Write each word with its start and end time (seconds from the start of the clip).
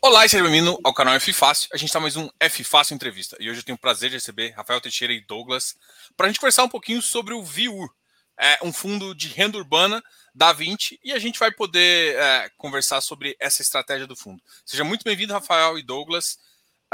Olá 0.00 0.24
e 0.24 0.28
seja 0.28 0.44
bem-vindo 0.44 0.78
ao 0.84 0.94
canal 0.94 1.14
F 1.14 1.32
Fácil. 1.32 1.68
A 1.72 1.76
gente 1.76 1.88
está 1.88 1.98
mais 1.98 2.14
um 2.14 2.30
F 2.38 2.62
Fácil 2.62 2.94
Entrevista. 2.94 3.36
E 3.40 3.50
hoje 3.50 3.60
eu 3.60 3.64
tenho 3.64 3.74
o 3.74 3.80
prazer 3.80 4.08
de 4.08 4.14
receber 4.14 4.50
Rafael 4.50 4.80
Teixeira 4.80 5.12
e 5.12 5.20
Douglas 5.20 5.76
para 6.16 6.26
a 6.26 6.28
gente 6.28 6.38
conversar 6.38 6.62
um 6.62 6.68
pouquinho 6.68 7.02
sobre 7.02 7.34
o 7.34 7.42
VIUR, 7.42 7.92
é 8.38 8.60
um 8.62 8.72
fundo 8.72 9.12
de 9.12 9.26
renda 9.26 9.58
urbana 9.58 10.00
da 10.32 10.52
20 10.52 11.00
e 11.02 11.12
a 11.12 11.18
gente 11.18 11.36
vai 11.40 11.50
poder 11.50 12.14
é, 12.16 12.48
conversar 12.56 13.00
sobre 13.00 13.36
essa 13.40 13.60
estratégia 13.60 14.06
do 14.06 14.14
fundo. 14.14 14.40
Seja 14.64 14.84
muito 14.84 15.02
bem-vindo, 15.02 15.32
Rafael 15.32 15.76
e 15.76 15.82
Douglas. 15.82 16.38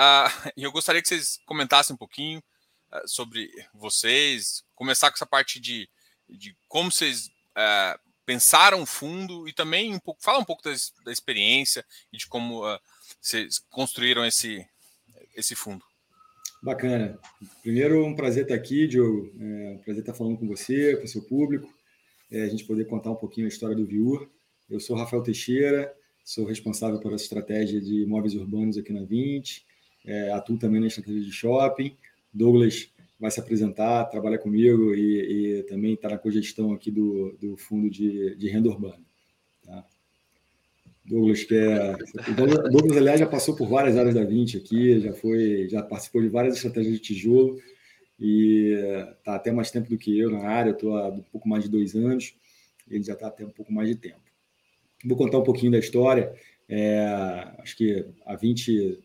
Uh, 0.01 0.51
e 0.57 0.65
eu 0.65 0.73
gostaria 0.73 1.03
que 1.03 1.09
vocês 1.09 1.39
comentassem 1.45 1.93
um 1.93 1.99
pouquinho 1.99 2.43
uh, 2.91 3.07
sobre 3.07 3.51
vocês, 3.75 4.65
começar 4.75 5.11
com 5.11 5.17
essa 5.17 5.27
parte 5.27 5.61
de, 5.61 5.91
de 6.27 6.57
como 6.69 6.91
vocês 6.91 7.27
uh, 7.27 8.01
pensaram 8.25 8.81
o 8.81 8.87
fundo 8.87 9.47
e 9.47 9.53
também 9.53 9.95
um 9.95 9.99
pouco, 9.99 10.23
falar 10.23 10.39
um 10.39 10.45
pouco 10.45 10.63
da, 10.63 10.75
da 11.05 11.13
experiência 11.13 11.85
e 12.11 12.17
de 12.17 12.27
como 12.27 12.65
vocês 13.25 13.59
construíram 13.71 14.25
esse, 14.27 14.67
esse 15.35 15.55
fundo. 15.55 15.83
Bacana. 16.63 17.19
Primeiro, 17.63 18.05
um 18.05 18.15
prazer 18.15 18.43
estar 18.43 18.55
aqui, 18.55 18.87
Diogo. 18.87 19.33
É 19.41 19.71
um 19.71 19.79
prazer 19.79 20.03
estar 20.03 20.13
falando 20.13 20.37
com 20.37 20.47
você, 20.47 20.95
com 20.97 21.05
o 21.05 21.09
seu 21.09 21.23
público, 21.23 21.73
é, 22.31 22.43
a 22.43 22.49
gente 22.49 22.65
poder 22.65 22.85
contar 22.85 23.11
um 23.11 23.17
pouquinho 23.17 23.47
a 23.47 23.49
história 23.49 23.75
do 23.75 23.87
Viur. 23.87 24.29
Eu 24.69 24.79
sou 24.79 24.95
Rafael 24.95 25.23
Teixeira, 25.23 25.91
sou 26.23 26.45
responsável 26.45 27.01
essa 27.13 27.25
estratégia 27.25 27.81
de 27.81 28.03
imóveis 28.03 28.35
urbanos 28.35 28.77
aqui 28.77 28.93
na 28.93 29.05
20, 29.05 29.65
é, 30.07 30.31
atuo 30.33 30.59
também 30.59 30.81
na 30.81 30.87
estratégia 30.87 31.23
de 31.23 31.33
shopping. 31.33 31.97
Douglas 32.33 32.91
vai 33.19 33.31
se 33.31 33.41
apresentar, 33.41 34.05
trabalha 34.07 34.39
comigo 34.39 34.95
e, 34.95 35.61
e 35.61 35.63
também 35.65 35.95
está 35.95 36.11
na 36.11 36.19
cogestão 36.19 36.73
aqui 36.75 36.91
do, 36.91 37.37
do 37.41 37.57
fundo 37.57 37.89
de, 37.89 38.37
de 38.37 38.49
renda 38.51 38.69
urbana. 38.69 39.03
Douglas, 41.05 41.45
que 41.45 41.55
é. 41.55 41.97
Douglas, 42.71 42.97
aliás, 42.97 43.21
já 43.21 43.27
passou 43.27 43.55
por 43.55 43.69
várias 43.69 43.97
áreas 43.97 44.15
da 44.15 44.25
20 44.25 44.57
aqui, 44.57 45.01
já 45.01 45.13
foi, 45.13 45.69
já 45.69 45.83
participou 45.83 46.23
de 46.23 46.29
várias 46.29 46.57
estratégias 46.57 46.95
de 46.95 47.01
tijolo 47.01 47.59
e 48.19 48.73
está 49.19 49.35
até 49.35 49.53
mais 49.53 49.71
tempo 49.71 49.91
do 49.91 49.99
que 49.99 50.19
eu 50.19 50.31
na 50.31 50.49
área, 50.49 50.71
estou 50.71 50.97
há 50.97 51.09
um 51.09 51.23
pouco 51.23 51.49
mais 51.49 51.65
de 51.65 51.71
dois 51.71 51.95
anos, 51.95 52.35
ele 52.89 53.03
já 53.03 53.13
está 53.13 53.27
até 53.27 53.45
um 53.45 53.51
pouco 53.51 53.73
mais 53.73 53.89
de 53.89 53.97
tempo. 53.97 54.23
Vou 55.05 55.17
contar 55.17 55.39
um 55.39 55.43
pouquinho 55.43 55.73
da 55.73 55.79
história. 55.79 56.33
É, 56.69 57.05
acho 57.59 57.77
que 57.77 58.07
a 58.25 58.35
20 58.35 58.99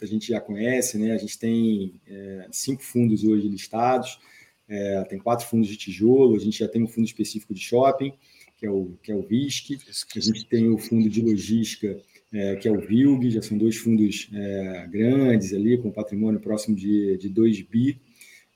a 0.00 0.06
gente 0.06 0.28
já 0.28 0.40
conhece, 0.40 0.98
né? 0.98 1.12
A 1.12 1.18
gente 1.18 1.38
tem 1.38 2.00
é, 2.06 2.46
cinco 2.52 2.82
fundos 2.82 3.24
hoje 3.24 3.48
listados, 3.48 4.18
é, 4.68 5.02
tem 5.04 5.18
quatro 5.18 5.46
fundos 5.46 5.68
de 5.68 5.76
tijolo, 5.76 6.36
a 6.36 6.38
gente 6.38 6.58
já 6.58 6.68
tem 6.68 6.82
um 6.82 6.88
fundo 6.88 7.06
específico 7.06 7.54
de 7.54 7.60
shopping, 7.60 8.12
que 8.64 8.68
é 8.68 8.70
o, 8.70 8.98
que 9.02 9.12
é 9.12 9.14
o 9.14 9.20
VISC, 9.20 9.78
a 10.16 10.20
gente 10.20 10.46
tem 10.46 10.70
o 10.70 10.78
fundo 10.78 11.06
de 11.06 11.20
logística, 11.20 12.00
é, 12.32 12.56
que 12.56 12.66
é 12.66 12.72
o 12.72 12.80
VILG, 12.80 13.30
já 13.30 13.42
são 13.42 13.58
dois 13.58 13.76
fundos 13.76 14.30
é, 14.32 14.88
grandes 14.90 15.52
ali, 15.52 15.76
com 15.76 15.90
patrimônio 15.90 16.40
próximo 16.40 16.74
de, 16.74 17.18
de 17.18 17.28
2 17.28 17.60
bi. 17.60 18.00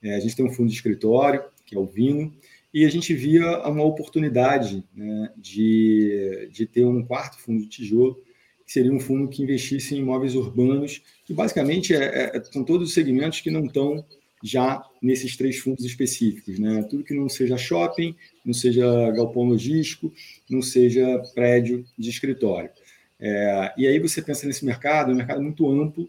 É, 0.03 0.15
a 0.15 0.21
gente 0.21 0.35
tem 0.35 0.47
um 0.47 0.51
fundo 0.51 0.71
de 0.71 0.75
escritório, 0.75 1.45
que 1.67 1.77
é 1.77 1.79
o 1.79 1.85
Vino, 1.85 2.33
e 2.73 2.87
a 2.87 2.89
gente 2.89 3.13
via 3.13 3.69
uma 3.69 3.85
oportunidade 3.85 4.83
né, 4.97 5.31
de, 5.37 6.49
de 6.53 6.65
ter 6.65 6.87
um 6.87 7.05
quarto 7.05 7.39
fundo 7.39 7.61
de 7.61 7.69
tijolo, 7.69 8.19
que 8.65 8.73
seria 8.73 8.93
um 8.93 9.01
fundo 9.01 9.29
que 9.29 9.43
investisse 9.43 9.95
em 9.95 9.99
imóveis 9.99 10.35
urbanos, 10.35 11.03
que 11.27 11.35
basicamente 11.35 11.95
é, 11.95 12.35
é, 12.35 12.43
são 12.45 12.65
todos 12.65 12.89
os 12.89 12.95
segmentos 12.95 13.43
que 13.43 13.51
não 13.51 13.67
estão 13.67 14.03
já 14.43 14.83
nesses 15.03 15.37
três 15.37 15.59
fundos 15.59 15.85
específicos, 15.85 16.59
né? 16.59 16.83
Tudo 16.85 17.05
que 17.05 17.15
não 17.15 17.29
seja 17.29 17.57
shopping, 17.57 18.15
não 18.45 18.55
seja 18.55 19.11
galpão 19.11 19.45
logístico, 19.45 20.13
não 20.49 20.63
seja 20.63 21.21
prédio 21.35 21.85
de 21.99 22.09
escritório. 22.11 22.71
É, 23.21 23.75
e 23.77 23.87
aí 23.87 23.99
você 23.99 24.23
pensa 24.23 24.47
nesse 24.47 24.65
mercado, 24.65 25.11
é 25.11 25.15
um 25.15 25.17
mercado 25.17 25.43
muito 25.43 25.69
amplo, 25.69 26.09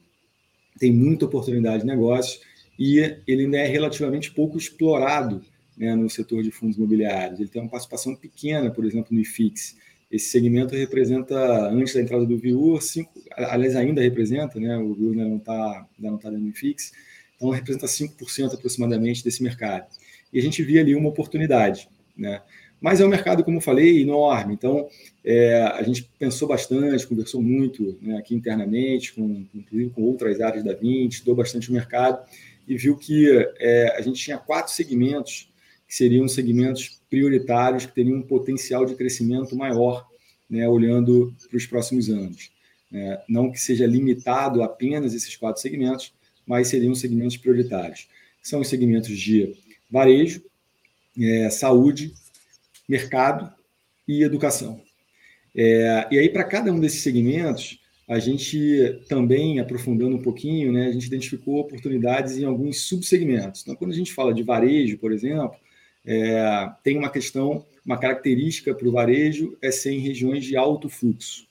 tem 0.77 0.91
muita 0.91 1.25
oportunidade 1.25 1.81
de 1.81 1.87
negócio 1.87 2.39
e 2.77 2.99
ele 3.27 3.43
ainda 3.43 3.57
é 3.57 3.67
relativamente 3.67 4.31
pouco 4.31 4.57
explorado 4.57 5.43
né, 5.75 5.95
no 5.95 6.09
setor 6.09 6.43
de 6.43 6.51
fundos 6.51 6.77
imobiliários. 6.77 7.39
Ele 7.39 7.49
tem 7.49 7.61
uma 7.61 7.71
participação 7.71 8.15
pequena, 8.15 8.69
por 8.69 8.85
exemplo, 8.85 9.07
no 9.11 9.19
IFIX. 9.19 9.77
Esse 10.11 10.29
segmento 10.29 10.75
representa, 10.75 11.69
antes 11.69 11.93
da 11.93 12.01
entrada 12.01 12.25
do 12.25 12.37
VIUR, 12.37 12.81
cinco, 12.81 13.11
aliás, 13.35 13.75
ainda 13.75 14.01
representa, 14.01 14.59
né, 14.59 14.77
o 14.77 14.93
VIUR 14.93 15.11
ainda 15.11 15.25
não 15.25 15.37
está 15.37 15.81
tá 15.83 15.87
dentro 15.97 16.31
do 16.31 16.47
IFIX, 16.47 16.91
então 17.39 17.49
representa 17.51 17.87
5% 17.87 18.53
aproximadamente 18.53 19.23
desse 19.23 19.41
mercado. 19.41 19.87
E 20.31 20.37
a 20.37 20.41
gente 20.41 20.61
via 20.61 20.81
ali 20.81 20.93
uma 20.93 21.07
oportunidade. 21.07 21.87
Né? 22.15 22.41
Mas 22.81 22.99
é 22.99 23.05
um 23.05 23.09
mercado, 23.09 23.43
como 23.45 23.57
eu 23.57 23.61
falei, 23.61 24.01
enorme. 24.01 24.53
Então, 24.53 24.87
é, 25.23 25.63
a 25.63 25.81
gente 25.81 26.09
pensou 26.19 26.49
bastante, 26.49 27.07
conversou 27.07 27.41
muito 27.41 27.97
né, 28.01 28.17
aqui 28.17 28.35
internamente, 28.35 29.13
com, 29.13 29.45
inclusive 29.55 29.89
com 29.91 30.01
outras 30.03 30.41
áreas 30.41 30.63
da 30.63 30.73
20, 30.73 31.13
estudou 31.13 31.35
bastante 31.35 31.69
o 31.69 31.73
mercado 31.73 32.21
e 32.67 32.77
viu 32.77 32.97
que 32.97 33.27
é, 33.57 33.95
a 33.97 34.01
gente 34.01 34.21
tinha 34.21 34.37
quatro 34.37 34.73
segmentos 34.73 35.49
que 35.87 35.95
seriam 35.95 36.27
segmentos 36.27 37.01
prioritários, 37.09 37.85
que 37.85 37.95
teriam 37.95 38.17
um 38.17 38.21
potencial 38.21 38.85
de 38.85 38.95
crescimento 38.95 39.55
maior, 39.55 40.05
né, 40.49 40.67
olhando 40.67 41.33
para 41.49 41.57
os 41.57 41.65
próximos 41.65 42.09
anos. 42.09 42.51
É, 42.91 43.21
não 43.27 43.51
que 43.51 43.59
seja 43.59 43.85
limitado 43.85 44.63
apenas 44.63 45.13
esses 45.13 45.35
quatro 45.35 45.61
segmentos, 45.61 46.13
mas 46.49 46.67
seriam 46.67 46.95
segmentos 46.95 47.37
prioritários. 47.37 48.07
São 48.41 48.61
os 48.61 48.67
segmentos 48.67 49.15
de 49.15 49.55
varejo, 49.87 50.41
é, 51.15 51.47
saúde, 51.51 52.11
mercado 52.87 53.53
e 54.07 54.23
educação. 54.23 54.81
É, 55.55 56.07
e 56.09 56.17
aí, 56.17 56.27
para 56.27 56.43
cada 56.43 56.73
um 56.73 56.79
desses 56.79 57.03
segmentos, 57.03 57.79
a 58.07 58.17
gente 58.17 58.99
também, 59.07 59.59
aprofundando 59.59 60.15
um 60.15 60.21
pouquinho, 60.23 60.71
né, 60.71 60.87
a 60.87 60.91
gente 60.91 61.05
identificou 61.05 61.59
oportunidades 61.59 62.39
em 62.39 62.45
alguns 62.45 62.81
subsegmentos. 62.81 63.61
Então, 63.61 63.75
quando 63.75 63.91
a 63.91 63.95
gente 63.95 64.11
fala 64.11 64.33
de 64.33 64.41
varejo, 64.41 64.97
por 64.97 65.11
exemplo, 65.11 65.55
é, 66.03 66.71
tem 66.83 66.97
uma 66.97 67.11
questão, 67.11 67.63
uma 67.85 67.99
característica 67.99 68.73
para 68.73 68.87
o 68.87 68.91
varejo 68.91 69.55
é 69.61 69.69
ser 69.69 69.91
em 69.91 69.99
regiões 69.99 70.43
de 70.43 70.57
alto 70.57 70.89
fluxo. 70.89 71.47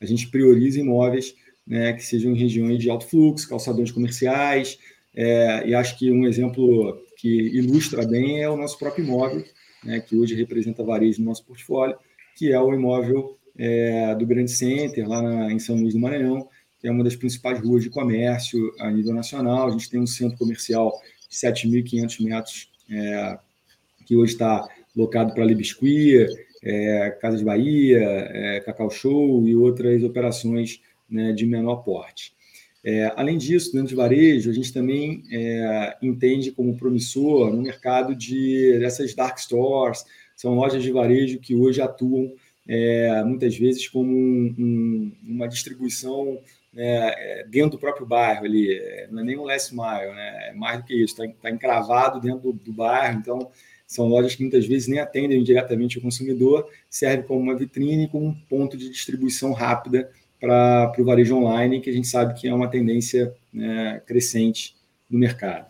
A 0.00 0.06
gente 0.06 0.26
prioriza 0.28 0.80
imóveis 0.80 1.36
né, 1.70 1.92
que 1.92 2.04
sejam 2.04 2.32
em 2.32 2.36
regiões 2.36 2.80
de 2.80 2.90
alto 2.90 3.06
fluxo, 3.06 3.48
calçadões 3.48 3.92
comerciais, 3.92 4.76
é, 5.14 5.68
e 5.68 5.74
acho 5.74 5.96
que 5.96 6.10
um 6.10 6.26
exemplo 6.26 7.00
que 7.16 7.28
ilustra 7.28 8.04
bem 8.04 8.42
é 8.42 8.50
o 8.50 8.56
nosso 8.56 8.76
próprio 8.76 9.04
imóvel, 9.04 9.44
né, 9.84 10.00
que 10.00 10.16
hoje 10.16 10.34
representa 10.34 10.82
varejo 10.82 11.20
no 11.20 11.26
nosso 11.26 11.44
portfólio, 11.44 11.96
que 12.36 12.50
é 12.52 12.60
o 12.60 12.74
imóvel 12.74 13.38
é, 13.56 14.16
do 14.16 14.26
Grande 14.26 14.50
Center, 14.50 15.08
lá 15.08 15.22
na, 15.22 15.52
em 15.52 15.60
São 15.60 15.76
Luís 15.76 15.94
do 15.94 16.00
Maranhão, 16.00 16.48
que 16.80 16.88
é 16.88 16.90
uma 16.90 17.04
das 17.04 17.14
principais 17.14 17.60
ruas 17.60 17.84
de 17.84 17.90
comércio 17.90 18.74
a 18.80 18.90
nível 18.90 19.14
nacional. 19.14 19.68
A 19.68 19.70
gente 19.70 19.88
tem 19.88 20.00
um 20.00 20.06
centro 20.06 20.38
comercial 20.38 20.92
de 21.28 21.36
7.500 21.36 22.24
metros, 22.24 22.72
é, 22.90 23.38
que 24.06 24.16
hoje 24.16 24.32
está 24.32 24.66
locado 24.96 25.32
para 25.34 25.44
Libiscuit, 25.44 26.26
é, 26.64 27.16
Casa 27.20 27.36
de 27.36 27.44
Bahia, 27.44 28.00
é, 28.00 28.60
Cacau 28.60 28.90
Show 28.90 29.46
e 29.46 29.54
outras 29.54 30.02
operações 30.02 30.80
né, 31.10 31.32
de 31.32 31.46
menor 31.46 31.76
porte. 31.76 32.32
É, 32.82 33.12
além 33.14 33.36
disso, 33.36 33.72
dentro 33.72 33.88
de 33.88 33.94
varejo, 33.94 34.50
a 34.50 34.54
gente 34.54 34.72
também 34.72 35.22
é, 35.30 35.96
entende 36.00 36.50
como 36.50 36.76
promissor 36.76 37.52
no 37.52 37.60
mercado 37.60 38.14
de 38.14 38.78
dessas 38.78 39.14
dark 39.14 39.38
stores, 39.38 40.04
são 40.34 40.54
lojas 40.54 40.82
de 40.82 40.90
varejo 40.90 41.38
que 41.38 41.54
hoje 41.54 41.82
atuam 41.82 42.32
é, 42.66 43.22
muitas 43.24 43.56
vezes 43.56 43.86
como 43.86 44.10
um, 44.10 44.54
um, 44.58 45.12
uma 45.22 45.46
distribuição 45.46 46.38
né, 46.72 47.44
dentro 47.48 47.72
do 47.72 47.78
próprio 47.78 48.06
bairro 48.06 48.46
ali, 48.46 48.72
é, 48.72 49.08
não 49.10 49.20
é 49.20 49.24
nem 49.24 49.36
um 49.36 49.44
last 49.44 49.74
mile, 49.74 50.14
né, 50.14 50.48
é 50.48 50.52
mais 50.54 50.78
do 50.78 50.86
que 50.86 50.94
isso, 50.94 51.22
está 51.22 51.34
tá 51.42 51.50
encravado 51.50 52.20
dentro 52.20 52.40
do, 52.40 52.52
do 52.52 52.72
bairro, 52.72 53.18
então 53.18 53.50
são 53.86 54.06
lojas 54.06 54.36
que 54.36 54.42
muitas 54.42 54.64
vezes 54.66 54.86
nem 54.86 55.00
atendem 55.00 55.42
diretamente 55.42 55.98
o 55.98 56.00
consumidor, 56.00 56.70
serve 56.88 57.24
como 57.24 57.40
uma 57.40 57.56
vitrine, 57.56 58.08
como 58.08 58.24
um 58.24 58.34
ponto 58.48 58.76
de 58.76 58.88
distribuição 58.88 59.52
rápida 59.52 60.08
para 60.40 60.92
o 60.98 61.04
varejo 61.04 61.36
online, 61.36 61.80
que 61.80 61.90
a 61.90 61.92
gente 61.92 62.08
sabe 62.08 62.34
que 62.34 62.48
é 62.48 62.54
uma 62.54 62.68
tendência 62.68 63.32
né, 63.52 64.00
crescente 64.06 64.74
no 65.08 65.18
mercado. 65.18 65.66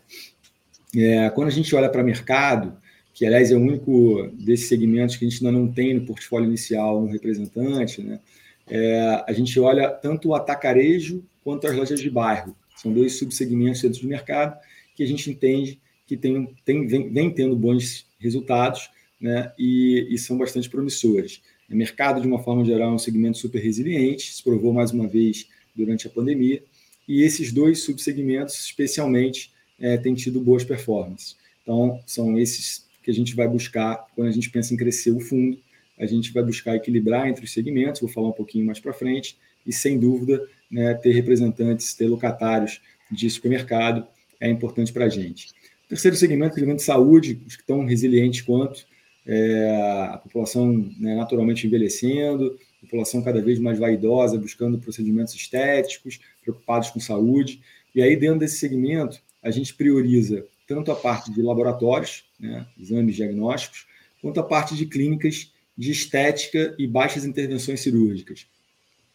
É, 0.97 1.29
quando 1.31 1.49
a 1.49 1.53
gente 1.53 1.75
olha 1.75 1.89
para 1.89 2.03
mercado, 2.03 2.77
que 3.13 3.27
aliás 3.27 3.51
é 3.51 3.57
o 3.57 3.61
único 3.61 4.29
desses 4.33 4.69
segmentos 4.69 5.17
que 5.17 5.25
a 5.25 5.29
gente 5.29 5.45
ainda 5.45 5.59
não 5.59 5.69
tem 5.69 5.95
no 5.95 6.07
portfólio 6.07 6.47
inicial 6.47 7.03
um 7.03 7.11
representante, 7.11 8.01
né, 8.01 8.21
é, 8.69 9.25
a 9.27 9.33
gente 9.33 9.59
olha 9.59 9.89
tanto 9.91 10.29
o 10.29 10.35
atacarejo 10.35 11.25
quanto 11.43 11.67
as 11.67 11.75
lojas 11.75 12.01
de 12.01 12.09
bairro. 12.09 12.55
São 12.77 12.93
dois 12.93 13.19
subsegmentos 13.19 13.83
dentro 13.83 14.01
do 14.01 14.09
mercado 14.09 14.57
que 14.95 15.03
a 15.03 15.07
gente 15.07 15.31
entende 15.31 15.81
que 16.07 16.17
tem, 16.17 16.55
tem, 16.65 16.87
vem, 16.87 17.13
vem 17.13 17.31
tendo 17.31 17.57
bons 17.57 18.07
resultados 18.19 18.91
né, 19.21 19.53
e, 19.59 20.09
e 20.11 20.19
são 20.19 20.39
bastante 20.39 20.69
promissores. 20.69 21.43
O 21.71 21.77
mercado, 21.77 22.21
de 22.21 22.27
uma 22.27 22.43
forma 22.43 22.65
geral, 22.65 22.91
é 22.91 22.95
um 22.95 22.99
segmento 22.99 23.39
super 23.39 23.63
resiliente, 23.63 24.35
se 24.35 24.43
provou 24.43 24.73
mais 24.73 24.91
uma 24.91 25.07
vez 25.07 25.47
durante 25.75 26.07
a 26.07 26.11
pandemia, 26.11 26.63
e 27.07 27.23
esses 27.23 27.53
dois 27.53 27.83
subsegmentos, 27.83 28.59
especialmente, 28.61 29.53
é, 29.79 29.97
têm 29.97 30.15
tido 30.15 30.41
boas 30.41 30.65
performances. 30.65 31.37
Então, 31.63 32.01
são 32.07 32.39
esses 32.39 32.87
que 33.03 33.11
a 33.11 33.15
gente 33.15 33.35
vai 33.35 33.49
buscar 33.49 34.07
quando 34.15 34.29
a 34.29 34.33
gente 34.33 34.51
pensa 34.51 34.75
em 34.75 34.77
crescer 34.77 35.11
o 35.11 35.21
fundo. 35.21 35.59
a 35.99 36.07
gente 36.07 36.33
vai 36.33 36.43
buscar 36.43 36.75
equilibrar 36.75 37.29
entre 37.29 37.45
os 37.45 37.53
segmentos, 37.53 38.01
vou 38.01 38.09
falar 38.09 38.29
um 38.29 38.33
pouquinho 38.33 38.65
mais 38.65 38.81
para 38.81 38.91
frente, 38.91 39.37
e 39.67 39.73
sem 39.73 39.99
dúvida, 39.99 40.49
né, 40.71 40.95
ter 40.95 41.13
representantes, 41.13 41.93
ter 41.93 42.07
locatários 42.07 42.81
de 43.11 43.29
supermercado 43.29 44.07
é 44.41 44.49
importante 44.49 44.93
para 44.93 45.05
a 45.05 45.09
gente. 45.11 45.49
Terceiro 45.89 46.17
segmento, 46.17 46.55
segmento 46.55 46.79
de 46.79 46.85
saúde, 46.85 47.43
os 47.47 47.55
que 47.55 47.63
estão 47.63 47.85
resilientes 47.85 48.41
quanto, 48.41 48.87
é, 49.27 50.09
a 50.13 50.19
população 50.19 50.91
né, 50.99 51.15
naturalmente 51.15 51.67
envelhecendo, 51.67 52.59
população 52.81 53.23
cada 53.23 53.41
vez 53.41 53.59
mais 53.59 53.79
vaidosa, 53.79 54.39
buscando 54.39 54.79
procedimentos 54.79 55.35
estéticos, 55.35 56.21
preocupados 56.43 56.91
com 56.91 56.99
saúde. 56.99 57.61
E 57.95 58.03
aí, 58.03 58.17
dentro 58.17 58.39
desse 58.39 58.59
segmento, 58.59 59.21
a 59.43 59.51
gente 59.51 59.75
prioriza 59.75 60.45
tanto 60.67 60.91
a 60.91 60.97
parte 60.97 61.33
de 61.33 61.43
laboratórios, 61.43 62.25
né, 62.39 62.67
exames 62.79 63.17
diagnósticos, 63.17 63.87
quanto 64.23 64.41
a 64.41 64.43
parte 64.43 64.75
de 64.77 64.87
clínicas 64.87 65.53
de 65.77 65.91
estética 65.91 66.75
e 66.79 66.87
baixas 66.87 67.25
intervenções 67.25 67.81
cirúrgicas. 67.81 68.47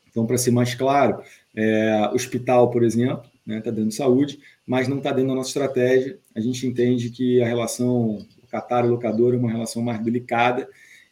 Então, 0.10 0.26
para 0.26 0.38
ser 0.38 0.52
mais 0.52 0.74
claro, 0.74 1.22
é, 1.56 2.10
hospital, 2.14 2.72
por 2.72 2.84
exemplo, 2.84 3.24
está 3.24 3.54
né, 3.54 3.62
tá 3.62 3.72
dando 3.72 3.92
saúde, 3.92 4.40
mas 4.66 4.88
não 4.88 4.98
está 4.98 5.12
dentro 5.12 5.30
da 5.30 5.36
nossa 5.36 5.50
estratégia. 5.50 6.18
A 6.34 6.40
gente 6.40 6.66
entende 6.66 7.10
que 7.10 7.42
a 7.42 7.48
relação 7.48 8.26
locatário 8.56 8.90
locador 8.90 9.34
é 9.34 9.38
uma 9.38 9.52
relação 9.52 9.82
mais 9.82 10.00
delicada 10.04 10.68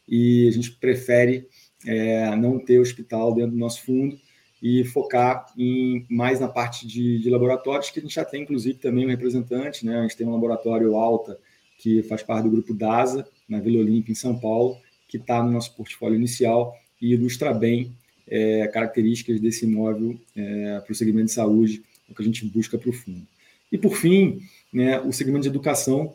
e 0.07 0.47
a 0.47 0.51
gente 0.51 0.71
prefere 0.71 1.47
é, 1.85 2.35
não 2.35 2.59
ter 2.59 2.79
hospital 2.79 3.33
dentro 3.33 3.51
do 3.51 3.57
nosso 3.57 3.83
fundo 3.83 4.17
e 4.61 4.85
focar 4.85 5.45
em, 5.57 6.05
mais 6.09 6.39
na 6.39 6.47
parte 6.47 6.87
de, 6.87 7.19
de, 7.19 7.29
laboratórios, 7.29 7.89
que 7.89 7.99
a 7.99 8.01
gente 8.01 8.15
já 8.15 8.23
tem, 8.23 8.43
inclusive, 8.43 8.77
também 8.77 9.05
um 9.05 9.09
representante. 9.09 9.85
Né? 9.85 9.99
A 9.99 10.01
gente 10.03 10.15
tem 10.15 10.25
um 10.25 10.31
laboratório 10.31 10.95
Alta, 10.95 11.37
que 11.77 12.01
faz 12.03 12.23
parte 12.23 12.45
do 12.45 12.51
grupo 12.51 12.73
DASA, 12.73 13.27
na 13.47 13.59
Vila 13.59 13.81
Olímpia, 13.81 14.13
em 14.13 14.15
São 14.15 14.39
Paulo, 14.39 14.77
que 15.09 15.17
está 15.17 15.43
no 15.43 15.51
nosso 15.51 15.75
portfólio 15.75 16.15
inicial 16.15 16.73
e 17.01 17.13
ilustra 17.13 17.53
bem 17.53 17.93
é, 18.25 18.65
características 18.67 19.41
desse 19.41 19.65
imóvel 19.65 20.17
é, 20.33 20.79
para 20.79 20.93
o 20.93 20.95
segmento 20.95 21.25
de 21.25 21.33
saúde, 21.33 21.83
o 22.09 22.15
que 22.15 22.21
a 22.21 22.25
gente 22.25 22.45
busca 22.45 22.77
para 22.77 22.89
o 22.89 22.93
fundo. 22.93 23.27
E, 23.69 23.77
por 23.77 23.97
fim, 23.97 24.39
né, 24.71 25.01
o 25.01 25.11
segmento 25.11 25.43
de 25.43 25.49
educação, 25.49 26.13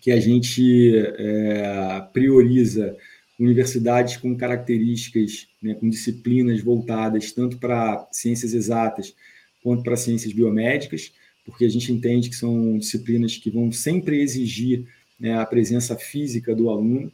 que 0.00 0.10
a 0.10 0.20
gente 0.20 0.96
é, 0.96 2.06
prioriza 2.12 2.96
universidades 3.38 4.16
com 4.16 4.36
características, 4.36 5.48
né, 5.62 5.74
com 5.74 5.88
disciplinas 5.88 6.60
voltadas 6.60 7.30
tanto 7.30 7.56
para 7.58 8.08
ciências 8.10 8.52
exatas 8.52 9.14
quanto 9.62 9.82
para 9.82 9.96
ciências 9.96 10.32
biomédicas, 10.32 11.12
porque 11.44 11.64
a 11.64 11.68
gente 11.68 11.92
entende 11.92 12.28
que 12.28 12.36
são 12.36 12.78
disciplinas 12.78 13.36
que 13.36 13.50
vão 13.50 13.70
sempre 13.70 14.20
exigir 14.20 14.86
né, 15.18 15.38
a 15.38 15.46
presença 15.46 15.96
física 15.96 16.54
do 16.54 16.68
aluno. 16.68 17.10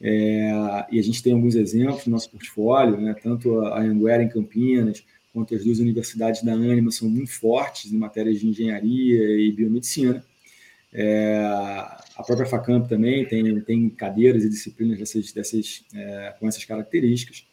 É, 0.00 0.50
e 0.90 0.98
a 0.98 1.02
gente 1.02 1.22
tem 1.22 1.32
alguns 1.32 1.54
exemplos 1.54 2.06
no 2.06 2.12
nosso 2.12 2.30
portfólio, 2.30 3.00
né, 3.00 3.14
tanto 3.22 3.60
a 3.60 3.80
Anguera 3.80 4.22
em 4.22 4.28
Campinas, 4.28 5.04
quanto 5.32 5.54
as 5.54 5.64
duas 5.64 5.78
universidades 5.78 6.42
da 6.42 6.52
Anima 6.52 6.90
são 6.90 7.08
muito 7.08 7.30
fortes 7.30 7.92
em 7.92 7.98
matérias 7.98 8.40
de 8.40 8.46
engenharia 8.46 9.38
e 9.38 9.52
biomedicina. 9.52 10.24
É, 10.98 11.42
a 12.16 12.22
própria 12.26 12.46
Facamp 12.46 12.88
também 12.88 13.26
tem, 13.26 13.60
tem 13.60 13.90
cadeiras 13.90 14.42
e 14.44 14.48
disciplinas 14.48 14.98
dessas, 14.98 15.30
dessas, 15.30 15.84
é, 15.94 16.34
com 16.40 16.48
essas 16.48 16.64
características. 16.64 17.44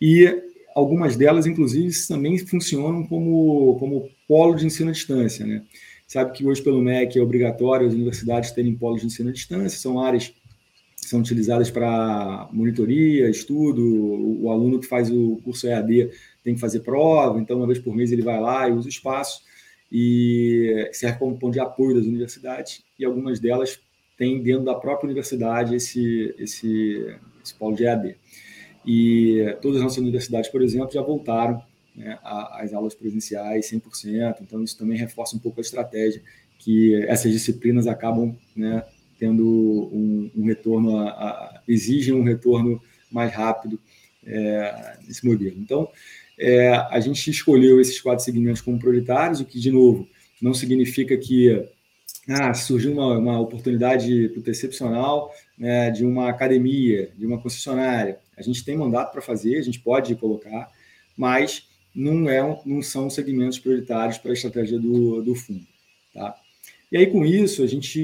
E 0.00 0.42
algumas 0.74 1.14
delas, 1.14 1.46
inclusive, 1.46 1.94
também 2.08 2.38
funcionam 2.38 3.04
como, 3.06 3.76
como 3.78 4.08
polo 4.26 4.54
de 4.54 4.64
ensino 4.64 4.88
à 4.88 4.92
distância. 4.92 5.44
Né? 5.44 5.62
Sabe 6.06 6.32
que 6.32 6.46
hoje, 6.46 6.62
pelo 6.62 6.80
MEC, 6.80 7.18
é 7.18 7.22
obrigatório 7.22 7.86
as 7.86 7.92
universidades 7.92 8.50
terem 8.52 8.74
polos 8.74 9.02
de 9.02 9.08
ensino 9.08 9.28
à 9.28 9.32
distância, 9.32 9.78
são 9.78 10.00
áreas 10.00 10.28
que 10.28 11.06
são 11.06 11.20
utilizadas 11.20 11.70
para 11.70 12.48
monitoria, 12.50 13.28
estudo, 13.28 13.82
o, 13.82 14.44
o 14.44 14.50
aluno 14.50 14.80
que 14.80 14.86
faz 14.86 15.10
o 15.10 15.38
curso 15.44 15.66
EAD 15.66 16.10
tem 16.42 16.54
que 16.54 16.60
fazer 16.60 16.80
prova, 16.80 17.38
então 17.38 17.58
uma 17.58 17.66
vez 17.66 17.78
por 17.78 17.94
mês 17.94 18.10
ele 18.10 18.22
vai 18.22 18.40
lá 18.40 18.68
e 18.68 18.72
usa 18.72 18.86
o 18.86 18.90
espaço 18.90 19.42
e 19.90 20.88
serve 20.92 21.18
como 21.18 21.38
ponto 21.38 21.52
de 21.52 21.60
apoio 21.60 21.96
das 21.96 22.04
universidades 22.04 22.82
e 22.98 23.04
algumas 23.04 23.40
delas 23.40 23.80
têm 24.16 24.42
dentro 24.42 24.64
da 24.64 24.74
própria 24.74 25.06
universidade 25.06 25.74
esse, 25.74 26.34
esse, 26.38 27.16
esse 27.42 27.54
polo 27.54 27.74
de 27.74 27.84
EAD. 27.84 28.16
E 28.86 29.56
todas 29.60 29.78
as 29.78 29.84
nossas 29.84 29.98
universidades, 29.98 30.50
por 30.50 30.62
exemplo, 30.62 30.92
já 30.92 31.02
voltaram 31.02 31.62
né, 31.94 32.18
às 32.22 32.72
aulas 32.72 32.94
presenciais 32.94 33.70
100%, 33.70 34.36
então 34.42 34.62
isso 34.62 34.78
também 34.78 34.96
reforça 34.96 35.36
um 35.36 35.38
pouco 35.38 35.60
a 35.60 35.62
estratégia 35.62 36.22
que 36.58 36.94
essas 37.06 37.32
disciplinas 37.32 37.86
acabam 37.86 38.36
né, 38.54 38.84
tendo 39.18 39.44
um, 39.92 40.30
um 40.36 40.44
retorno, 40.44 40.98
a, 40.98 41.08
a, 41.08 41.62
exigem 41.66 42.14
um 42.14 42.22
retorno 42.22 42.80
mais 43.10 43.32
rápido 43.32 43.80
é, 44.24 44.98
nesse 45.06 45.26
modelo. 45.26 45.56
Então, 45.58 45.88
é, 46.40 46.70
a 46.70 46.98
gente 47.00 47.30
escolheu 47.30 47.78
esses 47.78 48.00
quatro 48.00 48.24
segmentos 48.24 48.62
como 48.62 48.78
prioritários, 48.78 49.40
o 49.40 49.44
que, 49.44 49.60
de 49.60 49.70
novo, 49.70 50.08
não 50.40 50.54
significa 50.54 51.14
que 51.18 51.68
ah, 52.26 52.54
surgiu 52.54 52.92
uma, 52.92 53.18
uma 53.18 53.38
oportunidade 53.38 54.32
excepcional 54.46 55.30
né, 55.58 55.90
de 55.90 56.04
uma 56.04 56.30
academia, 56.30 57.12
de 57.14 57.26
uma 57.26 57.38
concessionária. 57.38 58.18
A 58.36 58.42
gente 58.42 58.64
tem 58.64 58.74
mandato 58.74 59.12
para 59.12 59.20
fazer, 59.20 59.58
a 59.58 59.62
gente 59.62 59.80
pode 59.80 60.14
colocar, 60.14 60.70
mas 61.14 61.68
não, 61.94 62.28
é, 62.30 62.40
não 62.64 62.80
são 62.80 63.10
segmentos 63.10 63.58
prioritários 63.58 64.16
para 64.16 64.30
a 64.30 64.34
estratégia 64.34 64.78
do, 64.78 65.20
do 65.20 65.34
fundo. 65.34 65.66
Tá? 66.14 66.34
E 66.90 66.96
aí, 66.96 67.06
com 67.06 67.24
isso, 67.24 67.62
a 67.62 67.66
gente 67.66 68.02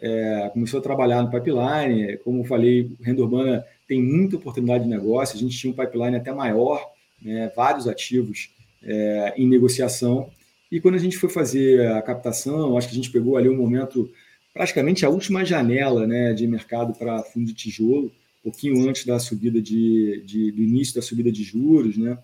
é, 0.00 0.50
começou 0.52 0.78
a 0.78 0.82
trabalhar 0.82 1.22
no 1.22 1.30
pipeline. 1.30 2.18
Como 2.18 2.42
eu 2.42 2.44
falei, 2.44 2.90
renda 3.00 3.22
urbana 3.22 3.64
tem 3.88 4.02
muita 4.02 4.36
oportunidade 4.36 4.84
de 4.84 4.90
negócio. 4.90 5.36
A 5.36 5.40
gente 5.40 5.56
tinha 5.56 5.72
um 5.72 5.76
pipeline 5.76 6.16
até 6.16 6.32
maior 6.32 6.92
né, 7.22 7.50
vários 7.54 7.86
ativos 7.88 8.50
é, 8.82 9.34
em 9.36 9.46
negociação. 9.46 10.30
E 10.70 10.80
quando 10.80 10.94
a 10.94 10.98
gente 10.98 11.18
foi 11.18 11.28
fazer 11.28 11.86
a 11.92 12.02
captação, 12.02 12.76
acho 12.76 12.88
que 12.88 12.92
a 12.92 12.96
gente 12.96 13.10
pegou 13.10 13.36
ali 13.36 13.48
um 13.48 13.56
momento, 13.56 14.10
praticamente 14.52 15.04
a 15.04 15.10
última 15.10 15.44
janela 15.44 16.06
né, 16.06 16.32
de 16.32 16.46
mercado 16.46 16.94
para 16.94 17.22
fundo 17.22 17.46
de 17.46 17.54
tijolo, 17.54 18.12
um 18.40 18.50
pouquinho 18.50 18.88
antes 18.88 19.04
da 19.04 19.18
subida 19.18 19.60
de, 19.60 20.22
de, 20.26 20.50
do 20.50 20.62
início 20.62 20.94
da 20.94 21.02
subida 21.02 21.30
de 21.30 21.44
juros, 21.44 21.96
né? 21.96 22.18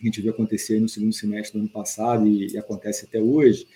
A 0.00 0.04
gente 0.04 0.20
viu 0.20 0.32
acontecer 0.32 0.80
no 0.80 0.88
segundo 0.88 1.12
semestre 1.12 1.56
do 1.56 1.62
ano 1.62 1.68
passado 1.70 2.26
e, 2.26 2.52
e 2.52 2.58
acontece 2.58 3.04
até 3.04 3.20
hoje. 3.20 3.66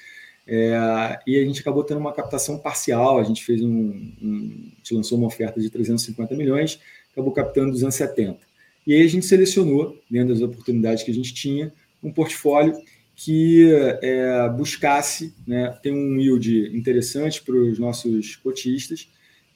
É, 0.46 1.20
e 1.26 1.37
a 1.37 1.44
gente 1.44 1.60
acabou 1.60 1.84
tendo 1.84 2.00
uma 2.00 2.12
captação 2.12 2.58
parcial. 2.58 3.19
A 3.19 3.22
gente 3.22 3.44
fez 3.44 3.62
um, 3.62 4.12
um, 4.20 4.70
a 4.72 4.76
gente 4.78 4.94
lançou 4.94 5.19
uma 5.19 5.26
oferta 5.26 5.60
de 5.60 5.70
350 5.70 6.34
milhões, 6.34 6.81
acabou 7.12 7.32
captando 7.32 7.70
270. 7.70 8.47
E 8.88 8.94
aí 8.94 9.02
a 9.02 9.06
gente 9.06 9.26
selecionou, 9.26 10.00
dentro 10.11 10.32
das 10.32 10.40
oportunidades 10.40 11.02
que 11.02 11.11
a 11.11 11.14
gente 11.14 11.35
tinha, 11.35 11.70
um 12.02 12.11
portfólio 12.11 12.74
que 13.15 13.70
é, 14.01 14.48
buscasse 14.48 15.34
né, 15.46 15.79
ter 15.82 15.93
um 15.93 16.19
yield 16.19 16.74
interessante 16.74 17.43
para 17.43 17.55
os 17.55 17.79
nossos 17.79 18.36
cotistas 18.36 19.06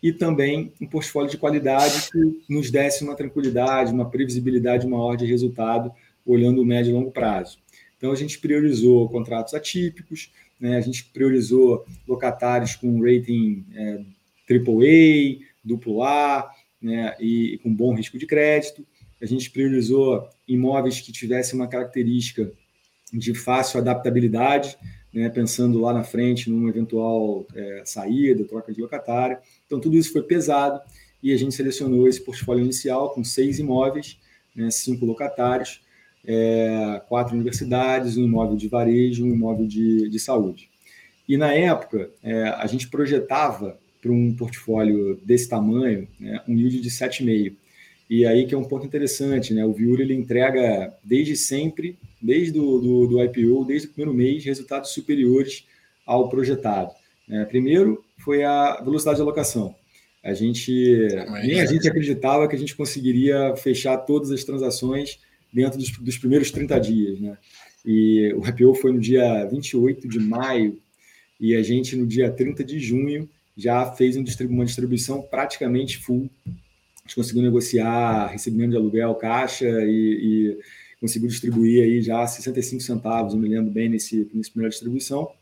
e 0.02 0.12
também 0.12 0.70
um 0.78 0.86
portfólio 0.86 1.30
de 1.30 1.38
qualidade 1.38 2.10
que 2.10 2.42
nos 2.46 2.70
desse 2.70 3.02
uma 3.04 3.14
tranquilidade, 3.14 3.90
uma 3.90 4.10
previsibilidade 4.10 4.86
maior 4.86 5.16
de 5.16 5.24
resultado, 5.24 5.90
olhando 6.26 6.60
o 6.60 6.66
médio 6.66 6.90
e 6.90 6.92
longo 6.92 7.10
prazo. 7.10 7.56
Então, 7.96 8.12
a 8.12 8.16
gente 8.16 8.38
priorizou 8.38 9.08
contratos 9.08 9.54
atípicos, 9.54 10.30
né, 10.60 10.76
a 10.76 10.80
gente 10.82 11.04
priorizou 11.06 11.86
locatários 12.06 12.76
com 12.76 13.00
rating 13.00 13.64
é, 13.74 14.00
AAA, 14.50 15.38
A, 16.06 16.50
né, 16.82 17.16
e 17.18 17.58
com 17.62 17.74
bom 17.74 17.94
risco 17.94 18.18
de 18.18 18.26
crédito, 18.26 18.84
a 19.22 19.26
gente 19.26 19.50
priorizou 19.50 20.28
imóveis 20.48 21.00
que 21.00 21.12
tivessem 21.12 21.54
uma 21.54 21.68
característica 21.68 22.50
de 23.12 23.32
fácil 23.34 23.78
adaptabilidade, 23.78 24.76
né, 25.12 25.28
pensando 25.28 25.80
lá 25.80 25.92
na 25.92 26.02
frente 26.02 26.50
numa 26.50 26.68
eventual 26.68 27.46
é, 27.54 27.82
saída, 27.84 28.44
troca 28.44 28.72
de 28.72 28.80
locatário. 28.80 29.38
Então, 29.64 29.78
tudo 29.78 29.96
isso 29.96 30.12
foi 30.12 30.22
pesado 30.22 30.80
e 31.22 31.32
a 31.32 31.36
gente 31.36 31.54
selecionou 31.54 32.08
esse 32.08 32.20
portfólio 32.20 32.64
inicial 32.64 33.10
com 33.10 33.22
seis 33.22 33.60
imóveis, 33.60 34.18
né, 34.56 34.70
cinco 34.70 35.06
locatários, 35.06 35.80
é, 36.24 37.00
quatro 37.08 37.34
universidades, 37.34 38.16
um 38.16 38.24
imóvel 38.24 38.56
de 38.56 38.66
varejo, 38.66 39.24
um 39.24 39.32
imóvel 39.32 39.68
de, 39.68 40.08
de 40.08 40.18
saúde. 40.18 40.68
E 41.28 41.36
na 41.36 41.52
época, 41.52 42.10
é, 42.22 42.48
a 42.48 42.66
gente 42.66 42.88
projetava 42.88 43.78
para 44.00 44.10
um 44.10 44.34
portfólio 44.34 45.20
desse 45.24 45.48
tamanho 45.48 46.08
né, 46.18 46.42
um 46.48 46.56
yield 46.56 46.80
de 46.80 46.90
7,5%. 46.90 47.61
E 48.12 48.26
aí 48.26 48.44
que 48.44 48.54
é 48.54 48.58
um 48.58 48.64
ponto 48.64 48.84
interessante, 48.84 49.54
né? 49.54 49.64
O 49.64 49.72
Viur 49.72 49.98
ele 49.98 50.12
entrega 50.12 50.92
desde 51.02 51.34
sempre, 51.34 51.98
desde 52.20 52.52
do, 52.52 52.78
do, 52.78 53.06
do, 53.06 53.24
IPO, 53.24 53.64
desde 53.64 53.88
o 53.88 53.90
primeiro 53.90 54.12
mês, 54.12 54.44
resultados 54.44 54.90
superiores 54.90 55.64
ao 56.04 56.28
projetado. 56.28 56.90
É, 57.26 57.46
primeiro 57.46 58.04
foi 58.18 58.44
a 58.44 58.82
velocidade 58.84 59.16
de 59.16 59.22
alocação. 59.22 59.74
A 60.22 60.34
gente 60.34 61.08
nem 61.42 61.58
a 61.58 61.64
gente 61.64 61.88
acreditava 61.88 62.46
que 62.46 62.54
a 62.54 62.58
gente 62.58 62.76
conseguiria 62.76 63.56
fechar 63.56 63.96
todas 63.96 64.30
as 64.30 64.44
transações 64.44 65.18
dentro 65.50 65.78
dos, 65.78 65.90
dos 65.96 66.18
primeiros 66.18 66.50
30 66.50 66.78
dias, 66.80 67.18
né? 67.18 67.38
E 67.82 68.30
o 68.34 68.46
IPO 68.46 68.74
foi 68.74 68.92
no 68.92 69.00
dia 69.00 69.42
28 69.46 70.06
de 70.06 70.18
maio 70.18 70.78
e 71.40 71.54
a 71.54 71.62
gente 71.62 71.96
no 71.96 72.06
dia 72.06 72.30
30 72.30 72.62
de 72.62 72.78
junho 72.78 73.26
já 73.56 73.90
fez 73.92 74.16
uma 74.16 74.66
distribuição 74.66 75.22
praticamente 75.22 75.96
full 75.96 76.28
a 77.04 77.08
gente 77.08 77.16
conseguiu 77.16 77.42
negociar 77.42 78.28
recebimento 78.28 78.70
de 78.70 78.76
aluguel, 78.76 79.14
caixa 79.16 79.66
e, 79.66 80.54
e 80.54 80.58
conseguiu 81.00 81.28
distribuir 81.28 81.82
aí 81.82 82.00
já 82.00 82.24
65 82.24 82.80
centavos, 82.80 83.34
eu 83.34 83.40
me 83.40 83.48
lembro 83.48 83.72
bem 83.72 83.88
nesse, 83.88 84.30
nesse 84.32 84.50
primeira 84.50 84.70
distribuição, 84.70 85.32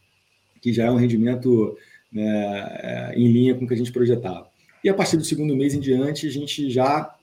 que 0.61 0.73
já 0.73 0.87
é 0.87 0.91
um 0.91 0.97
rendimento 0.97 1.77
né, 2.11 3.13
em 3.15 3.31
linha 3.31 3.55
com 3.55 3.65
o 3.65 3.69
que 3.69 3.75
a 3.75 3.77
gente 3.77 3.93
projetava. 3.93 4.49
E 4.83 4.89
a 4.89 4.95
partir 4.95 5.19
do 5.19 5.25
segundo 5.25 5.55
mês 5.55 5.75
em 5.75 5.81
diante, 5.81 6.27
a 6.27 6.31
gente 6.31 6.71
já 6.71 7.15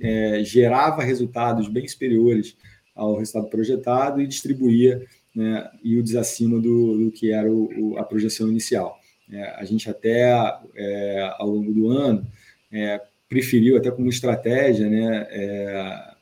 é, 0.00 0.42
gerava 0.42 1.02
resultados 1.02 1.68
bem 1.68 1.86
superiores 1.86 2.56
ao 2.94 3.18
resultado 3.18 3.48
projetado 3.48 4.22
e 4.22 4.26
distribuía 4.26 5.06
né, 5.34 5.70
yields 5.84 6.14
acima 6.14 6.58
do, 6.58 6.96
do 6.96 7.10
que 7.10 7.30
era 7.30 7.50
o, 7.50 7.68
o, 7.78 7.98
a 7.98 8.04
projeção 8.04 8.48
inicial. 8.48 8.98
É, 9.30 9.50
a 9.56 9.64
gente 9.64 9.88
até, 9.88 10.30
é, 10.74 11.34
ao 11.38 11.48
longo 11.48 11.72
do 11.72 11.88
ano, 11.88 12.26
é, 12.70 13.00
preferiu 13.32 13.78
até 13.78 13.90
como 13.90 14.10
estratégia 14.10 14.90
né, 14.90 15.26
é, 15.30 16.14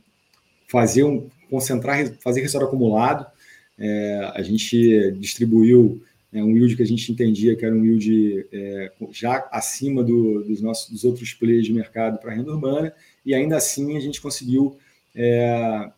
fazer 0.68 1.02
um 1.02 1.28
concentrar, 1.50 2.06
fazer 2.20 2.40
resultado 2.40 2.68
acumulado. 2.68 3.26
É, 3.76 4.30
a 4.32 4.42
gente 4.42 5.10
distribuiu 5.18 6.00
é, 6.32 6.40
um 6.40 6.56
yield 6.56 6.76
que 6.76 6.82
a 6.84 6.86
gente 6.86 7.10
entendia 7.10 7.56
que 7.56 7.64
era 7.64 7.74
um 7.74 7.84
yield 7.84 8.46
é, 8.52 8.92
já 9.10 9.48
acima 9.50 10.04
do, 10.04 10.44
dos 10.44 10.62
nossos 10.62 10.88
dos 10.88 11.02
outros 11.02 11.34
players 11.34 11.66
de 11.66 11.72
mercado 11.72 12.20
para 12.20 12.32
renda 12.32 12.52
urbana, 12.52 12.92
e 13.26 13.34
ainda 13.34 13.56
assim 13.56 13.96
a 13.96 14.00
gente 14.00 14.20
conseguiu 14.20 14.78
é, 15.12 15.90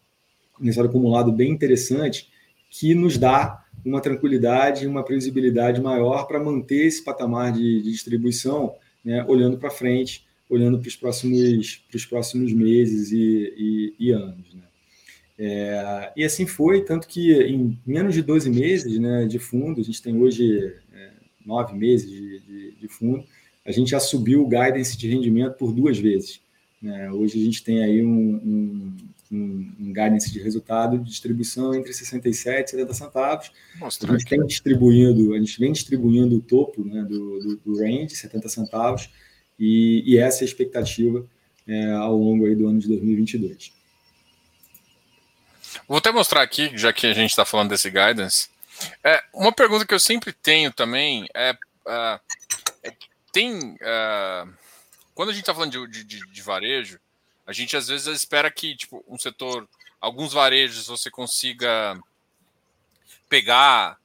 um 0.59 0.65
resultado 0.65 0.89
acumulado 0.89 1.31
bem 1.31 1.51
interessante 1.51 2.31
que 2.71 2.95
nos 2.95 3.19
dá 3.19 3.63
uma 3.85 4.01
tranquilidade, 4.01 4.87
uma 4.87 5.05
previsibilidade 5.05 5.79
maior 5.79 6.27
para 6.27 6.43
manter 6.43 6.87
esse 6.87 7.05
patamar 7.05 7.53
de, 7.53 7.83
de 7.83 7.91
distribuição, 7.91 8.75
né, 9.05 9.23
olhando 9.29 9.59
para 9.59 9.69
frente, 9.69 10.25
olhando 10.53 10.79
para 10.79 10.89
os 10.89 10.97
próximos, 10.97 11.83
para 11.89 11.97
os 11.97 12.05
próximos 12.05 12.53
meses 12.53 13.11
e, 13.11 13.55
e, 13.57 13.95
e 13.99 14.11
anos. 14.11 14.55
Né. 14.55 14.63
É, 15.39 16.13
e 16.15 16.25
assim 16.25 16.47
foi, 16.47 16.85
tanto 16.85 17.09
que 17.09 17.33
em 17.33 17.79
menos 17.87 18.15
de 18.15 18.23
12 18.23 18.51
meses 18.51 18.99
né, 18.99 19.27
de 19.27 19.39
fundo, 19.39 19.81
a 19.81 19.85
gente 19.85 20.03
tem 20.03 20.15
hoje 20.21 20.75
é, 20.93 21.11
nove 21.45 21.75
meses 21.75 22.09
de, 22.09 22.41
de, 22.41 22.73
de, 22.73 22.89
fundo, 22.89 23.25
a 23.65 23.73
gente 23.73 23.91
já 23.91 23.99
subiu 23.99 24.43
o 24.43 24.49
guidance 24.49 24.97
de 24.97 25.09
rendimento 25.09 25.57
por 25.57 25.73
duas 25.73 25.99
vezes. 25.99 26.41
Né? 26.83 27.11
Hoje 27.11 27.41
a 27.41 27.45
gente 27.45 27.65
tem 27.65 27.83
aí 27.83 28.05
um, 28.05 28.35
um, 28.35 28.97
um, 29.33 29.73
um 29.81 29.87
guidance 29.87 30.31
de 30.31 30.39
resultado 30.43 30.99
de 30.99 31.09
distribuição 31.09 31.75
entre 31.75 31.95
67 31.95 32.69
e 32.69 32.71
70 32.73 32.95
centavos. 32.95 33.53
Mostra 33.79 34.13
a 34.13 34.19
gente 34.19 34.29
tem 34.29 34.45
distribuindo, 34.45 35.33
a 35.33 35.39
gente 35.39 35.59
vem 35.59 35.73
distribuindo 35.73 36.37
o 36.37 36.41
topo 36.41 36.85
né, 36.85 37.03
do, 37.03 37.39
do, 37.41 37.57
do 37.57 37.79
range, 37.79 38.11
70 38.11 38.49
centavos, 38.51 39.09
e, 39.59 40.03
e 40.07 40.19
essa 40.19 40.41
é 40.41 40.45
a 40.45 40.47
expectativa 40.47 41.27
é, 41.67 41.91
ao 41.93 42.17
longo 42.17 42.47
aí 42.47 42.55
do 42.55 42.67
ano 42.67 42.79
de 42.79 42.89
2022. 42.89 43.73
Vou 45.89 45.99
até 45.99 46.11
mostrar 46.11 46.43
aqui, 46.43 46.77
já 46.77 46.93
que 46.93 47.07
a 47.07 47.15
gente 47.15 47.31
está 47.31 47.45
falando 47.45 47.71
desse 47.71 47.91
guidance. 47.91 48.49
É, 49.03 49.23
uma 49.33 49.53
pergunta 49.53 49.87
que 49.87 49.95
eu 49.95 50.01
sempre 50.01 50.33
tenho 50.33 50.73
também 50.73 51.27
é, 51.35 51.53
uh, 51.53 52.21
é 52.83 52.93
tem 53.33 53.75
uh, 53.75 54.53
quando 55.15 55.31
a 55.31 55.33
gente 55.33 55.43
está 55.43 55.55
falando 55.55 55.87
de, 55.89 56.05
de, 56.05 56.27
de, 56.27 56.43
varejo, 56.43 56.99
a 57.47 57.53
gente 57.53 57.77
às 57.77 57.89
vezes 57.89 58.07
espera 58.07 58.51
que 58.51 58.75
tipo 58.75 59.05
um 59.07 59.19
setor, 59.19 59.69
alguns 60.01 60.33
varejos 60.33 60.87
você 60.87 61.11
consiga 61.11 61.99
pegar, 63.29 63.99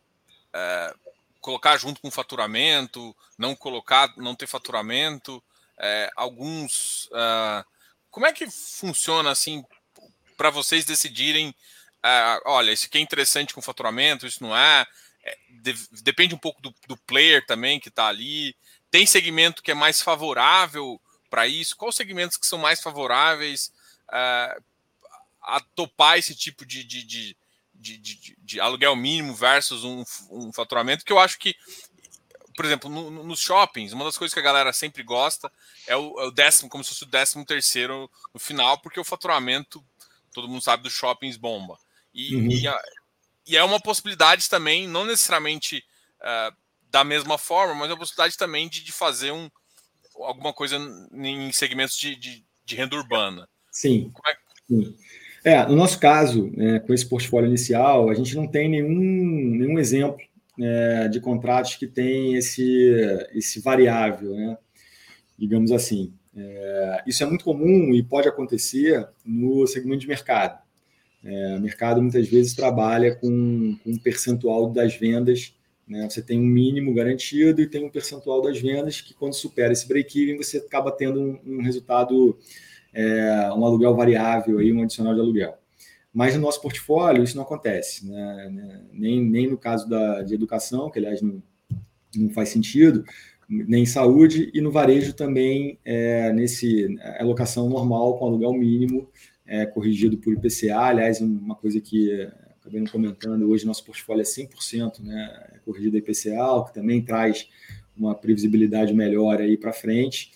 uh, 0.53 1.06
colocar 1.47 1.77
junto 1.77 2.01
com 2.01 2.11
faturamento, 2.11 3.15
não 3.37 3.55
colocar, 3.55 4.13
não 4.17 4.35
ter 4.35 4.47
faturamento, 4.47 5.41
é, 5.77 6.09
alguns 6.15 7.09
como 8.17 8.25
é 8.25 8.33
que 8.33 8.49
funciona 8.49 9.29
assim 9.29 9.63
para 10.35 10.49
vocês 10.49 10.85
decidirem, 10.85 11.49
uh, 11.49 12.41
olha, 12.45 12.71
isso 12.71 12.87
aqui 12.87 12.97
é 12.97 13.01
interessante 13.01 13.53
com 13.53 13.61
faturamento, 13.61 14.25
isso 14.25 14.41
não 14.41 14.57
é. 14.57 14.87
é 15.23 15.37
de, 15.49 15.73
depende 16.01 16.33
um 16.33 16.39
pouco 16.39 16.59
do, 16.59 16.73
do 16.87 16.97
player 16.97 17.45
também 17.45 17.79
que 17.79 17.89
está 17.89 18.07
ali. 18.07 18.55
Tem 18.89 19.05
segmento 19.05 19.61
que 19.61 19.69
é 19.69 19.75
mais 19.75 20.01
favorável 20.01 20.99
para 21.29 21.47
isso? 21.47 21.75
Quais 21.75 21.95
segmentos 21.95 22.37
que 22.37 22.47
são 22.47 22.57
mais 22.57 22.81
favoráveis 22.81 23.71
uh, 24.09 24.63
a 25.41 25.59
topar 25.75 26.17
esse 26.17 26.35
tipo 26.35 26.65
de, 26.65 26.83
de, 26.83 27.03
de, 27.03 27.37
de, 27.77 28.36
de 28.39 28.60
aluguel 28.60 28.96
mínimo 28.96 29.34
versus 29.34 29.84
um, 29.84 30.03
um, 30.29 30.51
faturamento? 30.51 31.05
Que 31.05 31.13
eu 31.13 31.19
acho 31.19 31.38
que, 31.38 31.55
por 32.55 32.65
exemplo, 32.65 32.89
no, 32.89 33.10
no, 33.10 33.24
nos 33.24 33.39
shoppings, 33.39 33.93
uma 33.93 34.05
das 34.05 34.17
coisas 34.17 34.34
que 34.34 34.39
a 34.39 34.43
galera 34.43 34.74
sempre 34.74 35.03
gosta 35.03 35.51
é 35.86 35.96
o, 35.96 36.19
é 36.19 36.25
o 36.25 36.31
décimo, 36.31 36.69
como 36.69 36.84
se 36.84 36.91
fosse 36.91 37.03
o 37.03 37.07
décimo 37.07 37.46
terceiro 37.46 38.10
no 38.34 38.39
final, 38.39 38.79
porque 38.79 39.00
o 39.00 39.03
faturamento 39.03 39.84
todo 40.34 40.48
mundo 40.48 40.62
sabe 40.62 40.84
dos 40.84 40.93
shoppings 40.93 41.36
bomba. 41.36 41.79
E, 42.13 42.36
uhum. 42.36 42.51
e, 42.51 42.67
a, 42.67 42.81
e, 43.48 43.57
é 43.57 43.63
uma 43.63 43.79
possibilidade 43.79 44.48
também, 44.48 44.88
não 44.88 45.05
necessariamente 45.05 45.84
uh, 46.19 46.55
da 46.91 47.03
mesma 47.03 47.38
forma, 47.39 47.74
mas 47.74 47.89
é 47.89 47.93
uma 47.93 48.00
possibilidade 48.00 48.38
também 48.38 48.69
de, 48.69 48.84
de 48.84 48.91
fazer 48.91 49.31
um, 49.31 49.50
alguma 50.15 50.53
coisa 50.53 50.77
em 51.12 51.51
segmentos 51.51 51.98
de, 51.98 52.15
de, 52.15 52.46
de 52.65 52.75
renda 52.75 52.96
urbana. 52.96 53.50
Sim. 53.72 54.12
É? 54.27 54.38
Sim. 54.67 54.98
É, 55.44 55.65
no 55.65 55.75
nosso 55.75 56.00
caso, 56.00 56.51
é, 56.58 56.79
com 56.79 56.94
esse 56.94 57.06
portfólio 57.06 57.48
inicial, 57.48 58.10
a 58.10 58.13
gente 58.13 58.36
não 58.36 58.48
tem 58.48 58.70
nenhum, 58.70 58.89
nenhum 58.89 59.79
exemplo 59.79 60.20
é, 60.60 61.08
de 61.08 61.20
contratos 61.20 61.75
que 61.75 61.88
tem 61.88 62.36
esse, 62.36 62.91
esse 63.34 63.60
variável, 63.60 64.36
né? 64.36 64.58
digamos 65.38 65.72
assim. 65.72 66.13
É, 66.36 67.03
isso 67.08 67.24
é 67.24 67.25
muito 67.25 67.44
comum 67.44 67.94
e 67.94 68.03
pode 68.03 68.27
acontecer 68.27 69.08
no 69.25 69.65
segmento 69.67 70.01
de 70.01 70.08
mercado. 70.08 70.62
É, 71.24 71.56
o 71.56 71.60
mercado 71.60 72.01
muitas 72.01 72.27
vezes 72.27 72.53
trabalha 72.53 73.15
com, 73.15 73.77
com 73.84 73.91
um 73.91 73.98
percentual 73.98 74.70
das 74.70 74.96
vendas. 74.96 75.53
Né? 75.88 76.08
Você 76.10 76.22
tem 76.22 76.39
um 76.39 76.46
mínimo 76.46 76.94
garantido 76.94 77.62
e 77.62 77.67
tem 77.67 77.84
um 77.84 77.89
percentual 77.89 78.41
das 78.41 78.60
vendas 78.60 79.01
que, 79.01 79.13
quando 79.13 79.34
supera 79.34 79.74
esse 79.74 79.88
break-even, 79.88 80.38
você 80.38 80.58
acaba 80.58 80.91
tendo 80.91 81.20
um, 81.20 81.39
um 81.46 81.62
resultado, 81.62 82.38
é, 82.97 83.53
um 83.53 83.63
aluguel 83.63 83.95
variável, 83.95 84.57
aí, 84.57 84.73
um 84.73 84.81
adicional 84.81 85.13
de 85.13 85.21
aluguel. 85.21 85.55
Mas 86.11 86.33
no 86.33 86.41
nosso 86.41 86.59
portfólio 86.59 87.23
isso 87.23 87.35
não 87.35 87.43
acontece, 87.43 88.07
né? 88.07 88.81
nem, 88.91 89.23
nem 89.23 89.47
no 89.47 89.55
caso 89.57 89.87
da, 89.87 90.23
de 90.23 90.33
educação, 90.33 90.89
que 90.89 90.97
aliás 90.97 91.21
não, 91.21 91.43
não 92.15 92.29
faz 92.31 92.49
sentido, 92.49 93.05
nem 93.47 93.83
em 93.83 93.85
saúde, 93.85 94.49
e 94.51 94.59
no 94.59 94.71
varejo 94.71 95.13
também, 95.13 95.77
é, 95.85 96.33
nesse 96.33 96.97
alocação 97.19 97.69
normal 97.69 98.17
com 98.17 98.25
aluguel 98.25 98.53
mínimo, 98.53 99.07
é, 99.45 99.65
corrigido 99.67 100.17
por 100.17 100.33
IPCA. 100.33 100.79
Aliás, 100.79 101.21
uma 101.21 101.55
coisa 101.55 101.79
que 101.79 102.11
é, 102.11 102.31
acabei 102.59 102.83
comentando, 102.87 103.47
hoje 103.47 103.65
nosso 103.65 103.85
portfólio 103.85 104.21
é 104.21 104.25
100% 104.25 105.03
né, 105.03 105.49
é 105.53 105.59
corrigido 105.59 105.97
IPCA, 105.97 106.51
o 106.51 106.65
que 106.65 106.73
também 106.73 107.01
traz 107.01 107.47
uma 107.95 108.15
previsibilidade 108.15 108.91
melhor 108.91 109.39
aí 109.39 109.55
para 109.55 109.71
frente, 109.71 110.31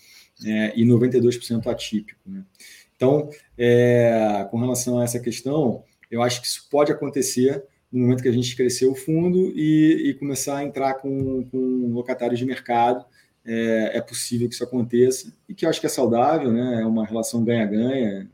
é, 0.45 0.73
e 0.75 0.85
92% 0.85 1.67
atípico. 1.67 2.19
Né? 2.25 2.43
Então, 2.95 3.29
é, 3.57 4.47
com 4.49 4.59
relação 4.59 4.99
a 4.99 5.03
essa 5.03 5.19
questão, 5.19 5.83
eu 6.09 6.21
acho 6.21 6.41
que 6.41 6.47
isso 6.47 6.67
pode 6.69 6.91
acontecer 6.91 7.63
no 7.91 8.01
momento 8.01 8.23
que 8.23 8.29
a 8.29 8.33
gente 8.33 8.55
cresceu 8.55 8.91
o 8.91 8.95
fundo 8.95 9.51
e, 9.55 10.09
e 10.09 10.13
começar 10.13 10.57
a 10.57 10.63
entrar 10.63 10.95
com, 10.95 11.43
com 11.45 11.91
locatários 11.93 12.39
de 12.39 12.45
mercado, 12.45 13.05
é, 13.43 13.97
é, 13.97 14.01
possível 14.01 14.47
que 14.47 14.53
isso 14.53 14.63
aconteça 14.63 15.33
e 15.49 15.53
que 15.53 15.65
eu 15.65 15.69
acho 15.69 15.79
que 15.79 15.87
é 15.87 15.89
saudável, 15.89 16.51
né? 16.51 16.81
É 16.81 16.85
uma 16.85 17.05
relação 17.05 17.43
ganha-ganha. 17.43 18.29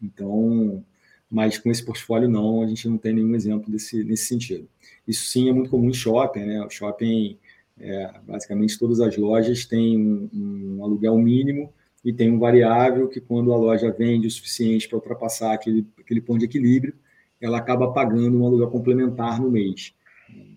Então, 0.00 0.84
mas 1.28 1.58
com 1.58 1.70
esse 1.70 1.84
portfólio 1.84 2.28
não, 2.28 2.62
a 2.62 2.66
gente 2.66 2.88
não 2.88 2.96
tem 2.96 3.12
nenhum 3.12 3.34
exemplo 3.34 3.70
desse 3.70 4.02
nesse 4.04 4.26
sentido. 4.26 4.68
Isso 5.06 5.24
sim 5.26 5.48
é 5.48 5.52
muito 5.52 5.70
comum 5.70 5.90
em 5.90 5.94
shopping, 5.94 6.44
né? 6.44 6.64
O 6.64 6.70
shopping, 6.70 7.38
é, 7.80 8.12
basicamente 8.22 8.78
todas 8.78 9.00
as 9.00 9.16
lojas 9.16 9.64
têm 9.64 9.98
um, 9.98 10.30
um 10.78 10.84
aluguel 10.84 11.16
mínimo 11.16 11.72
e 12.04 12.12
tem 12.12 12.30
um 12.30 12.38
variável 12.38 13.08
que 13.08 13.20
quando 13.20 13.52
a 13.52 13.56
loja 13.56 13.90
vende 13.90 14.26
o 14.26 14.30
suficiente 14.30 14.88
para 14.88 14.96
ultrapassar 14.96 15.52
aquele, 15.52 15.86
aquele 15.98 16.20
ponto 16.20 16.38
de 16.40 16.44
equilíbrio, 16.44 16.94
ela 17.40 17.58
acaba 17.58 17.92
pagando 17.92 18.38
um 18.38 18.46
aluguel 18.46 18.70
complementar 18.70 19.40
no 19.40 19.50
mês. 19.50 19.94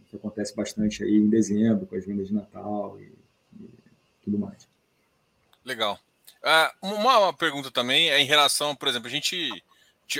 Isso 0.05 0.15
acontece 0.15 0.55
bastante 0.55 1.03
aí 1.03 1.15
em 1.15 1.29
dezembro, 1.29 1.85
com 1.85 1.95
as 1.95 2.05
vendas 2.05 2.27
de 2.27 2.33
Natal 2.33 2.99
e, 2.99 3.13
e 3.59 3.69
tudo 4.23 4.37
mais. 4.37 4.67
Legal. 5.63 5.97
Uh, 6.43 6.87
uma, 6.87 7.33
pergunta 7.33 7.71
também 7.71 8.09
é 8.09 8.19
em 8.19 8.25
relação, 8.25 8.75
por 8.75 8.89
exemplo, 8.89 9.07
a 9.07 9.11
gente 9.11 9.49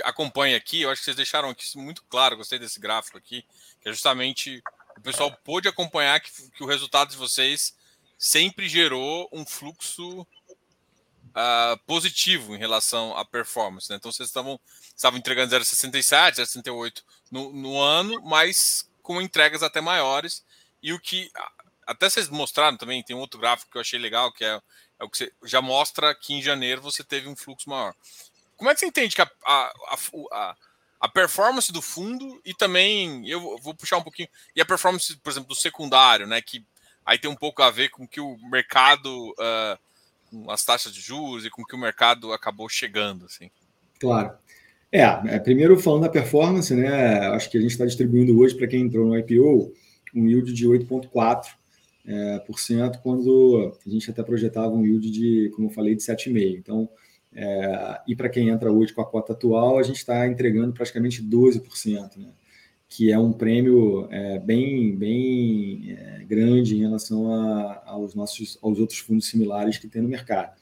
acompanha 0.04 0.56
aqui, 0.56 0.80
eu 0.82 0.90
acho 0.90 1.00
que 1.00 1.04
vocês 1.04 1.16
deixaram 1.16 1.50
aqui 1.50 1.66
muito 1.76 2.02
claro, 2.08 2.36
gostei 2.36 2.58
desse 2.58 2.80
gráfico 2.80 3.18
aqui, 3.18 3.44
que 3.82 3.88
é 3.88 3.92
justamente 3.92 4.62
o 4.96 5.00
pessoal 5.00 5.30
pôde 5.44 5.68
acompanhar 5.68 6.20
que, 6.20 6.30
que 6.50 6.62
o 6.62 6.66
resultado 6.66 7.10
de 7.10 7.16
vocês 7.16 7.74
sempre 8.18 8.68
gerou 8.68 9.28
um 9.32 9.44
fluxo 9.44 10.26
uh, 11.34 11.78
positivo 11.86 12.54
em 12.54 12.58
relação 12.58 13.16
à 13.16 13.24
performance. 13.24 13.90
Né? 13.90 13.96
Então 13.96 14.10
vocês 14.10 14.28
estavam, 14.28 14.58
estavam 14.96 15.18
entregando 15.18 15.54
0,67, 15.54 16.36
0,68 16.36 17.02
no, 17.30 17.52
no 17.52 17.80
ano, 17.80 18.22
mas 18.22 18.88
com 19.02 19.20
entregas 19.20 19.62
até 19.62 19.80
maiores. 19.80 20.44
E 20.82 20.92
o 20.92 21.00
que 21.00 21.30
até 21.86 22.08
vocês 22.08 22.28
mostraram 22.28 22.76
também, 22.76 23.02
tem 23.02 23.14
um 23.14 23.20
outro 23.20 23.38
gráfico 23.38 23.70
que 23.70 23.76
eu 23.76 23.82
achei 23.82 23.98
legal, 23.98 24.32
que 24.32 24.44
é, 24.44 24.60
É 24.98 25.04
o 25.04 25.10
que 25.10 25.18
você 25.18 25.32
já 25.44 25.60
mostra 25.60 26.14
que 26.14 26.32
em 26.32 26.42
janeiro 26.42 26.80
você 26.80 27.04
teve 27.04 27.28
um 27.28 27.36
fluxo 27.36 27.68
maior. 27.68 27.94
Como 28.56 28.70
é 28.70 28.74
que 28.74 28.80
você 28.80 28.86
entende 28.86 29.14
que 29.14 29.22
a, 29.22 29.30
a, 29.44 29.72
a, 29.90 29.96
a 30.32 30.56
performance 31.08 31.72
do 31.72 31.82
fundo 31.82 32.40
e 32.44 32.54
também 32.54 33.28
eu 33.28 33.58
vou 33.58 33.74
puxar 33.74 33.98
um 33.98 34.02
pouquinho 34.02 34.28
e 34.54 34.60
a 34.60 34.64
performance, 34.64 35.16
por 35.16 35.30
exemplo, 35.30 35.48
do 35.48 35.54
secundário, 35.54 36.26
né? 36.26 36.40
Que 36.40 36.64
aí 37.04 37.18
tem 37.18 37.30
um 37.30 37.36
pouco 37.36 37.62
a 37.62 37.70
ver 37.70 37.90
com 37.90 38.06
que 38.06 38.20
o 38.20 38.36
mercado, 38.50 39.30
uh, 39.32 39.78
com 40.30 40.50
as 40.50 40.64
taxas 40.64 40.92
de 40.92 41.00
juros 41.00 41.44
e 41.44 41.50
com 41.50 41.64
que 41.64 41.74
o 41.74 41.78
mercado 41.78 42.32
acabou 42.32 42.68
chegando, 42.68 43.26
assim. 43.26 43.50
Claro. 44.00 44.32
É, 44.90 45.02
é 45.02 45.38
primeiro 45.40 45.78
falando 45.78 46.02
da 46.02 46.08
performance, 46.08 46.72
né? 46.74 47.26
Acho 47.28 47.50
que 47.50 47.58
a 47.58 47.60
gente 47.60 47.72
está 47.72 47.84
distribuindo 47.84 48.38
hoje 48.38 48.54
para 48.54 48.68
quem 48.68 48.82
entrou 48.82 49.06
no 49.06 49.18
IPO 49.18 49.72
um 50.14 50.28
yield 50.28 50.52
de 50.52 50.66
8,4%, 50.66 51.46
é, 52.06 52.38
por 52.40 52.60
cento, 52.60 53.00
quando 53.02 53.76
a 53.84 53.90
gente 53.90 54.10
até 54.10 54.22
projetava 54.22 54.68
um 54.68 54.84
yield 54.84 55.10
de, 55.10 55.50
como 55.56 55.68
eu 55.68 55.72
falei, 55.72 55.94
de 55.94 56.02
7,5%. 56.02 56.58
Então, 56.58 56.88
é, 57.34 58.00
e 58.06 58.14
para 58.14 58.28
quem 58.28 58.48
entra 58.48 58.70
hoje 58.72 58.92
com 58.92 59.00
a 59.00 59.06
cota 59.06 59.32
atual, 59.32 59.78
a 59.78 59.82
gente 59.82 59.96
está 59.96 60.26
entregando 60.26 60.72
praticamente 60.72 61.22
12%, 61.22 62.16
né? 62.16 62.28
que 62.88 63.10
é 63.10 63.18
um 63.18 63.32
prêmio 63.32 64.06
é, 64.10 64.38
bem, 64.38 64.94
bem 64.94 65.96
é, 65.98 66.24
grande 66.24 66.76
em 66.76 66.80
relação 66.80 67.32
a, 67.32 67.82
aos 67.86 68.14
nossos 68.14 68.56
aos 68.62 68.78
outros 68.78 69.00
fundos 69.00 69.26
similares 69.26 69.78
que 69.78 69.88
tem 69.88 70.00
no 70.00 70.08
mercado. 70.08 70.52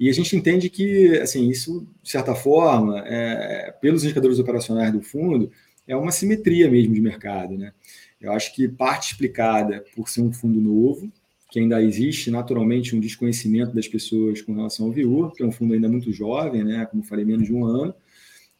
E 0.00 0.08
a 0.08 0.12
gente 0.12 0.34
entende 0.34 0.68
que, 0.70 1.18
assim, 1.18 1.48
isso, 1.48 1.86
de 2.02 2.10
certa 2.10 2.34
forma, 2.34 3.00
é, 3.06 3.70
pelos 3.80 4.02
indicadores 4.02 4.38
operacionais 4.38 4.92
do 4.92 5.00
fundo, 5.00 5.50
é 5.86 5.94
uma 5.94 6.10
simetria 6.10 6.70
mesmo 6.70 6.94
de 6.94 7.00
mercado. 7.00 7.56
Né? 7.56 7.72
Eu 8.20 8.32
acho 8.32 8.54
que 8.54 8.66
parte 8.66 9.12
explicada 9.12 9.84
por 9.94 10.08
ser 10.08 10.22
um 10.22 10.32
fundo 10.32 10.60
novo, 10.60 11.12
que 11.54 11.60
ainda 11.60 11.80
existe 11.80 12.32
naturalmente 12.32 12.96
um 12.96 13.00
desconhecimento 13.00 13.72
das 13.72 13.86
pessoas 13.86 14.42
com 14.42 14.52
relação 14.54 14.86
ao 14.86 14.92
Viur, 14.92 15.32
que 15.32 15.40
é 15.40 15.46
um 15.46 15.52
fundo 15.52 15.72
ainda 15.72 15.88
muito 15.88 16.12
jovem, 16.12 16.64
né, 16.64 16.84
como 16.86 17.04
falei, 17.04 17.24
menos 17.24 17.46
de 17.46 17.54
um 17.54 17.64
ano, 17.64 17.94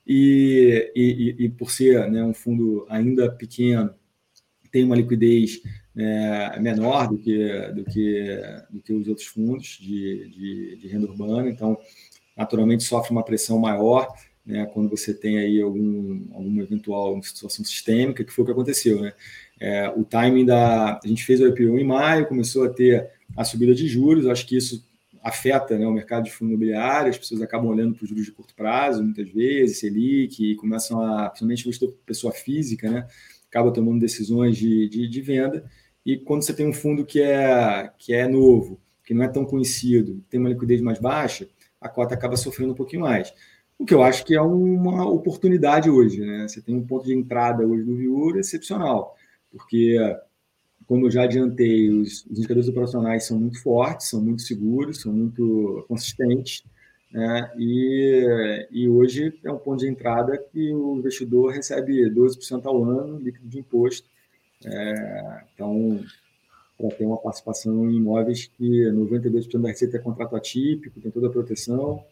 e, 0.07 0.93
e, 0.95 1.45
e 1.45 1.49
por 1.49 1.73
ser 1.73 2.09
né, 2.09 2.23
um 2.23 2.33
fundo 2.33 2.87
ainda 2.89 3.29
pequeno, 3.33 3.93
tem 4.71 4.85
uma 4.85 4.95
liquidez 4.95 5.61
é, 5.97 6.61
menor 6.61 7.09
do 7.09 7.19
que, 7.19 7.73
do, 7.73 7.85
que, 7.85 8.39
do 8.71 8.81
que 8.81 8.93
os 8.93 9.09
outros 9.09 9.27
fundos 9.27 9.77
de, 9.81 10.29
de, 10.29 10.77
de 10.77 10.87
renda 10.87 11.09
urbana, 11.09 11.51
então 11.51 11.77
naturalmente 12.37 12.85
sofre 12.85 13.11
uma 13.11 13.25
pressão 13.25 13.59
maior 13.59 14.07
né, 14.45 14.67
quando 14.67 14.91
você 14.91 15.15
tem 15.15 15.39
aí 15.39 15.61
algum, 15.61 16.27
alguma 16.33 16.63
eventual 16.63 17.21
situação 17.23 17.65
sistêmica, 17.65 18.25
que 18.25 18.33
foi 18.33 18.43
o 18.43 18.47
que 18.47 18.53
aconteceu. 18.53 19.01
Né? 19.01 19.13
É, 19.59 19.89
o 19.91 20.05
timing 20.05 20.45
da. 20.45 21.01
A 21.03 21.07
gente 21.07 21.25
fez 21.25 21.41
o 21.41 21.49
IPO 21.49 21.79
em 21.79 21.85
maio, 21.85 22.27
começou 22.27 22.65
a 22.65 22.69
ter 22.69 23.11
a 23.37 23.45
subida 23.45 23.75
de 23.75 23.87
juros, 23.89 24.27
acho 24.27 24.47
que 24.47 24.57
isso 24.57 24.85
afeta 25.25 25.79
né, 25.79 25.87
o 25.87 25.93
mercado 25.93 26.25
de 26.25 26.31
fundo 26.31 26.51
imobiliário, 26.51 27.09
as 27.09 27.17
pessoas 27.17 27.41
acabam 27.41 27.71
olhando 27.71 27.95
para 27.95 28.05
os 28.05 28.09
juros 28.11 28.27
de 28.27 28.31
curto 28.31 28.55
prazo, 28.55 29.03
muitas 29.03 29.31
vezes, 29.31 29.79
Selic, 29.79 30.53
e 30.53 30.55
começam 30.55 31.01
a, 31.01 31.31
principalmente 31.31 31.87
o 31.87 31.93
pessoa 32.05 32.31
física, 32.31 32.91
né, 32.91 33.07
acaba 33.49 33.73
tomando 33.73 33.99
decisões 33.99 34.55
de, 34.59 34.87
de, 34.87 35.09
de, 35.09 35.23
venda, 35.23 35.65
e 36.05 36.19
quando 36.19 36.43
você 36.43 36.53
tem 36.53 36.69
um 36.69 36.75
fundo 36.75 37.07
que 37.07 37.23
é, 37.23 37.91
que 37.99 38.13
é 38.13 38.29
novo, 38.29 38.79
que 39.03 39.15
não 39.15 39.25
é 39.25 39.29
tão 39.29 39.47
conhecido, 39.47 40.23
tem 40.29 40.39
uma 40.39 40.51
liquidez 40.51 40.83
mais 40.83 40.99
baixa, 40.99 41.49
a 41.81 41.89
cota 41.89 42.15
acaba 42.15 42.37
sofrendo 42.37 42.73
um 42.73 42.77
pouquinho 42.77 43.03
mais. 43.03 43.33
O 43.79 43.85
que 43.85 43.95
eu 43.95 44.03
acho 44.03 44.25
que 44.25 44.35
é 44.35 44.41
uma 44.41 45.09
oportunidade 45.09 45.91
hoje, 45.91 46.21
né? 46.21 46.47
Você 46.47 46.63
tem 46.63 46.77
um 46.77 46.87
ponto 46.87 47.05
de 47.05 47.15
entrada 47.15 47.67
hoje 47.67 47.85
no 47.85 47.97
Viura 47.97 48.41
excepcional 48.41 49.17
porque, 49.55 49.97
como 50.85 51.07
eu 51.07 51.11
já 51.11 51.23
adiantei, 51.23 51.89
os, 51.89 52.27
os 52.27 52.39
indicadores 52.39 52.69
operacionais 52.69 53.25
são 53.25 53.39
muito 53.39 53.63
fortes, 53.63 54.09
são 54.09 54.21
muito 54.21 54.43
seguros, 54.43 55.01
são 55.01 55.13
muito 55.13 55.85
consistentes, 55.87 56.65
né? 57.13 57.53
e, 57.57 58.67
e 58.73 58.89
hoje 58.89 59.33
é 59.45 59.53
um 59.53 59.59
ponto 59.59 59.79
de 59.79 59.89
entrada 59.89 60.37
que 60.37 60.73
o 60.73 60.97
investidor 60.97 61.53
recebe 61.53 62.11
12% 62.11 62.67
ao 62.67 62.85
ano 62.85 63.19
líquido 63.21 63.47
de 63.47 63.61
imposto. 63.61 64.09
É, 64.65 65.45
então, 65.55 66.05
para 66.77 66.89
ter 66.97 67.07
uma 67.07 67.19
participação 67.19 67.89
em 67.89 67.97
imóveis 67.97 68.47
que 68.47 68.87
92% 68.91 69.61
da 69.61 69.69
receita 69.69 69.99
é 69.99 70.01
contrato 70.01 70.35
atípico, 70.35 71.01
tem 71.01 71.13
toda 71.13 71.29
a 71.29 71.31
proteção, 71.31 72.05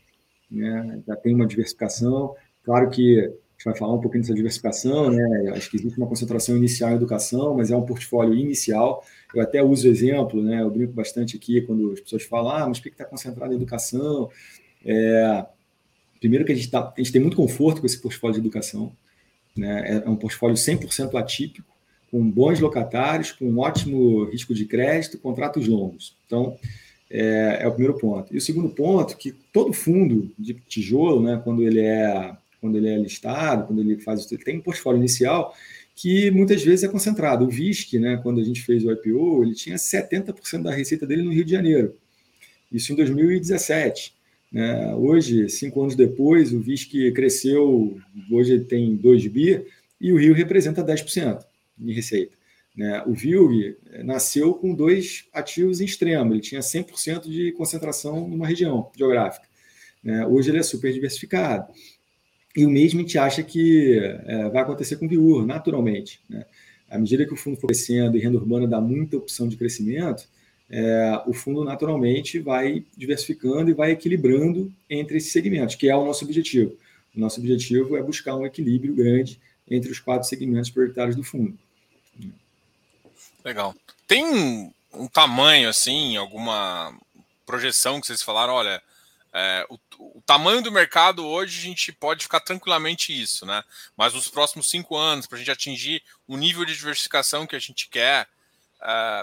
né? 0.52 1.02
já 1.06 1.16
tem 1.16 1.34
uma 1.34 1.46
diversificação. 1.46 2.34
Claro 2.62 2.90
que 2.90 3.32
gente 3.62 3.64
vai 3.64 3.76
falar 3.76 3.94
um 3.94 4.00
pouquinho 4.00 4.22
dessa 4.22 4.34
diversificação, 4.34 5.10
né? 5.10 5.52
Acho 5.54 5.70
que 5.70 5.76
existe 5.76 5.96
uma 5.96 6.08
concentração 6.08 6.56
inicial 6.56 6.90
em 6.90 6.96
educação, 6.96 7.54
mas 7.54 7.70
é 7.70 7.76
um 7.76 7.86
portfólio 7.86 8.34
inicial. 8.34 9.04
Eu 9.32 9.40
até 9.40 9.62
uso 9.62 9.88
exemplo, 9.88 10.42
né? 10.42 10.60
Eu 10.60 10.70
brinco 10.70 10.92
bastante 10.92 11.36
aqui 11.36 11.60
quando 11.60 11.92
as 11.92 12.00
pessoas 12.00 12.24
falam, 12.24 12.50
ah, 12.50 12.68
mas 12.68 12.78
por 12.78 12.84
que 12.84 12.90
está 12.90 13.04
concentrado 13.04 13.52
em 13.52 13.56
educação? 13.56 14.28
É, 14.84 15.46
primeiro 16.18 16.44
que 16.44 16.52
a 16.52 16.54
gente, 16.54 16.70
tá, 16.70 16.92
a 16.94 17.00
gente 17.00 17.12
tem 17.12 17.20
muito 17.20 17.36
conforto 17.36 17.80
com 17.80 17.86
esse 17.86 18.00
portfólio 18.00 18.34
de 18.34 18.40
educação, 18.40 18.92
né? 19.56 20.02
É 20.04 20.08
um 20.08 20.16
portfólio 20.16 20.56
100% 20.56 21.14
atípico, 21.14 21.70
com 22.10 22.28
bons 22.28 22.58
locatários, 22.58 23.30
com 23.30 23.46
um 23.46 23.58
ótimo 23.60 24.24
risco 24.24 24.52
de 24.52 24.64
crédito, 24.64 25.18
contratos 25.18 25.68
longos. 25.68 26.16
Então, 26.26 26.56
é, 27.12 27.58
é, 27.60 27.68
o 27.68 27.72
primeiro 27.72 27.98
ponto. 27.98 28.34
E 28.34 28.38
o 28.38 28.40
segundo 28.40 28.70
ponto, 28.70 29.18
que 29.18 29.32
todo 29.52 29.72
fundo 29.74 30.30
de 30.38 30.54
tijolo, 30.54 31.22
né, 31.22 31.40
quando 31.44 31.62
ele 31.62 31.80
é 31.80 32.34
quando 32.58 32.78
ele 32.78 32.88
é 32.88 32.96
listado, 32.96 33.66
quando 33.66 33.80
ele 33.80 33.98
faz 33.98 34.30
ele 34.30 34.42
tem 34.42 34.58
um 34.58 34.62
portfólio 34.62 34.98
inicial 34.98 35.52
que 35.96 36.30
muitas 36.30 36.62
vezes 36.62 36.84
é 36.84 36.88
concentrado. 36.88 37.44
O 37.44 37.50
VISC, 37.50 37.98
né, 37.98 38.18
quando 38.22 38.40
a 38.40 38.44
gente 38.44 38.62
fez 38.62 38.84
o 38.84 38.90
IPO, 38.90 39.42
ele 39.42 39.54
tinha 39.54 39.76
70% 39.76 40.62
da 40.62 40.72
receita 40.72 41.06
dele 41.06 41.22
no 41.22 41.32
Rio 41.32 41.44
de 41.44 41.50
Janeiro. 41.50 41.94
Isso 42.72 42.92
em 42.92 42.96
2017. 42.96 44.14
Né? 44.50 44.94
Hoje, 44.94 45.48
cinco 45.50 45.82
anos 45.82 45.94
depois, 45.94 46.52
o 46.52 46.60
VISC 46.60 47.12
cresceu, 47.12 47.98
hoje 48.30 48.52
ele 48.52 48.64
tem 48.64 48.94
2 48.94 49.26
bi, 49.26 49.66
e 50.00 50.12
o 50.12 50.16
Rio 50.16 50.32
representa 50.32 50.84
10% 50.84 51.44
de 51.76 51.92
receita. 51.92 52.32
Né? 52.76 53.02
O 53.06 53.12
VILG 53.12 53.76
nasceu 54.04 54.54
com 54.54 54.74
dois 54.74 55.26
ativos 55.32 55.80
em 55.80 55.84
extremo, 55.84 56.32
ele 56.32 56.40
tinha 56.40 56.60
100% 56.60 57.28
de 57.28 57.52
concentração 57.52 58.26
numa 58.28 58.46
região 58.46 58.90
geográfica. 58.96 59.46
Né? 60.02 60.26
Hoje 60.26 60.50
ele 60.50 60.58
é 60.58 60.62
super 60.62 60.92
diversificado. 60.92 61.72
E 62.56 62.66
o 62.66 62.70
mesmo 62.70 63.00
a 63.00 63.02
gente 63.02 63.18
acha 63.18 63.42
que 63.42 63.98
é, 63.98 64.48
vai 64.50 64.62
acontecer 64.62 64.96
com 64.96 65.06
o 65.06 65.08
Viur, 65.08 65.46
naturalmente. 65.46 66.20
Né? 66.28 66.44
À 66.88 66.98
medida 66.98 67.24
que 67.24 67.32
o 67.32 67.36
fundo 67.36 67.56
for 67.56 67.66
crescendo 67.66 68.16
e 68.16 68.20
renda 68.20 68.36
urbana 68.36 68.66
dá 68.66 68.80
muita 68.80 69.16
opção 69.16 69.48
de 69.48 69.56
crescimento, 69.56 70.28
é, 70.68 71.22
o 71.26 71.32
fundo 71.32 71.64
naturalmente 71.64 72.38
vai 72.38 72.84
diversificando 72.96 73.70
e 73.70 73.74
vai 73.74 73.92
equilibrando 73.92 74.72
entre 74.88 75.16
esses 75.16 75.32
segmentos, 75.32 75.74
que 75.74 75.88
é 75.88 75.96
o 75.96 76.04
nosso 76.04 76.24
objetivo. 76.24 76.76
O 77.14 77.20
nosso 77.20 77.40
objetivo 77.40 77.96
é 77.96 78.02
buscar 78.02 78.36
um 78.36 78.46
equilíbrio 78.46 78.94
grande 78.94 79.40
entre 79.70 79.90
os 79.90 79.98
quatro 79.98 80.28
segmentos 80.28 80.70
prioritários 80.70 81.16
do 81.16 81.22
fundo. 81.22 81.58
Legal. 83.44 83.74
Tem 84.06 84.72
um 84.92 85.08
tamanho, 85.08 85.68
assim, 85.68 86.16
alguma 86.16 86.94
projeção 87.46 88.00
que 88.00 88.06
vocês 88.06 88.22
falaram, 88.22 88.52
olha, 88.54 88.82
é, 89.32 89.66
o, 89.68 89.78
o, 89.98 90.22
tamanho 90.26 90.62
do 90.62 90.70
mercado 90.70 91.26
hoje 91.26 91.58
a 91.58 91.62
gente 91.62 91.90
pode 91.90 92.24
ficar 92.24 92.40
tranquilamente 92.40 93.18
isso, 93.18 93.46
né? 93.46 93.62
Mas 93.96 94.12
nos 94.12 94.28
próximos 94.28 94.68
cinco 94.68 94.96
anos, 94.96 95.26
para 95.26 95.36
a 95.36 95.38
gente 95.38 95.50
atingir 95.50 96.02
o 96.28 96.36
nível 96.36 96.64
de 96.64 96.74
diversificação 96.74 97.46
que 97.46 97.56
a 97.56 97.58
gente 97.58 97.88
quer, 97.88 98.26
é, 98.82 99.22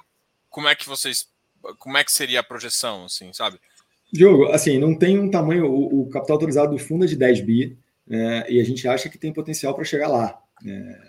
como 0.49 0.67
é 0.67 0.75
que 0.75 0.87
vocês, 0.87 1.27
como 1.77 1.97
é 1.97 2.03
que 2.03 2.11
seria 2.11 2.39
a 2.39 2.43
projeção, 2.43 3.05
assim, 3.05 3.31
sabe? 3.33 3.59
Diogo, 4.11 4.45
assim, 4.51 4.79
não 4.79 4.97
tem 4.97 5.19
um 5.19 5.29
tamanho, 5.29 5.67
o, 5.67 6.01
o 6.01 6.09
capital 6.09 6.35
autorizado 6.35 6.71
do 6.71 6.79
fundo 6.79 7.05
é 7.05 7.07
de 7.07 7.15
10 7.15 7.41
bi, 7.41 7.77
é, 8.09 8.51
e 8.51 8.59
a 8.59 8.63
gente 8.63 8.87
acha 8.87 9.07
que 9.07 9.19
tem 9.19 9.31
potencial 9.31 9.75
para 9.75 9.83
chegar 9.83 10.07
lá. 10.07 10.41
É, 10.65 11.08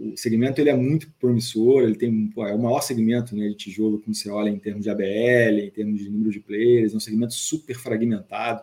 o 0.00 0.16
segmento 0.16 0.60
ele 0.60 0.70
é 0.70 0.74
muito 0.74 1.10
promissor, 1.20 1.82
ele 1.82 1.94
tem 1.94 2.28
pô, 2.28 2.46
é 2.46 2.54
o 2.54 2.58
maior 2.58 2.80
segmento 2.80 3.36
né, 3.36 3.48
de 3.48 3.54
tijolo 3.54 4.00
quando 4.00 4.16
você 4.16 4.30
olha 4.30 4.48
em 4.48 4.58
termos 4.58 4.84
de 4.84 4.90
ABL, 4.90 5.60
em 5.60 5.70
termos 5.70 6.00
de 6.00 6.08
número 6.08 6.30
de 6.30 6.40
players, 6.40 6.94
é 6.94 6.96
um 6.96 7.00
segmento 7.00 7.34
super 7.34 7.76
fragmentado, 7.76 8.62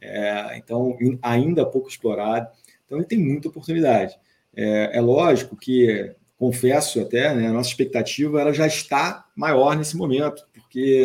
é, 0.00 0.56
então 0.56 0.96
ainda 1.20 1.66
pouco 1.66 1.88
explorado, 1.88 2.48
então 2.86 2.98
ele 2.98 3.06
tem 3.06 3.18
muita 3.18 3.48
oportunidade. 3.48 4.16
É, 4.54 4.98
é 4.98 5.00
lógico 5.00 5.56
que, 5.56 6.14
confesso 6.38 7.00
até, 7.00 7.34
né, 7.34 7.48
a 7.48 7.52
nossa 7.52 7.68
expectativa 7.68 8.40
ela 8.40 8.52
já 8.52 8.66
está 8.66 9.26
maior 9.34 9.76
nesse 9.76 9.96
momento, 9.96 10.46
porque 10.54 11.04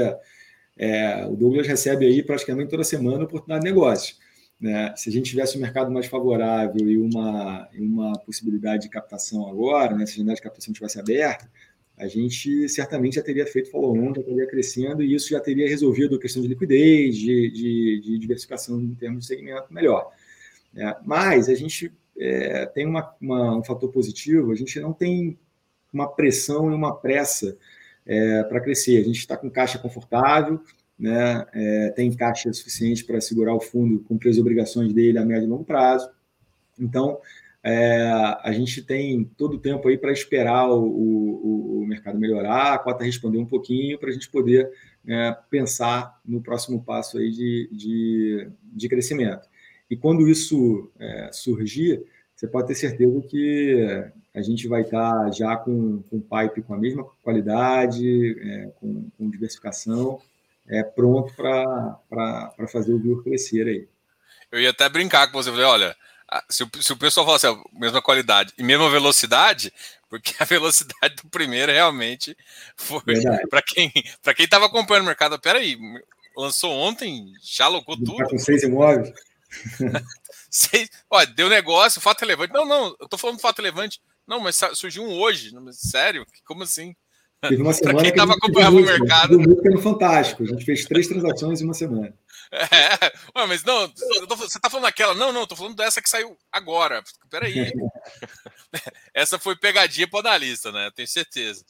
é, 0.78 1.26
o 1.26 1.36
Douglas 1.36 1.68
recebe 1.68 2.06
aí 2.06 2.22
praticamente 2.22 2.70
toda 2.70 2.84
semana 2.84 3.24
oportunidade 3.24 3.66
de 3.66 3.72
negócio. 3.72 4.16
Né? 4.64 4.94
Se 4.96 5.10
a 5.10 5.12
gente 5.12 5.30
tivesse 5.30 5.58
um 5.58 5.62
mercado 5.62 5.92
mais 5.92 6.06
favorável 6.06 6.88
e 6.90 6.98
uma, 6.98 7.68
uma 7.74 8.18
possibilidade 8.20 8.84
de 8.84 8.90
captação 8.90 9.46
agora, 9.50 9.94
né? 9.94 10.06
se 10.06 10.14
a 10.14 10.18
janela 10.20 10.36
de 10.38 10.42
captação 10.42 10.74
tivesse 10.74 10.98
aberta, 10.98 11.52
a 11.98 12.08
gente 12.08 12.70
certamente 12.70 13.16
já 13.16 13.22
teria 13.22 13.46
feito 13.46 13.70
follow-on, 13.70 14.16
já 14.16 14.22
estaria 14.22 14.48
crescendo 14.48 15.04
e 15.04 15.14
isso 15.14 15.32
já 15.32 15.42
teria 15.42 15.68
resolvido 15.68 16.16
a 16.16 16.20
questão 16.20 16.42
de 16.42 16.48
liquidez, 16.48 17.18
de, 17.18 17.52
de, 17.52 18.02
de 18.06 18.18
diversificação 18.18 18.80
em 18.80 18.96
termos 18.96 19.24
de 19.24 19.28
segmento 19.28 19.74
melhor. 19.74 20.10
Né? 20.74 20.96
Mas 21.04 21.50
a 21.50 21.56
gente 21.56 21.92
é, 22.18 22.66
tem 22.68 22.88
uma, 22.88 23.14
uma, 23.20 23.58
um 23.58 23.64
fator 23.66 23.92
positivo, 23.92 24.54
a 24.54 24.56
gente 24.56 24.80
não 24.80 24.94
tem 24.94 25.38
uma 25.92 26.08
pressão 26.08 26.72
e 26.72 26.74
uma 26.74 26.96
pressa 26.96 27.58
é, 28.06 28.44
para 28.44 28.62
crescer. 28.62 29.02
A 29.02 29.04
gente 29.04 29.20
está 29.20 29.36
com 29.36 29.50
caixa 29.50 29.78
confortável, 29.78 30.62
né, 31.04 31.46
é, 31.54 31.90
tem 31.90 32.10
caixa 32.14 32.54
suficiente 32.54 33.04
para 33.04 33.20
segurar 33.20 33.54
o 33.54 33.60
fundo, 33.60 34.00
cumprir 34.00 34.30
as 34.30 34.38
obrigações 34.38 34.94
dele 34.94 35.18
a 35.18 35.26
médio 35.26 35.44
e 35.44 35.50
longo 35.50 35.66
prazo. 35.66 36.10
Então, 36.80 37.20
é, 37.62 38.10
a 38.42 38.54
gente 38.54 38.82
tem 38.82 39.26
todo 39.38 39.56
o 39.56 39.60
tempo 39.60 39.86
aí 39.90 39.98
para 39.98 40.14
esperar 40.14 40.70
o, 40.70 40.82
o, 40.82 41.82
o, 41.82 41.86
mercado 41.86 42.18
melhorar, 42.18 42.74
a 42.74 42.78
cota 42.78 43.04
responder 43.04 43.38
um 43.38 43.46
pouquinho 43.46 44.00
para 44.00 44.08
a 44.08 44.14
gente 44.14 44.30
poder 44.30 44.72
é, 45.06 45.36
pensar 45.50 46.18
no 46.26 46.42
próximo 46.42 46.82
passo 46.82 47.18
aí 47.18 47.30
de, 47.32 47.70
de, 47.70 48.48
de 48.64 48.88
crescimento. 48.88 49.46
E 49.90 49.98
quando 49.98 50.30
isso 50.30 50.90
é, 50.98 51.32
surgir, 51.34 52.02
você 52.34 52.48
pode 52.48 52.68
ter 52.68 52.76
certeza 52.76 53.22
que 53.28 54.06
a 54.34 54.42
gente 54.42 54.70
vai 54.70 54.84
estar 54.84 55.32
já 55.34 55.58
com, 55.58 56.02
com 56.10 56.22
pipe 56.22 56.62
com 56.62 56.74
a 56.74 56.78
mesma 56.78 57.06
qualidade, 57.22 58.40
é, 58.40 58.72
com, 58.80 59.10
com, 59.18 59.30
diversificação, 59.30 60.22
é, 60.68 60.84
pronto 60.84 61.34
para 61.36 62.68
fazer 62.72 62.94
o 62.94 63.00
Viur 63.00 63.24
crescer 63.24 63.68
aí. 63.68 63.88
Eu 64.52 64.62
ia 64.62 64.70
até 64.70 64.88
brincar 64.88 65.28
com 65.28 65.34
você, 65.34 65.50
falei, 65.50 65.66
olha, 65.66 65.96
se 66.50 66.64
o, 66.64 66.70
se 66.82 66.94
o 66.94 66.98
pessoal 66.98 67.26
falar 67.26 67.38
assim, 67.38 67.64
mesma 67.74 68.02
qualidade 68.02 68.54
e 68.58 68.64
mesma 68.64 68.90
velocidade, 68.90 69.74
porque 70.10 70.34
a 70.40 70.46
velocidade 70.46 71.16
do 71.16 71.30
primeiro 71.30 71.72
realmente 71.72 72.38
foi 72.78 73.02
para 73.50 73.62
quem 73.62 73.92
para 74.22 74.34
quem 74.34 74.46
estava 74.46 74.66
acompanhando 74.66 75.04
o 75.04 75.08
mercado. 75.08 75.40
Peraí, 75.40 75.78
lançou 76.38 76.72
ontem, 76.72 77.34
já 77.42 77.66
alocou 77.66 77.98
tudo. 77.98 78.18
Tá 78.18 78.30
com 78.30 78.38
seis 78.38 78.64
imóveis. 78.64 79.12
seis, 80.50 80.90
olha, 81.10 81.28
deu 81.28 81.50
negócio, 81.50 82.02
fato 82.02 82.22
relevante. 82.22 82.54
Não, 82.54 82.66
não, 82.66 82.96
eu 83.00 83.08
tô 83.08 83.18
falando 83.18 83.40
fato 83.40 83.58
relevante. 83.58 84.02
Não, 84.26 84.40
mas 84.40 84.60
surgiu 84.76 85.04
um 85.04 85.20
hoje. 85.20 85.52
Sério? 85.74 86.26
Como 86.46 86.64
assim? 86.64 86.96
Teve 87.48 87.62
uma 87.62 87.74
semana 87.74 87.94
para 87.96 88.04
quem 88.04 88.12
estava 88.12 88.34
acompanhando 88.34 88.78
o 88.78 88.82
mercado. 88.82 89.38
Foi 89.44 89.82
fantástico. 89.82 90.44
A 90.44 90.46
gente 90.48 90.66
fez 90.66 90.86
três 90.86 91.08
transações 91.08 91.62
em 91.62 91.66
uma 91.66 91.74
semana. 91.74 92.14
É, 92.52 93.40
ué, 93.40 93.48
mas 93.48 93.64
não, 93.64 93.90
tô, 94.28 94.36
você 94.36 94.60
tá 94.60 94.70
falando 94.70 94.86
daquela? 94.86 95.16
Não, 95.16 95.32
não, 95.32 95.48
tô 95.48 95.56
falando 95.56 95.76
dessa 95.76 96.02
que 96.02 96.10
saiu 96.10 96.38
agora. 96.52 97.04
Peraí. 97.30 97.72
Essa 99.14 99.40
foi 99.40 99.56
pegadinha 99.56 100.08
para 100.08 100.20
analista, 100.20 100.72
né? 100.72 100.92
Tenho 100.96 101.08
certeza. 101.08 101.66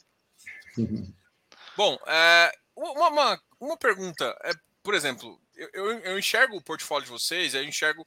Bom, 1.76 1.98
é, 2.06 2.52
uma, 2.76 3.08
uma, 3.08 3.40
uma, 3.60 3.76
pergunta. 3.76 4.36
É, 4.44 4.52
por 4.82 4.94
exemplo, 4.94 5.40
eu, 5.56 5.68
eu, 5.72 5.98
eu, 6.00 6.18
enxergo 6.18 6.56
o 6.56 6.62
portfólio 6.62 7.06
de 7.06 7.12
vocês, 7.12 7.54
eu 7.54 7.64
enxergo. 7.64 8.06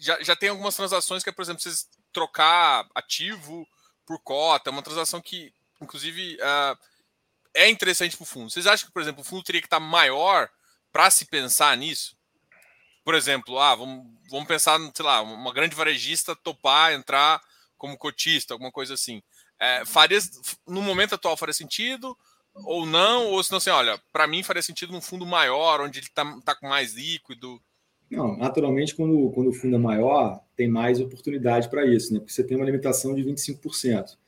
Já, 0.00 0.20
já 0.22 0.34
tem 0.34 0.48
algumas 0.48 0.74
transações 0.74 1.22
que 1.22 1.30
é, 1.30 1.32
por 1.32 1.42
exemplo, 1.42 1.62
vocês 1.62 1.88
trocar 2.12 2.86
ativo 2.94 3.66
por 4.04 4.18
cota, 4.18 4.70
uma 4.70 4.82
transação 4.82 5.20
que, 5.20 5.52
inclusive, 5.82 6.36
uh, 6.36 6.78
é 7.54 7.68
interessante 7.68 8.16
para 8.16 8.24
o 8.24 8.26
fundo. 8.26 8.50
Vocês 8.50 8.66
acham 8.66 8.86
que, 8.86 8.92
por 8.92 9.02
exemplo, 9.02 9.22
o 9.22 9.24
fundo 9.24 9.42
teria 9.42 9.60
que 9.60 9.66
estar 9.66 9.80
maior 9.80 10.48
para 10.92 11.10
se 11.10 11.26
pensar 11.26 11.76
nisso? 11.76 12.16
Por 13.04 13.14
exemplo, 13.14 13.58
ah, 13.58 13.74
vamos, 13.74 14.06
vamos 14.30 14.46
pensar, 14.46 14.78
sei 14.94 15.04
lá, 15.04 15.20
uma 15.22 15.52
grande 15.52 15.74
varejista 15.74 16.36
topar, 16.36 16.92
entrar 16.92 17.40
como 17.76 17.98
cotista, 17.98 18.54
alguma 18.54 18.70
coisa 18.70 18.94
assim. 18.94 19.22
É, 19.58 19.84
faria, 19.84 20.18
no 20.66 20.82
momento 20.82 21.14
atual 21.14 21.36
faria 21.36 21.52
sentido 21.52 22.16
ou 22.54 22.86
não? 22.86 23.26
Ou 23.26 23.42
se 23.42 23.50
não, 23.50 23.58
assim, 23.58 23.70
olha, 23.70 24.00
para 24.12 24.26
mim 24.26 24.42
faria 24.42 24.62
sentido 24.62 24.92
num 24.92 25.00
fundo 25.00 25.26
maior, 25.26 25.80
onde 25.80 25.98
ele 25.98 26.06
está 26.06 26.24
tá 26.44 26.54
com 26.54 26.68
mais 26.68 26.94
líquido. 26.94 27.60
Não, 28.10 28.36
naturalmente, 28.36 28.94
quando, 28.94 29.30
quando 29.30 29.48
o 29.48 29.52
fundo 29.52 29.76
é 29.76 29.78
maior, 29.78 30.40
tem 30.54 30.68
mais 30.68 31.00
oportunidade 31.00 31.68
para 31.68 31.86
isso, 31.86 32.12
né? 32.12 32.20
Porque 32.20 32.32
você 32.32 32.44
tem 32.44 32.56
uma 32.56 32.66
limitação 32.66 33.14
de 33.14 33.22
25%. 33.22 34.18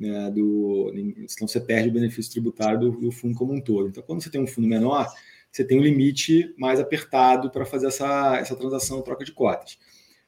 Né, 0.00 0.30
do, 0.30 0.90
então 0.94 1.46
você 1.46 1.60
perde 1.60 1.90
o 1.90 1.92
benefício 1.92 2.32
tributário 2.32 2.80
do, 2.80 2.90
do 2.92 3.12
fundo 3.12 3.36
como 3.36 3.52
um 3.52 3.60
todo. 3.60 3.88
Então, 3.88 4.02
quando 4.02 4.22
você 4.22 4.30
tem 4.30 4.40
um 4.40 4.46
fundo 4.46 4.66
menor, 4.66 5.06
você 5.52 5.62
tem 5.62 5.78
um 5.78 5.82
limite 5.82 6.54
mais 6.56 6.80
apertado 6.80 7.50
para 7.50 7.66
fazer 7.66 7.88
essa, 7.88 8.38
essa 8.38 8.56
transação 8.56 9.02
troca 9.02 9.26
de 9.26 9.32
cotas. 9.32 9.78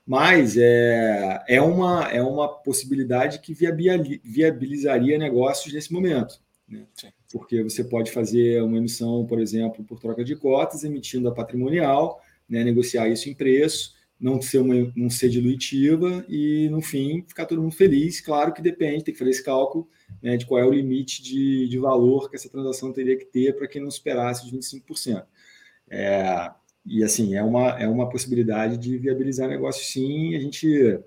Mas 0.07 0.59
é, 0.59 1.43
é, 1.49 1.63
uma, 1.63 2.07
é 2.11 2.23
uma 2.23 2.49
possibilidade 2.49 3.39
que 3.39 3.55
viabilizaria 3.55 5.17
negócios 5.17 5.73
nesse 5.73 5.91
momento. 5.91 6.39
Né? 6.69 6.85
Porque 7.33 7.63
você 7.63 7.83
pode 7.83 8.11
fazer 8.11 8.63
uma 8.63 8.77
emissão, 8.77 9.25
por 9.25 9.41
exemplo, 9.41 9.83
por 9.85 9.99
troca 9.99 10.23
de 10.23 10.37
cotas, 10.37 10.85
emitindo 10.85 11.29
a 11.29 11.33
patrimonial, 11.33 12.21
né, 12.47 12.63
negociar 12.63 13.09
isso 13.09 13.31
em 13.31 13.35
preço, 13.35 13.95
não 14.23 14.41
ser, 14.41 14.59
uma, 14.59 14.93
não 14.95 15.11
ser 15.11 15.29
dilutiva 15.29 16.25
e, 16.29 16.69
no 16.71 16.81
fim, 16.81 17.25
ficar 17.27 17.45
todo 17.45 17.61
mundo 17.61 17.75
feliz. 17.75 18.21
Claro 18.21 18.55
que 18.55 18.63
depende, 18.63 19.03
tem 19.03 19.13
que 19.13 19.19
fazer 19.19 19.33
esse 19.33 19.45
cálculo 19.45 19.89
né, 20.23 20.37
de 20.37 20.47
qual 20.47 20.61
é 20.61 20.65
o 20.65 20.73
limite 20.73 21.21
de, 21.21 21.69
de 21.69 21.77
valor 21.77 22.31
que 22.31 22.37
essa 22.37 22.49
transação 22.49 22.93
teria 22.93 23.17
que 23.17 23.25
ter 23.25 23.57
para 23.57 23.67
que 23.67 23.81
não 23.81 23.91
superasse 23.91 24.47
os 24.47 24.53
25%. 24.53 25.25
É, 25.91 26.53
e, 26.87 27.03
assim, 27.03 27.35
é 27.35 27.43
uma, 27.43 27.71
é 27.71 27.89
uma 27.89 28.09
possibilidade 28.09 28.77
de 28.79 28.97
viabilizar 28.97 29.49
negócio, 29.49 29.85
sim. 29.85 30.37
A 30.37 30.39
gente, 30.39 31.01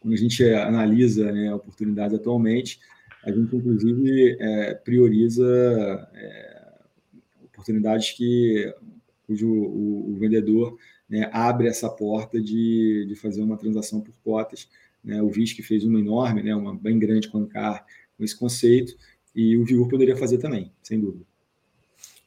quando 0.00 0.14
a 0.14 0.16
gente 0.16 0.42
analisa 0.44 1.30
né, 1.30 1.54
oportunidades 1.54 2.18
atualmente, 2.18 2.80
a 3.22 3.30
gente, 3.30 3.54
inclusive, 3.54 4.38
é, 4.40 4.74
prioriza 4.74 6.08
é, 6.14 6.72
oportunidades 7.44 8.12
que, 8.12 8.74
cujo 9.26 9.46
o, 9.46 10.12
o 10.12 10.16
vendedor 10.16 10.78
né, 11.08 11.28
abre 11.32 11.68
essa 11.68 11.88
porta 11.88 12.40
de, 12.40 13.04
de 13.06 13.14
fazer 13.14 13.42
uma 13.42 13.56
transação 13.56 14.00
por 14.00 14.14
cotas. 14.22 14.68
Né? 15.02 15.20
O 15.22 15.28
VISC 15.28 15.62
fez 15.62 15.84
uma 15.84 15.98
enorme, 15.98 16.42
né, 16.42 16.54
uma 16.54 16.74
bem 16.74 16.98
grande 16.98 17.28
com 17.28 17.38
Ancar, 17.38 17.84
com 18.16 18.24
esse 18.24 18.36
conceito, 18.36 18.96
e 19.34 19.56
o 19.56 19.64
Viur 19.64 19.88
poderia 19.88 20.16
fazer 20.16 20.38
também, 20.38 20.72
sem 20.82 21.00
dúvida. 21.00 21.24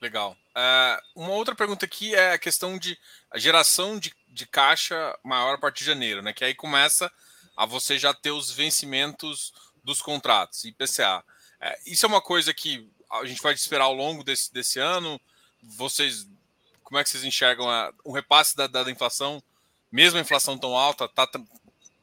Legal. 0.02 0.38
Uh, 0.56 1.22
uma 1.24 1.32
outra 1.32 1.56
pergunta 1.56 1.86
aqui 1.86 2.14
é 2.14 2.34
a 2.34 2.38
questão 2.38 2.78
de 2.78 2.98
a 3.32 3.38
geração 3.38 3.98
de, 3.98 4.14
de 4.28 4.46
caixa 4.46 5.18
maior 5.24 5.56
a 5.56 5.58
partir 5.58 5.80
de 5.80 5.86
janeiro, 5.86 6.22
né? 6.22 6.34
Que 6.34 6.44
aí 6.44 6.54
começa 6.54 7.12
a 7.56 7.66
você 7.66 7.98
já 7.98 8.14
ter 8.14 8.32
os 8.32 8.52
vencimentos 8.52 9.54
dos 9.84 10.02
contratos, 10.02 10.66
IPCA. 10.66 11.20
Uh, 11.20 11.24
é, 11.62 11.78
isso 11.88 12.06
é 12.06 12.10
uma 12.10 12.22
coisa 12.22 12.54
que 12.54 12.88
a 13.12 13.26
gente 13.26 13.42
vai 13.42 13.54
esperar 13.54 13.86
ao 13.86 13.94
longo 13.94 14.24
desse, 14.24 14.54
desse 14.54 14.80
ano. 14.80 15.20
Vocês 15.64 16.28
como 16.88 16.98
é 16.98 17.04
que 17.04 17.10
vocês 17.10 17.26
enxergam 17.26 17.70
a, 17.70 17.92
o 18.02 18.14
repasse 18.14 18.56
da, 18.56 18.66
da, 18.66 18.90
inflação, 18.90 19.44
mesmo 19.92 20.18
a 20.18 20.22
inflação 20.22 20.58
tão 20.58 20.74
alta, 20.74 21.04
está 21.04 21.28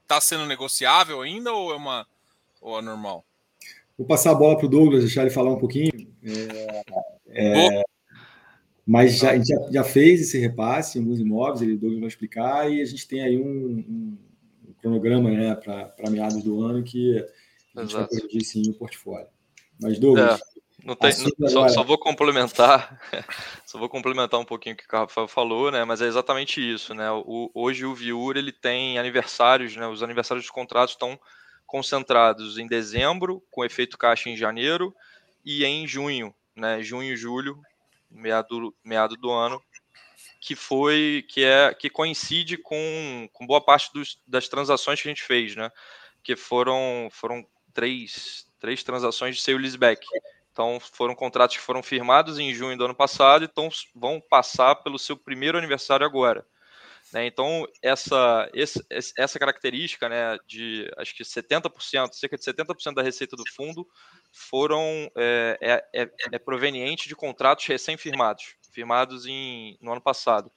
tá 0.07 0.20
sendo 0.20 0.44
negociável 0.44 1.23
ainda 1.23 1.51
ou 1.55 1.73
é 1.73 1.75
uma 1.77 2.07
ou 2.61 2.79
é 2.79 2.83
normal? 2.83 3.25
Vou 3.97 4.07
passar 4.07 4.33
a 4.33 4.35
bola 4.35 4.59
para 4.59 4.66
o 4.66 4.68
Douglas, 4.68 5.03
deixar 5.03 5.23
ele 5.23 5.31
falar 5.31 5.53
um 5.53 5.59
pouquinho. 5.59 5.90
É, 7.29 7.79
é, 7.79 7.83
mas 8.87 9.16
já, 9.16 9.31
a 9.31 9.37
gente 9.37 9.47
já, 9.47 9.73
já, 9.73 9.85
fez 9.85 10.20
esse 10.20 10.38
repasse 10.38 10.99
em 10.99 11.01
alguns 11.01 11.18
imóveis, 11.18 11.62
ele, 11.62 11.73
o 11.73 11.79
Douglas 11.79 12.01
vai 12.01 12.09
explicar, 12.09 12.70
e 12.70 12.83
a 12.83 12.85
gente 12.85 13.09
tem 13.09 13.23
aí 13.23 13.38
um, 13.38 13.42
um, 13.42 14.18
um 14.68 14.73
cronograma 14.83 15.31
né, 15.31 15.55
para 15.55 16.11
meados 16.11 16.42
do 16.42 16.62
ano 16.62 16.83
que 16.83 17.16
a 17.75 17.81
gente 17.81 17.94
Exato. 17.94 18.11
vai 18.11 18.20
corrigir 18.20 18.44
sim 18.44 18.68
o 18.68 18.75
portfólio. 18.75 19.29
Mas, 19.81 19.99
Douglas. 19.99 20.42
É. 20.42 20.54
Não 20.85 20.94
tem, 20.94 21.12
não, 21.38 21.49
só, 21.49 21.66
só, 21.68 21.83
vou 21.83 21.97
complementar, 21.97 23.01
só 23.64 23.79
vou 23.79 23.88
complementar 23.88 24.38
um 24.38 24.44
pouquinho 24.44 24.75
o 24.75 24.77
que 24.77 24.85
o 24.94 24.99
Rafael 24.99 25.27
falou, 25.27 25.70
né? 25.70 25.83
Mas 25.83 26.03
é 26.03 26.07
exatamente 26.07 26.61
isso, 26.61 26.92
né? 26.92 27.11
O, 27.11 27.51
hoje 27.55 27.87
o 27.87 27.94
Viur 27.94 28.37
ele 28.37 28.53
tem 28.53 28.99
aniversários, 28.99 29.75
né? 29.75 29.87
Os 29.88 30.03
aniversários 30.03 30.44
dos 30.44 30.51
contratos 30.51 30.94
estão 30.94 31.18
concentrados 31.64 32.59
em 32.59 32.66
dezembro, 32.66 33.42
com 33.51 33.64
efeito 33.64 33.97
caixa 33.97 34.29
em 34.29 34.37
janeiro, 34.37 34.94
e 35.42 35.64
em 35.64 35.88
junho, 35.88 36.35
né? 36.55 36.83
Junho 36.83 37.14
e 37.14 37.16
julho, 37.16 37.59
meado, 38.11 38.75
meado 38.85 39.16
do 39.16 39.31
ano, 39.31 39.62
que 40.38 40.55
foi 40.55 41.25
que 41.31 41.42
é 41.44 41.73
que 41.73 41.88
coincide 41.88 42.59
com, 42.59 43.27
com 43.33 43.47
boa 43.47 43.62
parte 43.62 43.90
dos, 43.94 44.18
das 44.27 44.49
transações 44.49 45.01
que 45.01 45.09
a 45.09 45.11
gente 45.11 45.23
fez, 45.23 45.57
né? 45.57 45.70
Que 46.23 46.37
foram 46.37 47.09
foram 47.11 47.42
três, 47.73 48.47
três 48.61 48.83
transações 48.83 49.37
de 49.37 49.40
sale 49.40 49.57
leaseback 49.57 50.07
então, 50.55 50.79
foram 50.79 51.17
contratos 51.17 51.57
que 51.57 51.62
foram 51.62 51.83
firmados 51.83 52.38
em 52.38 52.55
junho 52.55 52.79
do 52.79 52.85
ano 52.85 52.95
passado 52.95 53.45
então 53.45 53.69
vão 53.93 54.21
passar 54.21 54.77
pelo 54.77 55.01
seu 55.01 55.17
primeiro 55.17 55.59
aniversário 55.59 56.07
agora. 56.07 56.47
Né? 57.12 57.27
Então, 57.27 57.67
essa, 57.83 58.49
essa 59.19 59.38
característica 59.38 60.09
né, 60.09 60.38
de 60.47 60.88
acho 60.97 61.12
que 61.14 61.25
70%, 61.25 62.12
cerca 62.12 62.38
de 62.38 62.45
70% 62.45 62.95
da 62.95 63.03
receita 63.03 63.35
do 63.35 63.43
fundo 63.53 63.85
foram 64.33 65.11
é, 65.17 65.59
é, 65.93 66.03
é, 66.03 66.11
é 66.33 66.38
proveniente 66.38 67.09
de 67.09 67.17
contratos 67.17 67.67
recém-firmados, 67.67 68.55
firmados 68.73 69.27
em, 69.27 69.77
no 69.81 69.90
ano 69.90 70.01
passado. 70.01 70.53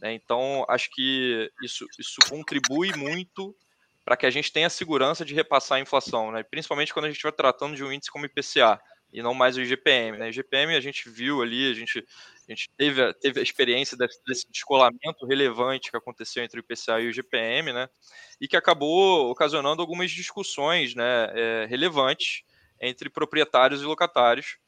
Né? 0.00 0.12
Então, 0.12 0.66
acho 0.68 0.90
que 0.90 1.48
isso, 1.62 1.86
isso 2.00 2.18
contribui 2.28 2.92
muito 2.96 3.56
para 4.04 4.16
que 4.16 4.26
a 4.26 4.30
gente 4.30 4.52
tenha 4.52 4.68
segurança 4.68 5.24
de 5.24 5.34
repassar 5.34 5.78
a 5.78 5.80
inflação, 5.80 6.32
né? 6.32 6.42
principalmente 6.42 6.92
quando 6.92 7.04
a 7.04 7.08
gente 7.08 7.16
estiver 7.16 7.32
tratando 7.32 7.76
de 7.76 7.84
um 7.84 7.92
índice 7.92 8.10
como 8.10 8.26
IPCA 8.26 8.80
e 9.12 9.22
não 9.22 9.34
mais 9.34 9.56
o 9.56 9.60
IGPM. 9.60 10.18
Né? 10.18 10.26
O 10.26 10.28
IGPM 10.28 10.74
a 10.74 10.80
gente 10.80 11.08
viu 11.08 11.42
ali, 11.42 11.70
a 11.70 11.74
gente, 11.74 12.04
a 12.48 12.52
gente 12.52 12.70
teve, 12.76 13.14
teve 13.14 13.40
a 13.40 13.42
experiência 13.42 13.96
desse 13.96 14.50
descolamento 14.50 15.26
relevante 15.26 15.90
que 15.90 15.96
aconteceu 15.96 16.42
entre 16.44 16.60
o 16.60 16.62
IPCA 16.62 17.00
e 17.00 17.06
o 17.06 17.10
IGPM, 17.10 17.72
né? 17.72 17.88
e 18.40 18.46
que 18.46 18.56
acabou 18.56 19.30
ocasionando 19.30 19.80
algumas 19.80 20.10
discussões 20.10 20.94
né, 20.94 21.28
é, 21.32 21.66
relevantes 21.68 22.42
entre 22.80 23.08
proprietários 23.08 23.80
e 23.80 23.84
locatários, 23.84 24.58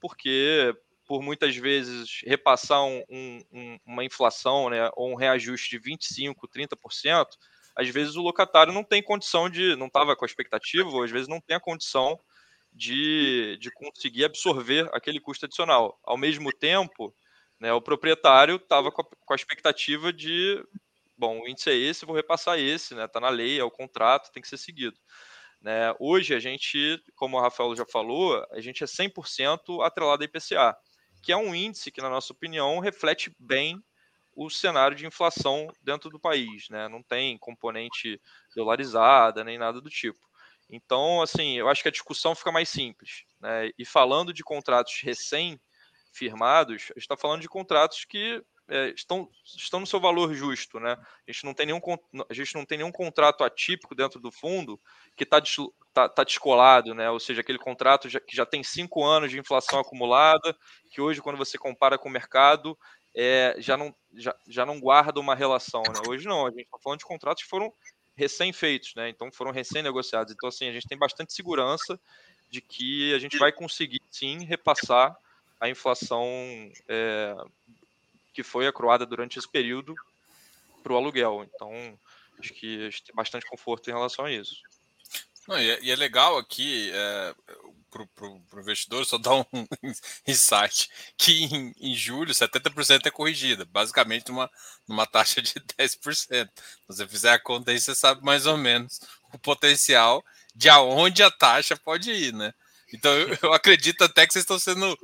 porque 0.00 0.74
por 1.06 1.22
muitas 1.22 1.56
vezes 1.56 2.20
repassar 2.24 2.82
um, 2.84 3.02
um, 3.10 3.78
uma 3.86 4.04
inflação 4.04 4.70
né, 4.70 4.90
ou 4.94 5.12
um 5.12 5.14
reajuste 5.14 5.78
de 5.78 5.90
25%, 5.90 6.34
30%, 6.54 7.26
às 7.76 7.88
vezes 7.88 8.16
o 8.16 8.22
locatário 8.22 8.72
não 8.72 8.84
tem 8.84 9.02
condição 9.02 9.50
de, 9.50 9.76
não 9.76 9.86
estava 9.86 10.14
com 10.16 10.24
a 10.24 10.28
expectativa, 10.28 10.88
ou 10.88 11.02
às 11.02 11.10
vezes 11.10 11.28
não 11.28 11.40
tem 11.40 11.56
a 11.56 11.60
condição 11.60 12.18
de, 12.74 13.56
de 13.60 13.70
conseguir 13.70 14.24
absorver 14.24 14.88
aquele 14.92 15.20
custo 15.20 15.46
adicional. 15.46 15.98
Ao 16.02 16.16
mesmo 16.16 16.52
tempo, 16.52 17.14
né, 17.60 17.72
o 17.72 17.80
proprietário 17.80 18.56
estava 18.56 18.90
com, 18.90 19.04
com, 19.04 19.32
a 19.32 19.36
expectativa 19.36 20.12
de, 20.12 20.62
bom, 21.16 21.40
o 21.40 21.48
índice 21.48 21.70
é 21.70 21.74
esse, 21.74 22.04
vou 22.04 22.16
repassar 22.16 22.58
esse, 22.58 22.94
está 22.94 22.96
né, 22.96 23.08
tá 23.08 23.20
na 23.20 23.28
lei, 23.28 23.60
é 23.60 23.64
o 23.64 23.70
contrato, 23.70 24.32
tem 24.32 24.42
que 24.42 24.48
ser 24.48 24.58
seguido. 24.58 24.98
Né? 25.60 25.94
Hoje 26.00 26.34
a 26.34 26.40
gente, 26.40 27.00
como 27.14 27.36
o 27.36 27.40
Rafael 27.40 27.74
já 27.76 27.86
falou, 27.86 28.44
a 28.50 28.60
gente 28.60 28.82
é 28.82 28.86
100% 28.86 29.84
atrelado 29.84 30.22
a 30.22 30.26
IPCA, 30.26 30.76
que 31.22 31.32
é 31.32 31.36
um 31.36 31.54
índice 31.54 31.92
que, 31.92 32.02
na 32.02 32.10
nossa 32.10 32.32
opinião, 32.32 32.80
reflete 32.80 33.34
bem 33.38 33.82
o 34.36 34.50
cenário 34.50 34.96
de 34.96 35.06
inflação 35.06 35.72
dentro 35.80 36.10
do 36.10 36.18
país, 36.18 36.68
né? 36.68 36.88
Não 36.88 37.02
tem 37.02 37.38
componente 37.38 38.20
dolarizada 38.54 39.44
nem 39.44 39.56
nada 39.56 39.80
do 39.80 39.88
tipo. 39.88 40.18
Então, 40.74 41.22
assim, 41.22 41.58
eu 41.58 41.68
acho 41.68 41.82
que 41.82 41.88
a 41.88 41.92
discussão 41.92 42.34
fica 42.34 42.50
mais 42.50 42.68
simples, 42.68 43.24
né? 43.40 43.70
E 43.78 43.84
falando 43.84 44.32
de 44.32 44.42
contratos 44.42 45.00
recém-firmados, 45.02 46.74
a 46.74 46.78
gente 46.78 46.98
está 46.98 47.16
falando 47.16 47.40
de 47.40 47.48
contratos 47.48 48.04
que 48.04 48.42
é, 48.68 48.88
estão, 48.88 49.28
estão 49.44 49.80
no 49.80 49.86
seu 49.86 50.00
valor 50.00 50.32
justo, 50.34 50.80
né? 50.80 50.92
A 50.92 51.32
gente, 51.32 51.44
não 51.44 51.52
tem 51.52 51.66
nenhum, 51.66 51.80
a 52.28 52.34
gente 52.34 52.54
não 52.54 52.64
tem 52.64 52.78
nenhum 52.78 52.92
contrato 52.92 53.44
atípico 53.44 53.94
dentro 53.94 54.18
do 54.18 54.32
fundo 54.32 54.80
que 55.16 55.24
está 55.24 55.40
tá, 55.92 56.08
tá 56.08 56.24
descolado, 56.24 56.94
né? 56.94 57.10
Ou 57.10 57.20
seja, 57.20 57.42
aquele 57.42 57.58
contrato 57.58 58.08
já, 58.08 58.20
que 58.20 58.34
já 58.34 58.46
tem 58.46 58.62
cinco 58.62 59.04
anos 59.04 59.30
de 59.30 59.38
inflação 59.38 59.78
acumulada, 59.78 60.56
que 60.90 61.00
hoje, 61.00 61.20
quando 61.20 61.36
você 61.36 61.58
compara 61.58 61.98
com 61.98 62.08
o 62.08 62.12
mercado, 62.12 62.76
é, 63.14 63.54
já, 63.58 63.76
não, 63.76 63.94
já, 64.14 64.34
já 64.48 64.66
não 64.66 64.80
guarda 64.80 65.20
uma 65.20 65.34
relação, 65.34 65.82
né? 65.82 66.00
Hoje 66.08 66.26
não, 66.26 66.46
a 66.46 66.50
gente 66.50 66.62
está 66.62 66.78
falando 66.82 66.98
de 66.98 67.04
contratos 67.04 67.42
que 67.42 67.48
foram 67.48 67.72
recém-feitos, 68.16 68.94
né? 68.94 69.08
Então 69.08 69.30
foram 69.32 69.50
recém-negociados. 69.50 70.32
Então, 70.32 70.48
assim, 70.48 70.68
a 70.68 70.72
gente 70.72 70.88
tem 70.88 70.98
bastante 70.98 71.32
segurança 71.32 71.98
de 72.50 72.60
que 72.60 73.12
a 73.14 73.18
gente 73.18 73.36
vai 73.38 73.50
conseguir 73.50 74.00
sim 74.10 74.44
repassar 74.44 75.16
a 75.60 75.68
inflação 75.68 76.26
é, 76.88 77.36
que 78.32 78.42
foi 78.42 78.66
acruada 78.66 79.04
durante 79.06 79.38
esse 79.38 79.48
período 79.48 79.94
para 80.82 80.92
o 80.92 80.96
aluguel. 80.96 81.44
Então, 81.44 81.98
acho 82.38 82.52
que 82.52 82.86
a 82.86 82.90
gente 82.90 83.02
tem 83.02 83.14
bastante 83.14 83.46
conforto 83.46 83.88
em 83.88 83.92
relação 83.92 84.24
a 84.24 84.32
isso. 84.32 84.62
Não, 85.48 85.58
e, 85.58 85.70
é, 85.70 85.78
e, 85.82 85.90
é, 85.90 85.96
legal 85.96 86.38
aqui 86.38 86.90
é, 86.92 87.34
para 88.14 88.26
o 88.26 88.60
investidor 88.60 89.04
só 89.06 89.18
dar 89.18 89.34
um 89.34 89.44
insight 90.26 90.88
que 91.16 91.44
em, 91.44 91.74
em 91.80 91.94
julho 91.94 92.32
70% 92.32 93.06
é 93.06 93.10
corrigida, 93.10 93.64
basicamente 93.64 94.28
numa, 94.28 94.50
numa 94.86 95.06
taxa 95.06 95.40
de 95.40 95.54
10%. 95.78 95.98
Se 95.98 96.48
você 96.86 97.06
fizer 97.06 97.32
a 97.32 97.38
conta 97.38 97.70
aí, 97.70 97.80
você 97.80 97.94
sabe 97.94 98.24
mais 98.24 98.46
ou 98.46 98.56
menos 98.56 99.00
o 99.32 99.38
potencial 99.38 100.24
de 100.54 100.68
aonde 100.68 101.22
a 101.22 101.30
taxa 101.30 101.76
pode 101.76 102.10
ir, 102.10 102.32
né? 102.32 102.52
Então 102.92 103.12
eu, 103.12 103.38
eu 103.42 103.52
acredito 103.52 104.02
até 104.02 104.26
que 104.26 104.32
vocês 104.32 104.42
estão 104.42 104.58
sendo 104.58 104.98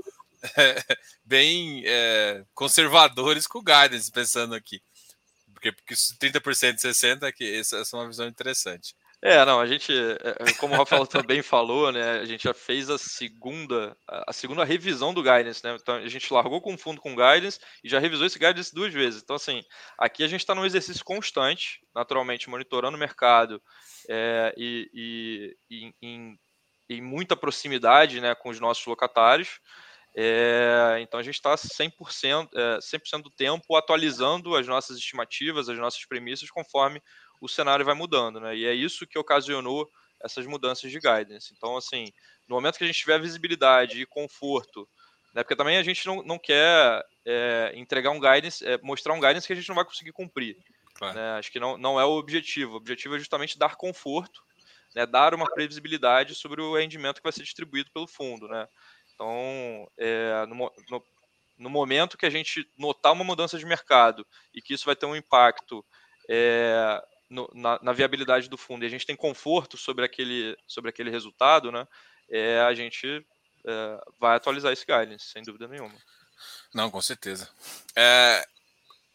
é, 0.57 0.97
bem 1.25 1.83
é, 1.87 2.45
conservadores 2.55 3.47
com 3.47 3.59
o 3.59 3.63
guidance, 3.63 4.11
pensando 4.11 4.55
aqui. 4.55 4.83
Porque, 5.53 5.73
porque 5.73 5.95
30% 5.95 6.75
de 6.75 6.81
60% 6.81 7.23
aqui, 7.25 7.55
essa, 7.55 7.79
essa 7.79 7.97
é 7.97 8.01
uma 8.01 8.09
visão 8.09 8.27
interessante. 8.27 8.95
É, 9.23 9.45
não, 9.45 9.61
a 9.61 9.67
gente, 9.67 9.93
é, 9.93 10.49
é, 10.49 10.53
como 10.55 10.73
o 10.75 10.79
Rafael 10.79 11.07
também 11.07 11.43
falou, 11.43 11.93
né, 11.93 12.21
a 12.21 12.25
gente 12.25 12.45
já 12.45 12.55
fez 12.55 12.89
a 12.89 12.97
segunda, 12.97 13.95
a 14.09 14.33
segunda 14.33 14.65
revisão 14.65 15.13
do 15.13 15.23
guidance, 15.23 15.63
né, 15.63 15.77
então 15.79 15.97
a 15.97 16.09
gente 16.09 16.33
largou 16.33 16.59
com 16.63 16.79
fundo 16.79 17.03
com 17.03 17.15
guidance 17.15 17.61
e 17.85 17.89
já 17.89 17.99
revisou 17.99 18.27
esse 18.27 18.39
guidance 18.39 18.75
duas 18.75 18.95
vezes, 18.95 19.23
então 19.23 19.37
assim, 19.37 19.63
aqui 19.99 20.25
a 20.25 20.27
gente 20.27 20.41
está 20.41 20.55
num 20.55 20.65
exercício 20.65 21.05
constante, 21.05 21.81
naturalmente 21.95 22.49
monitorando 22.49 22.97
o 22.97 23.01
mercado 23.01 23.63
é, 24.09 24.55
e, 24.57 24.91
e, 24.95 25.57
e 25.71 25.93
em, 26.01 26.39
em, 26.89 27.03
muita 27.03 27.37
proximidade, 27.37 28.23
né, 28.23 28.35
com 28.35 28.49
os 28.49 28.59
nossos 28.59 28.87
locatários, 28.87 29.61
é, 30.17 30.97
então 31.03 31.21
a 31.21 31.23
gente 31.23 31.35
está 31.35 31.55
100%, 31.55 32.49
é, 32.55 32.81
100 32.81 33.21
do 33.21 33.31
tempo 33.31 33.77
atualizando 33.77 34.57
as 34.57 34.67
nossas 34.67 34.97
estimativas, 34.97 35.69
as 35.69 35.79
nossas 35.79 36.05
premissas, 36.07 36.51
conforme 36.51 37.03
o 37.41 37.49
cenário 37.49 37.85
vai 37.85 37.95
mudando, 37.95 38.41
né? 38.41 38.57
E 38.57 38.67
é 38.67 38.75
isso 38.75 39.07
que 39.07 39.19
ocasionou 39.19 39.91
essas 40.23 40.47
mudanças 40.47 40.91
de 40.91 40.99
guidance. 40.99 41.53
Então, 41.57 41.77
assim, 41.77 42.13
no 42.49 42.57
momento 42.57 42.77
que 42.77 42.85
a 42.85 42.87
gente 42.87 42.99
tiver 42.99 43.21
visibilidade 43.21 44.01
e 44.01 44.07
conforto, 44.07 44.89
né? 45.35 45.43
Porque 45.43 45.57
também 45.57 45.79
a 45.79 45.83
gente 45.83 46.05
não, 46.07 46.23
não 46.23 46.39
quer 46.39 47.05
é, 47.25 47.73
entregar 47.75 48.11
um 48.11 48.21
guidance, 48.21 48.65
é, 48.67 48.79
mostrar 48.79 49.15
um 49.15 49.21
guidance 49.21 49.47
que 49.47 49.53
a 49.53 49.57
gente 49.57 49.69
não 49.69 49.77
vai 49.77 49.85
conseguir 49.85 50.13
cumprir. 50.13 50.57
Claro. 50.95 51.15
Né? 51.15 51.33
Acho 51.33 51.51
que 51.51 51.61
não, 51.61 51.79
não 51.79 52.01
é 52.01 52.05
o 52.05 52.19
objetivo. 52.19 52.75
O 52.75 52.77
objetivo 52.77 53.17
é 53.17 53.19
justamente 53.19 53.59
dar 53.59 53.77
conforto, 53.77 54.43
né? 54.95 55.07
dar 55.07 55.35
uma 55.35 55.47
previsibilidade 55.47 56.35
sobre 56.35 56.61
o 56.61 56.77
rendimento 56.77 57.17
que 57.17 57.23
vai 57.23 57.33
ser 57.33 57.43
distribuído 57.43 57.91
pelo 57.93 58.07
fundo, 58.07 58.49
né? 58.49 58.67
Então, 59.15 59.91
é, 59.99 60.47
no, 60.47 60.73
no, 60.89 61.05
no, 61.59 61.71
momento 61.71 62.17
que 62.17 62.25
a 62.25 62.31
gente 62.31 62.67
notar 62.79 63.13
uma 63.13 63.25
mudança 63.25 63.59
de 63.59 63.67
mercado 63.67 64.27
e 64.55 64.63
que 64.63 64.73
isso 64.73 64.87
vai 64.87 64.97
ter 64.97 65.05
um 65.05 65.15
impacto 65.15 65.85
é, 66.29 66.99
no, 67.31 67.49
na, 67.55 67.79
na, 67.83 67.93
viabilidade 67.93 68.49
do 68.49 68.59
fundo 68.59 68.85
e 68.85 68.87
a 68.87 68.91
gente 68.91 69.07
tem 69.07 69.17
conforto 69.17 69.79
sobre 69.79 70.05
aquele, 70.05 70.57
sobre 70.67 70.91
aquele 70.91 71.11
resultado, 71.11 71.71
né, 71.71 71.87
é, 72.29 72.61
a 72.61 72.75
gente 72.75 73.25
é, 73.67 74.01
vai 74.19 74.37
atualizar 74.37 74.73
esse 74.73 74.85
guidance, 74.85 75.27
sem 75.27 75.43
dúvida 75.43 75.69
nenhuma. 75.69 75.95
Não, 76.75 76.91
com 76.91 77.01
certeza. 77.01 77.49
É, 77.97 78.45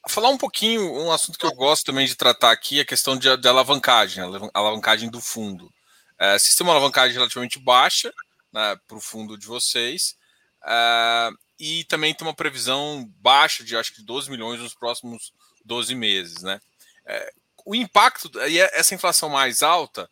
falar 0.08 0.30
um 0.30 0.38
pouquinho, 0.38 0.82
um 0.82 1.12
assunto 1.12 1.38
que 1.38 1.46
eu 1.46 1.54
gosto 1.54 1.86
também 1.86 2.06
de 2.06 2.16
tratar 2.16 2.52
aqui 2.52 2.80
é 2.80 2.82
a 2.82 2.86
questão 2.86 3.18
de, 3.18 3.28
alavancagem, 3.48 4.24
a 4.24 4.50
alavancagem 4.54 5.10
do 5.10 5.22
fundo. 5.22 5.72
É, 6.18 6.38
tem 6.38 6.66
uma 6.66 6.74
alavancagem 6.74 7.14
relativamente 7.14 7.60
baixa, 7.60 8.14
né, 8.54 8.78
para 8.88 8.98
o 8.98 9.02
fundo 9.02 9.38
de 9.38 9.46
vocês. 9.46 10.16
Uh, 10.64 11.38
e 11.60 11.84
também 11.86 12.14
tem 12.14 12.26
uma 12.26 12.34
previsão 12.34 13.06
baixa 13.18 13.64
de 13.64 13.76
acho 13.76 13.94
que 13.94 14.02
12 14.02 14.32
milhões 14.32 14.60
nos 14.60 14.74
próximos 14.74 15.34
12 15.64 15.94
meses. 15.94 16.42
Né? 16.42 16.60
Uh, 17.06 17.45
o 17.66 17.74
impacto, 17.74 18.32
e 18.48 18.60
é 18.60 18.70
essa 18.80 18.94
inflação 18.94 19.28
mais 19.28 19.64
alta, 19.64 20.10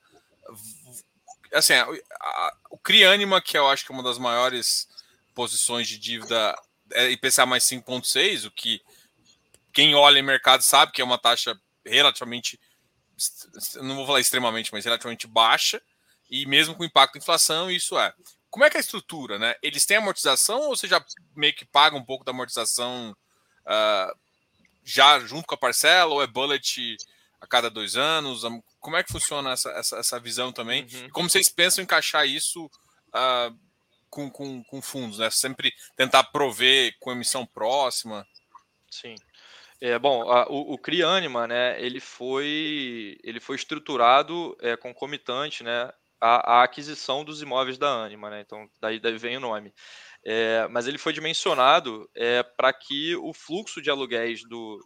assim, 1.53 1.73
a, 1.73 1.85
a, 2.19 2.57
o 2.71 2.77
CRIANIMA, 2.77 3.41
que 3.41 3.57
eu 3.57 3.69
acho 3.69 3.85
que 3.85 3.91
é 3.91 3.95
uma 3.95 4.03
das 4.03 4.17
maiores 4.17 4.87
posições 5.35 5.87
de 5.87 5.97
dívida, 5.99 6.59
é 6.91 7.11
IPCA 7.11 7.45
mais 7.45 7.63
5,6, 7.63 8.47
o 8.47 8.51
que 8.51 8.81
quem 9.71 9.95
olha 9.95 10.19
em 10.19 10.23
mercado 10.23 10.61
sabe 10.61 10.91
que 10.91 11.01
é 11.01 11.05
uma 11.05 11.17
taxa 11.17 11.59
relativamente, 11.85 12.59
não 13.75 13.95
vou 13.95 14.05
falar 14.05 14.19
extremamente, 14.19 14.71
mas 14.71 14.85
relativamente 14.85 15.27
baixa 15.27 15.81
e 16.29 16.45
mesmo 16.45 16.75
com 16.75 16.83
impacto 16.83 17.13
da 17.13 17.19
inflação, 17.19 17.69
isso 17.69 17.97
é. 17.97 18.13
Como 18.49 18.63
é 18.63 18.69
que 18.69 18.77
é 18.77 18.79
a 18.79 18.81
estrutura, 18.81 19.39
né? 19.39 19.55
Eles 19.61 19.85
têm 19.85 19.97
amortização 19.97 20.61
ou 20.61 20.75
você 20.75 20.87
já 20.87 21.03
meio 21.35 21.55
que 21.55 21.65
paga 21.65 21.95
um 21.95 22.05
pouco 22.05 22.23
da 22.23 22.31
amortização 22.31 23.15
uh, 23.65 24.19
já 24.83 25.19
junto 25.19 25.47
com 25.47 25.55
a 25.55 25.57
parcela 25.57 26.13
ou 26.13 26.21
é 26.21 26.27
bullet 26.27 26.97
a 27.43 27.47
cada 27.47 27.69
dois 27.69 27.97
anos? 27.97 28.43
Como 28.79 28.95
é 28.95 29.03
que 29.03 29.11
funciona 29.11 29.51
essa, 29.51 29.69
essa, 29.71 29.97
essa 29.97 30.19
visão 30.19 30.51
também? 30.51 30.87
Uhum. 30.93 31.09
Como 31.09 31.29
vocês 31.29 31.49
pensam 31.49 31.81
em 31.81 31.85
encaixar 31.85 32.25
isso 32.25 32.65
uh, 32.65 33.59
com, 34.09 34.31
com, 34.31 34.63
com 34.63 34.81
fundos, 34.81 35.19
né? 35.19 35.29
Sempre 35.29 35.73
tentar 35.97 36.23
prover 36.23 36.95
com 36.99 37.11
emissão 37.11 37.45
próxima? 37.45 38.25
Sim. 38.89 39.15
É, 39.81 39.99
bom, 39.99 40.31
a, 40.31 40.47
o, 40.49 40.73
o 40.73 40.77
CRIANIMA, 40.77 41.45
né, 41.45 41.81
ele 41.83 41.99
foi, 41.99 43.17
ele 43.21 43.41
foi 43.41 43.57
estruturado 43.57 44.55
é, 44.61 44.77
concomitante, 44.77 45.61
né, 45.61 45.91
a, 46.21 46.59
a 46.59 46.63
aquisição 46.63 47.25
dos 47.25 47.41
imóveis 47.41 47.77
da 47.77 48.05
Anima, 48.05 48.29
né? 48.29 48.39
Então, 48.39 48.65
daí, 48.79 48.97
daí 48.97 49.17
vem 49.17 49.35
o 49.35 49.41
nome. 49.41 49.73
É, 50.25 50.65
mas 50.69 50.87
ele 50.87 50.97
foi 50.97 51.11
dimensionado 51.11 52.09
é, 52.15 52.41
para 52.41 52.71
que 52.71 53.13
o 53.17 53.33
fluxo 53.33 53.81
de 53.81 53.89
aluguéis 53.89 54.41
do, 54.47 54.79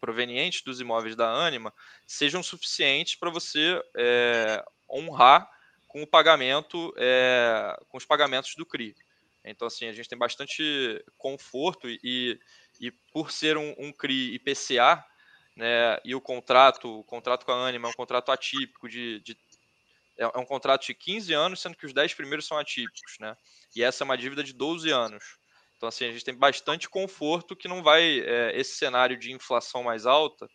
provenientes 0.00 0.62
dos 0.62 0.80
imóveis 0.80 1.14
da 1.14 1.30
Anima 1.30 1.72
sejam 2.06 2.42
suficientes 2.42 3.14
para 3.14 3.30
você 3.30 3.80
é, 3.96 4.64
honrar 4.88 5.48
com 5.86 6.02
o 6.02 6.06
pagamento, 6.06 6.92
é, 6.96 7.76
com 7.88 7.98
os 7.98 8.04
pagamentos 8.04 8.54
do 8.56 8.64
CRI. 8.64 8.94
Então, 9.44 9.66
assim, 9.66 9.86
a 9.86 9.92
gente 9.92 10.08
tem 10.08 10.18
bastante 10.18 11.02
conforto 11.16 11.88
e, 11.88 12.38
e 12.80 12.90
por 13.12 13.30
ser 13.30 13.56
um, 13.56 13.74
um 13.78 13.92
CRI 13.92 14.34
IPCA, 14.34 15.04
né, 15.56 15.98
e 16.04 16.14
o 16.14 16.20
contrato, 16.20 17.00
o 17.00 17.04
contrato 17.04 17.44
com 17.44 17.52
a 17.52 17.68
Anima 17.68 17.88
é 17.88 17.90
um 17.90 17.94
contrato 17.94 18.30
atípico 18.30 18.88
de, 18.88 19.20
de 19.20 19.36
é, 20.16 20.24
é 20.24 20.38
um 20.38 20.44
contrato 20.44 20.86
de 20.86 20.94
15 20.94 21.32
anos, 21.32 21.60
sendo 21.60 21.76
que 21.76 21.86
os 21.86 21.92
10 21.92 22.14
primeiros 22.14 22.46
são 22.46 22.58
atípicos, 22.58 23.16
né? 23.18 23.36
E 23.74 23.82
essa 23.82 24.04
é 24.04 24.06
uma 24.06 24.18
dívida 24.18 24.44
de 24.44 24.52
12 24.52 24.90
anos. 24.90 25.39
Então, 25.80 25.88
assim, 25.88 26.04
a 26.04 26.12
gente 26.12 26.26
tem 26.26 26.34
bastante 26.34 26.90
conforto 26.90 27.56
que 27.56 27.66
não 27.66 27.82
vai, 27.82 28.20
é, 28.20 28.52
esse 28.54 28.76
cenário 28.76 29.18
de 29.18 29.32
inflação 29.32 29.82
mais 29.82 30.04
alta, 30.04 30.46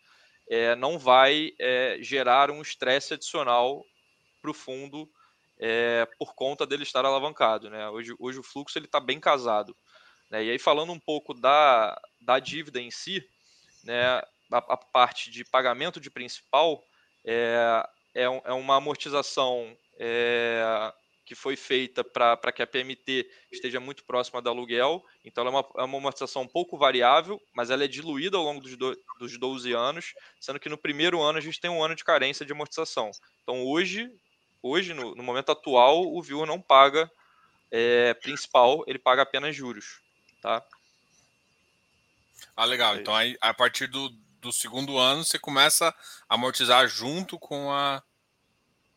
é, 0.48 0.76
não 0.76 1.00
vai 1.00 1.50
é, 1.58 1.98
gerar 2.00 2.48
um 2.48 2.62
estresse 2.62 3.12
adicional 3.14 3.84
para 4.40 4.52
o 4.52 4.54
fundo 4.54 5.10
por 6.18 6.34
conta 6.34 6.66
dele 6.66 6.82
estar 6.82 7.04
alavancado, 7.04 7.70
né? 7.70 7.88
Hoje, 7.88 8.14
hoje 8.18 8.38
o 8.38 8.42
fluxo 8.42 8.78
está 8.78 9.00
bem 9.00 9.18
casado. 9.18 9.74
Né? 10.30 10.44
E 10.44 10.50
aí, 10.50 10.58
falando 10.58 10.92
um 10.92 11.00
pouco 11.00 11.32
da, 11.32 11.98
da 12.20 12.38
dívida 12.38 12.78
em 12.78 12.90
si, 12.90 13.26
né, 13.82 14.20
a, 14.52 14.58
a 14.58 14.76
parte 14.76 15.30
de 15.30 15.46
pagamento 15.46 15.98
de 15.98 16.10
principal 16.10 16.84
é, 17.24 17.82
é, 18.14 18.24
é 18.24 18.52
uma 18.52 18.76
amortização 18.76 19.74
é, 19.98 20.92
que 21.26 21.34
foi 21.34 21.56
feita 21.56 22.04
para 22.04 22.52
que 22.52 22.62
a 22.62 22.66
PMT 22.66 23.28
esteja 23.50 23.80
muito 23.80 24.04
próxima 24.04 24.40
do 24.40 24.48
aluguel. 24.48 25.04
Então, 25.24 25.42
ela 25.42 25.50
é 25.50 25.60
uma, 25.60 25.82
é 25.82 25.84
uma 25.84 25.98
amortização 25.98 26.42
um 26.42 26.48
pouco 26.48 26.78
variável, 26.78 27.42
mas 27.52 27.68
ela 27.68 27.82
é 27.82 27.88
diluída 27.88 28.36
ao 28.36 28.44
longo 28.44 28.60
dos, 28.60 28.76
do, 28.76 28.96
dos 29.18 29.36
12 29.36 29.72
anos, 29.72 30.14
sendo 30.40 30.60
que 30.60 30.68
no 30.68 30.78
primeiro 30.78 31.20
ano 31.20 31.38
a 31.38 31.40
gente 31.40 31.60
tem 31.60 31.68
um 31.68 31.82
ano 31.82 31.96
de 31.96 32.04
carência 32.04 32.46
de 32.46 32.52
amortização. 32.52 33.10
Então, 33.42 33.64
hoje, 33.66 34.08
hoje 34.62 34.94
no, 34.94 35.16
no 35.16 35.22
momento 35.24 35.50
atual, 35.50 36.06
o 36.06 36.22
VIU 36.22 36.46
não 36.46 36.60
paga 36.60 37.10
é, 37.72 38.14
principal, 38.14 38.84
ele 38.86 38.98
paga 38.98 39.22
apenas 39.22 39.54
juros. 39.56 40.00
Tá? 40.40 40.64
Ah, 42.54 42.64
legal. 42.64 42.94
É 42.94 43.00
então, 43.00 43.14
aí, 43.14 43.36
a 43.40 43.52
partir 43.52 43.88
do, 43.88 44.10
do 44.40 44.52
segundo 44.52 44.96
ano, 44.96 45.24
você 45.24 45.40
começa 45.40 45.88
a 46.28 46.34
amortizar 46.36 46.86
junto 46.86 47.36
com 47.36 47.72
a. 47.72 48.00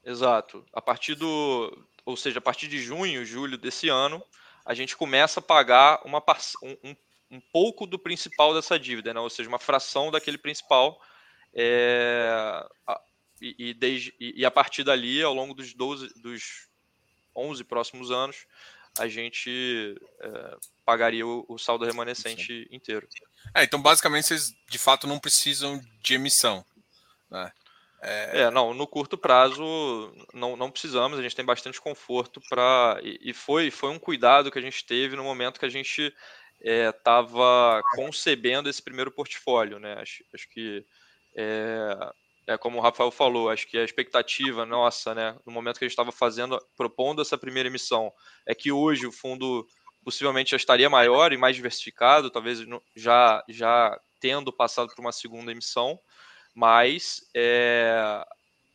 Exato. 0.06 0.64
A 0.72 0.80
partir 0.80 1.16
do 1.16 1.89
ou 2.10 2.18
seja, 2.18 2.40
a 2.40 2.42
partir 2.42 2.68
de 2.68 2.82
junho, 2.82 3.24
julho 3.24 3.58
desse 3.58 3.88
ano, 3.88 4.24
a 4.66 4.74
gente 4.74 4.98
começa 4.98 5.40
a 5.40 5.44
pagar 5.44 6.02
uma, 6.04 6.24
um, 6.64 6.96
um 7.32 7.40
pouco 7.40 7.86
do 7.86 8.00
principal 8.00 8.54
dessa 8.54 8.80
dívida, 8.80 9.14
né? 9.14 9.20
ou 9.20 9.30
seja, 9.30 9.48
uma 9.48 9.60
fração 9.60 10.10
daquele 10.10 10.38
principal. 10.38 11.00
É, 11.54 12.66
e, 13.40 13.56
e, 13.70 13.74
desde, 13.74 14.14
e, 14.20 14.44
a 14.44 14.52
partir 14.52 14.84
dali, 14.84 15.22
ao 15.22 15.34
longo 15.34 15.54
dos, 15.54 15.74
12, 15.74 16.10
dos 16.20 16.68
11 17.36 17.64
próximos 17.64 18.12
anos, 18.12 18.46
a 18.98 19.08
gente 19.08 19.96
é, 20.20 20.58
pagaria 20.84 21.26
o, 21.26 21.46
o, 21.48 21.60
saldo 21.60 21.86
remanescente 21.86 22.64
Sim. 22.64 22.76
inteiro. 22.76 23.08
É, 23.56 23.64
então, 23.64 23.80
basicamente, 23.80 24.28
vocês 24.28 24.52
de 24.68 24.78
fato 24.80 25.06
não 25.06 25.20
precisam 25.20 25.80
de 26.02 26.16
emissão. 26.16 26.66
Né? 27.30 27.52
É... 28.02 28.42
é, 28.42 28.52
não, 28.52 28.74
no 28.74 28.88
curto 28.88 29.18
prazo 29.18 29.64
não, 30.34 30.56
não 30.56 30.72
precisamos, 30.72 31.20
a 31.20 31.22
gente 31.22 31.36
tem 31.36 31.46
bastante 31.46 31.82
conforto 31.82 32.42
para. 32.50 33.00
E, 33.04 33.30
e, 33.30 33.34
foi, 33.34 33.70
foi 33.70 33.90
um 33.90 34.00
cuidado 34.00 34.52
que 34.52 34.60
a 34.60 34.62
gente 34.62 34.86
teve 34.86 35.16
no 35.16 35.24
momento 35.24 35.60
que 35.60 35.66
a 35.66 35.70
gente 35.70 36.14
estava 36.62 37.80
é, 37.80 37.96
concebendo 37.96 38.70
esse 38.70 38.82
primeiro 38.82 39.12
portfólio, 39.12 39.80
né? 39.80 39.94
Acho, 39.94 40.24
acho 40.34 40.50
que 40.50 40.86
é, 41.36 42.12
é, 42.48 42.58
como 42.58 42.78
o 42.78 42.82
Rafael 42.82 43.12
falou, 43.12 43.50
acho 43.50 43.68
que 43.68 43.78
a 43.78 43.84
expectativa 43.84 44.66
nossa, 44.66 45.14
né, 45.14 45.38
no 45.46 45.52
momento 45.52 45.78
que 45.78 45.86
a 45.86 45.88
gente 45.88 45.94
estava 45.94 46.12
fazendo, 46.12 46.60
propondo 46.76 47.22
essa 47.22 47.38
primeira 47.38 47.70
emissão, 47.70 48.12
é 48.46 48.56
que 48.56 48.72
hoje 48.72 49.06
o 49.06 49.12
fundo 49.12 49.66
possivelmente 50.04 50.52
já 50.52 50.58
estaria 50.58 50.90
maior 50.90 51.32
e 51.32 51.38
mais 51.38 51.56
diversificado, 51.56 52.32
talvez 52.32 52.60
já, 52.96 53.44
já 53.48 54.00
tendo 54.20 54.52
passado 54.52 54.90
por 54.94 55.02
uma 55.02 55.12
segunda 55.12 55.52
emissão 55.52 56.00
mas 56.56 57.30
é, 57.36 58.24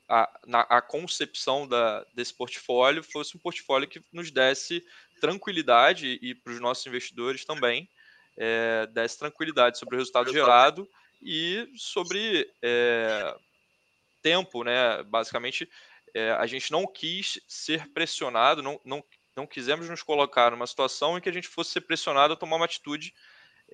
a, 0.09 0.41
na, 0.47 0.61
a 0.63 0.81
concepção 0.81 1.67
da, 1.67 2.05
desse 2.15 2.35
portfólio 2.35 3.03
fosse 3.03 3.37
um 3.37 3.41
portfólio 3.41 3.89
que 3.89 4.03
nos 4.13 4.31
desse 4.31 4.85
tranquilidade 5.21 6.19
e 6.21 6.35
para 6.35 6.53
os 6.53 6.61
nossos 6.61 6.87
investidores 6.87 7.45
também 7.45 7.89
é, 8.37 8.87
desse 8.89 9.19
tranquilidade 9.19 9.79
sobre 9.79 9.97
o 9.97 9.99
resultado 9.99 10.33
gerado 10.33 10.89
e 11.23 11.69
sobre 11.77 12.51
é, 12.63 13.35
tempo, 14.21 14.65
né? 14.65 15.03
Basicamente, 15.05 15.69
é, 16.15 16.33
a 16.33 16.47
gente 16.47 16.71
não 16.71 16.87
quis 16.87 17.41
ser 17.49 17.89
pressionado, 17.93 18.63
não, 18.63 18.81
não, 18.85 19.03
não 19.37 19.47
quisemos 19.47 19.89
nos 19.89 20.03
colocar 20.03 20.51
numa 20.51 20.67
situação 20.67 21.17
em 21.17 21.21
que 21.21 21.29
a 21.29 21.33
gente 21.33 21.49
fosse 21.49 21.73
ser 21.73 21.83
pressionado 21.83 22.35
a 22.35 22.37
tomar 22.37 22.57
uma 22.57 22.65
atitude 22.67 23.15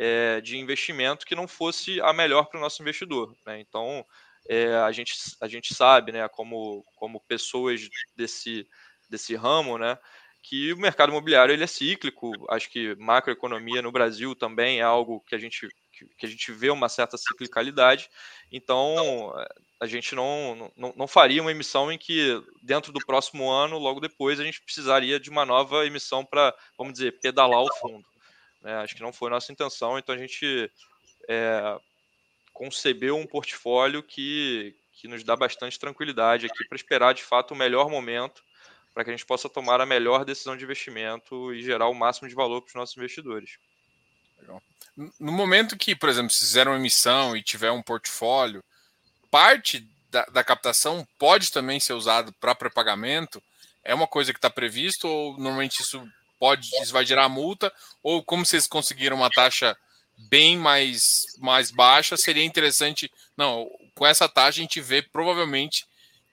é, 0.03 0.41
de 0.41 0.57
investimento 0.57 1.27
que 1.27 1.35
não 1.35 1.47
fosse 1.47 2.01
a 2.01 2.11
melhor 2.11 2.47
para 2.47 2.57
o 2.57 2.61
nosso 2.61 2.81
investidor. 2.81 3.37
Né? 3.45 3.61
Então, 3.61 4.03
é, 4.49 4.75
a, 4.77 4.91
gente, 4.91 5.13
a 5.43 5.47
gente 5.47 5.75
sabe, 5.75 6.11
né, 6.11 6.27
como, 6.27 6.83
como 6.97 7.21
pessoas 7.21 7.87
desse, 8.17 8.67
desse 9.11 9.37
ramo, 9.37 9.77
né, 9.77 9.99
que 10.43 10.73
o 10.73 10.79
mercado 10.79 11.11
imobiliário 11.11 11.53
ele 11.53 11.65
é 11.65 11.67
cíclico. 11.67 12.33
Acho 12.49 12.71
que 12.71 12.95
macroeconomia 12.97 13.83
no 13.83 13.93
Brasil 13.93 14.35
também 14.35 14.81
é 14.81 14.83
algo 14.83 15.21
que 15.27 15.35
a 15.35 15.39
gente, 15.39 15.69
que, 16.17 16.25
a 16.25 16.29
gente 16.31 16.51
vê 16.51 16.71
uma 16.71 16.89
certa 16.89 17.19
ciclicalidade. 17.19 18.09
Então, 18.51 19.35
a 19.79 19.87
gente 19.87 20.15
não, 20.15 20.73
não, 20.79 20.95
não 20.97 21.07
faria 21.07 21.43
uma 21.43 21.51
emissão 21.51 21.93
em 21.93 21.99
que, 21.99 22.43
dentro 22.63 22.91
do 22.91 23.05
próximo 23.05 23.51
ano, 23.51 23.77
logo 23.77 24.01
depois, 24.01 24.41
a 24.41 24.45
gente 24.45 24.63
precisaria 24.63 25.21
de 25.21 25.29
uma 25.29 25.45
nova 25.45 25.85
emissão 25.85 26.25
para, 26.25 26.55
vamos 26.79 26.95
dizer, 26.95 27.21
pedalar 27.21 27.61
o 27.61 27.75
fundo. 27.75 28.10
Né? 28.63 28.75
Acho 28.77 28.95
que 28.95 29.03
não 29.03 29.13
foi 29.13 29.31
nossa 29.31 29.53
intenção, 29.53 29.99
então 29.99 30.15
a 30.15 30.19
gente 30.19 30.71
é, 31.29 31.79
concebeu 32.53 33.17
um 33.17 33.27
portfólio 33.27 34.03
que, 34.03 34.75
que 34.93 35.09
nos 35.09 35.25
dá 35.25 35.37
bastante 35.37 35.79
tranquilidade 35.79 36.47
aqui 36.47 36.65
para 36.69 36.77
esperar 36.77 37.15
de 37.15 37.23
fato 37.23 37.53
o 37.53 37.57
melhor 37.57 37.89
momento 37.89 38.43
para 38.93 39.05
que 39.05 39.11
a 39.11 39.13
gente 39.13 39.27
possa 39.27 39.49
tomar 39.49 39.81
a 39.81 39.87
melhor 39.87 40.25
decisão 40.25 40.57
de 40.57 40.65
investimento 40.65 41.55
e 41.55 41.63
gerar 41.63 41.89
o 41.89 41.95
máximo 41.95 42.29
de 42.29 42.35
valor 42.35 42.61
para 42.61 42.69
os 42.69 42.75
nossos 42.75 42.97
investidores. 42.97 43.59
No 45.19 45.33
momento 45.33 45.77
que, 45.77 45.95
por 45.95 46.09
exemplo, 46.09 46.31
se 46.31 46.41
fizer 46.41 46.67
uma 46.67 46.77
emissão 46.77 47.37
e 47.37 47.43
tiver 47.43 47.71
um 47.71 47.83
portfólio, 47.83 48.65
parte 49.31 49.87
da, 50.11 50.25
da 50.27 50.45
captação 50.45 51.07
pode 51.19 51.53
também 51.53 51.79
ser 51.79 51.93
usado 51.93 52.33
para 52.35 52.55
pré-pagamento? 52.55 53.43
É 53.83 53.95
uma 53.95 54.07
coisa 54.07 54.33
que 54.33 54.39
está 54.39 54.51
previsto 54.51 55.09
ou 55.09 55.33
normalmente 55.39 55.81
isso 55.81 56.07
pode, 56.41 56.71
isso 56.83 56.93
vai 56.93 57.05
gerar 57.05 57.29
multa, 57.29 57.71
ou 58.03 58.25
como 58.25 58.47
vocês 58.47 58.67
conseguiram 58.67 59.17
uma 59.17 59.31
taxa 59.31 59.77
bem 60.31 60.57
mais, 60.57 61.27
mais 61.39 61.71
baixa, 61.71 62.17
seria 62.17 62.45
interessante. 62.45 63.11
Não, 63.37 63.71
com 63.95 64.07
essa 64.07 64.29
taxa 64.29 64.59
a 64.59 64.63
gente 64.63 64.81
vê 64.81 65.03
provavelmente 65.03 65.87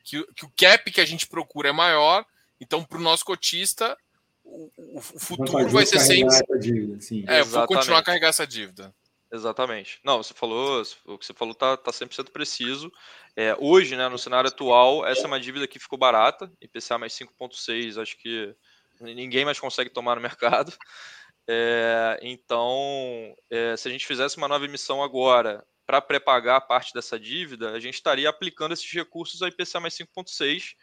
que, 0.04 0.26
que 0.34 0.46
o 0.46 0.52
cap 0.58 0.90
que 0.90 1.02
a 1.02 1.06
gente 1.06 1.28
procura 1.28 1.70
é 1.70 1.74
maior, 1.74 2.26
então 2.60 2.84
para 2.84 2.98
o 2.98 3.02
nosso 3.02 3.26
cotista 3.26 3.96
o, 4.44 4.72
o 4.94 5.02
futuro 5.02 5.70
vai 5.70 5.86
ser 5.86 6.00
sempre. 6.00 6.36
Dívida, 6.60 7.02
sim. 7.02 7.26
É, 7.28 7.44
vou 7.44 7.68
continuar 7.68 8.00
a 8.00 8.04
carregar 8.04 8.30
essa 8.30 8.48
dívida. 8.48 8.96
Exatamente. 9.32 10.00
Não, 10.04 10.24
você 10.24 10.34
falou, 10.34 10.82
o 11.06 11.18
que 11.18 11.26
você 11.26 11.34
falou 11.34 11.54
tá, 11.54 11.76
tá 11.76 11.92
100% 11.92 12.32
preciso. 12.32 12.92
É, 13.36 13.56
hoje, 13.60 13.96
né, 13.96 14.08
no 14.08 14.18
cenário 14.18 14.48
atual, 14.48 15.06
essa 15.06 15.24
é 15.24 15.28
uma 15.28 15.40
dívida 15.40 15.68
que 15.68 15.80
ficou 15.80 16.00
barata, 16.00 16.52
IPCA 16.62 16.98
mais 16.98 17.14
5,6, 17.14 18.02
acho 18.02 18.18
que 18.18 18.56
ninguém 19.00 19.46
mais 19.46 19.60
consegue 19.60 19.90
tomar 19.90 20.16
no 20.16 20.22
mercado. 20.22 20.72
É, 21.50 22.20
então, 22.24 23.34
é, 23.50 23.78
se 23.78 23.88
a 23.88 23.92
gente 23.92 24.06
fizesse 24.06 24.36
uma 24.36 24.50
nova 24.50 24.66
emissão 24.66 25.02
agora 25.02 25.66
para 25.86 26.02
pré-pagar 26.02 26.60
parte 26.60 26.94
dessa 26.94 27.18
dívida, 27.18 27.72
a 27.72 27.80
gente 27.80 27.94
estaria 27.94 28.30
aplicando 28.30 28.74
esses 28.74 28.92
recursos 28.92 29.42
a 29.42 29.48
IPCA 29.48 29.80
mais 29.80 29.94
5,6 29.94 30.76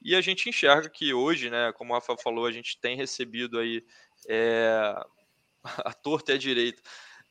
e 0.00 0.14
a 0.14 0.20
gente 0.20 0.48
enxerga 0.48 0.88
que 0.88 1.12
hoje, 1.12 1.50
né, 1.50 1.72
como 1.72 1.92
o 1.92 1.94
Rafa 1.96 2.16
falou, 2.16 2.46
a 2.46 2.52
gente 2.52 2.78
tem 2.80 2.96
recebido 2.96 3.58
aí 3.58 3.84
é, 4.28 4.94
a 5.64 5.92
torta 5.92 6.30
e 6.30 6.36
a 6.36 6.38
direita 6.38 6.80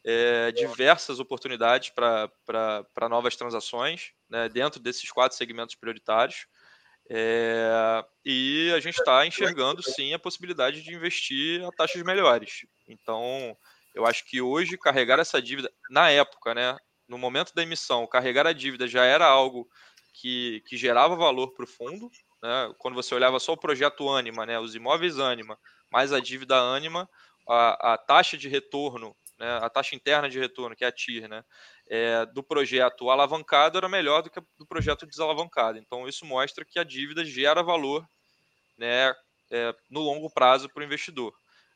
é, 0.03 0.51
diversas 0.51 1.19
oportunidades 1.19 1.89
para 1.89 3.09
novas 3.09 3.35
transações 3.35 4.11
né, 4.29 4.49
dentro 4.49 4.79
desses 4.79 5.09
quatro 5.09 5.37
segmentos 5.37 5.75
prioritários. 5.75 6.45
É, 7.15 8.04
e 8.26 8.73
a 8.76 8.80
gente 8.80 8.97
está 8.97 9.23
enxergando 9.23 9.84
sim 9.84 10.15
a 10.15 10.19
possibilidade 10.19 10.82
de 10.82 10.95
investir 10.95 11.63
a 11.63 11.71
taxas 11.71 12.02
melhores. 12.02 12.65
Então, 12.88 13.56
eu 13.93 14.04
acho 14.08 14.26
que 14.26 14.41
hoje 14.41 14.80
carregar 14.80 15.19
essa 15.19 15.39
dívida, 15.39 15.71
na 15.91 16.10
época, 16.10 16.56
né, 16.56 16.76
no 17.08 17.19
momento 17.19 17.54
da 17.54 17.62
emissão, 17.62 18.08
carregar 18.08 18.47
a 18.47 18.52
dívida 18.52 18.88
já 18.88 19.06
era 19.06 19.28
algo 19.28 19.69
que, 20.12 20.63
que 20.65 20.76
gerava 20.76 21.15
valor 21.15 21.54
para 21.54 21.65
o 21.65 21.67
fundo. 21.67 22.10
Né? 22.41 22.73
Quando 22.80 22.95
você 22.95 23.13
olhava 23.13 23.39
só 23.39 23.54
o 23.54 23.58
projeto 23.58 24.10
Anima, 24.10 24.43
né, 24.43 24.60
os 24.60 24.73
imóveis 24.73 25.19
Anima, 25.19 25.56
mais 25.91 26.12
a 26.12 26.19
dívida 26.19 26.56
Anima, 26.58 27.08
a, 27.47 27.93
a 27.93 27.97
taxa 27.99 28.36
de 28.36 28.49
retorno, 28.49 29.15
né, 29.38 29.60
a 29.62 29.69
taxa 29.69 29.95
interna 29.95 30.28
de 30.28 30.39
retorno, 30.39 30.76
que 30.76 30.84
é 30.84 30.88
a 30.88 30.91
TIR, 30.91 31.28
né, 31.30 31.43
é, 31.93 32.25
do 32.25 32.41
projeto 32.41 33.11
alavancado 33.11 33.77
era 33.77 33.87
melhor 33.87 34.23
do 34.23 34.29
que 34.31 34.41
do 34.57 34.65
projeto 34.65 35.05
desalavancado. 35.05 35.77
Então, 35.77 36.07
isso 36.07 36.25
mostra 36.25 36.65
que 36.65 36.79
a 36.79 36.83
dívida 36.83 37.23
gera 37.23 37.61
valor 37.61 38.03
né, 38.75 39.13
é, 39.51 39.75
no 39.91 39.99
longo 39.99 40.27
prazo 40.31 40.67
para 40.69 40.81
o 40.81 40.83
investidor. 40.83 41.31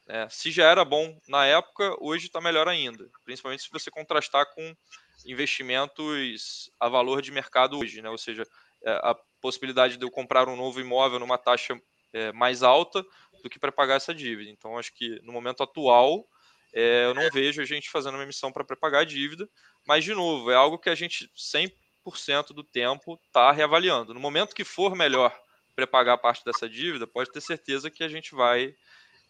É, 0.08 0.28
se 0.28 0.50
já 0.50 0.72
era 0.72 0.84
bom 0.84 1.16
na 1.30 1.46
época, 1.46 1.96
hoje 2.00 2.26
está 2.26 2.42
melhor 2.42 2.68
ainda, 2.68 3.08
principalmente 3.24 3.62
se 3.62 3.70
você 3.70 3.92
contrastar 3.92 4.52
com 4.56 4.76
investimentos 5.24 6.72
a 6.80 6.90
valor 6.90 7.22
de 7.22 7.32
mercado 7.32 7.78
hoje, 7.78 8.02
né? 8.02 8.10
ou 8.10 8.18
seja, 8.18 8.44
é, 8.86 8.92
a 9.04 9.16
possibilidade 9.40 9.98
de 9.98 10.04
eu 10.06 10.10
comprar 10.10 10.50
um 10.50 10.56
novo 10.56 10.82
imóvel 10.82 11.20
numa 11.20 11.38
taxa 11.38 11.80
é, 12.12 12.32
mais 12.32 12.64
alta 12.64 13.06
do 13.44 13.50
que 13.52 13.60
para 13.60 13.72
pagar 13.72 13.98
essa 13.98 14.16
dívida. 14.16 14.50
Então, 14.50 14.80
acho 14.80 14.92
que 14.96 15.20
no 15.22 15.32
momento 15.32 15.62
atual, 15.62 16.26
é, 16.74 17.06
eu 17.06 17.14
não 17.14 17.30
vejo 17.32 17.62
a 17.62 17.66
gente 17.66 17.90
fazendo 17.90 18.16
uma 18.16 18.24
emissão 18.24 18.52
para 18.52 18.64
pré-pagar 18.64 19.02
a 19.02 19.06
dívida, 19.06 19.50
mas, 19.86 20.04
de 20.04 20.14
novo, 20.14 20.52
é 20.52 20.56
algo 20.56 20.78
que 20.78 20.90
a 20.90 20.96
gente 20.96 21.32
100% 21.36 22.48
do 22.54 22.64
tempo 22.64 23.20
está 23.26 23.52
reavaliando. 23.52 24.14
No 24.14 24.20
momento 24.20 24.56
que 24.56 24.64
for 24.64 24.96
melhor 24.96 25.38
pré-pagar 25.76 26.18
parte 26.18 26.44
dessa 26.44 26.68
dívida, 26.68 27.06
pode 27.06 27.32
ter 27.32 27.42
certeza 27.42 27.90
que 27.90 28.04
a 28.04 28.10
gente 28.10 28.34
vai 28.34 28.76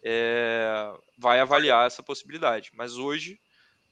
é, 0.04 0.94
vai 1.18 1.40
avaliar 1.40 1.88
essa 1.88 2.02
possibilidade. 2.02 2.72
Mas 2.74 2.98
hoje, 2.98 3.40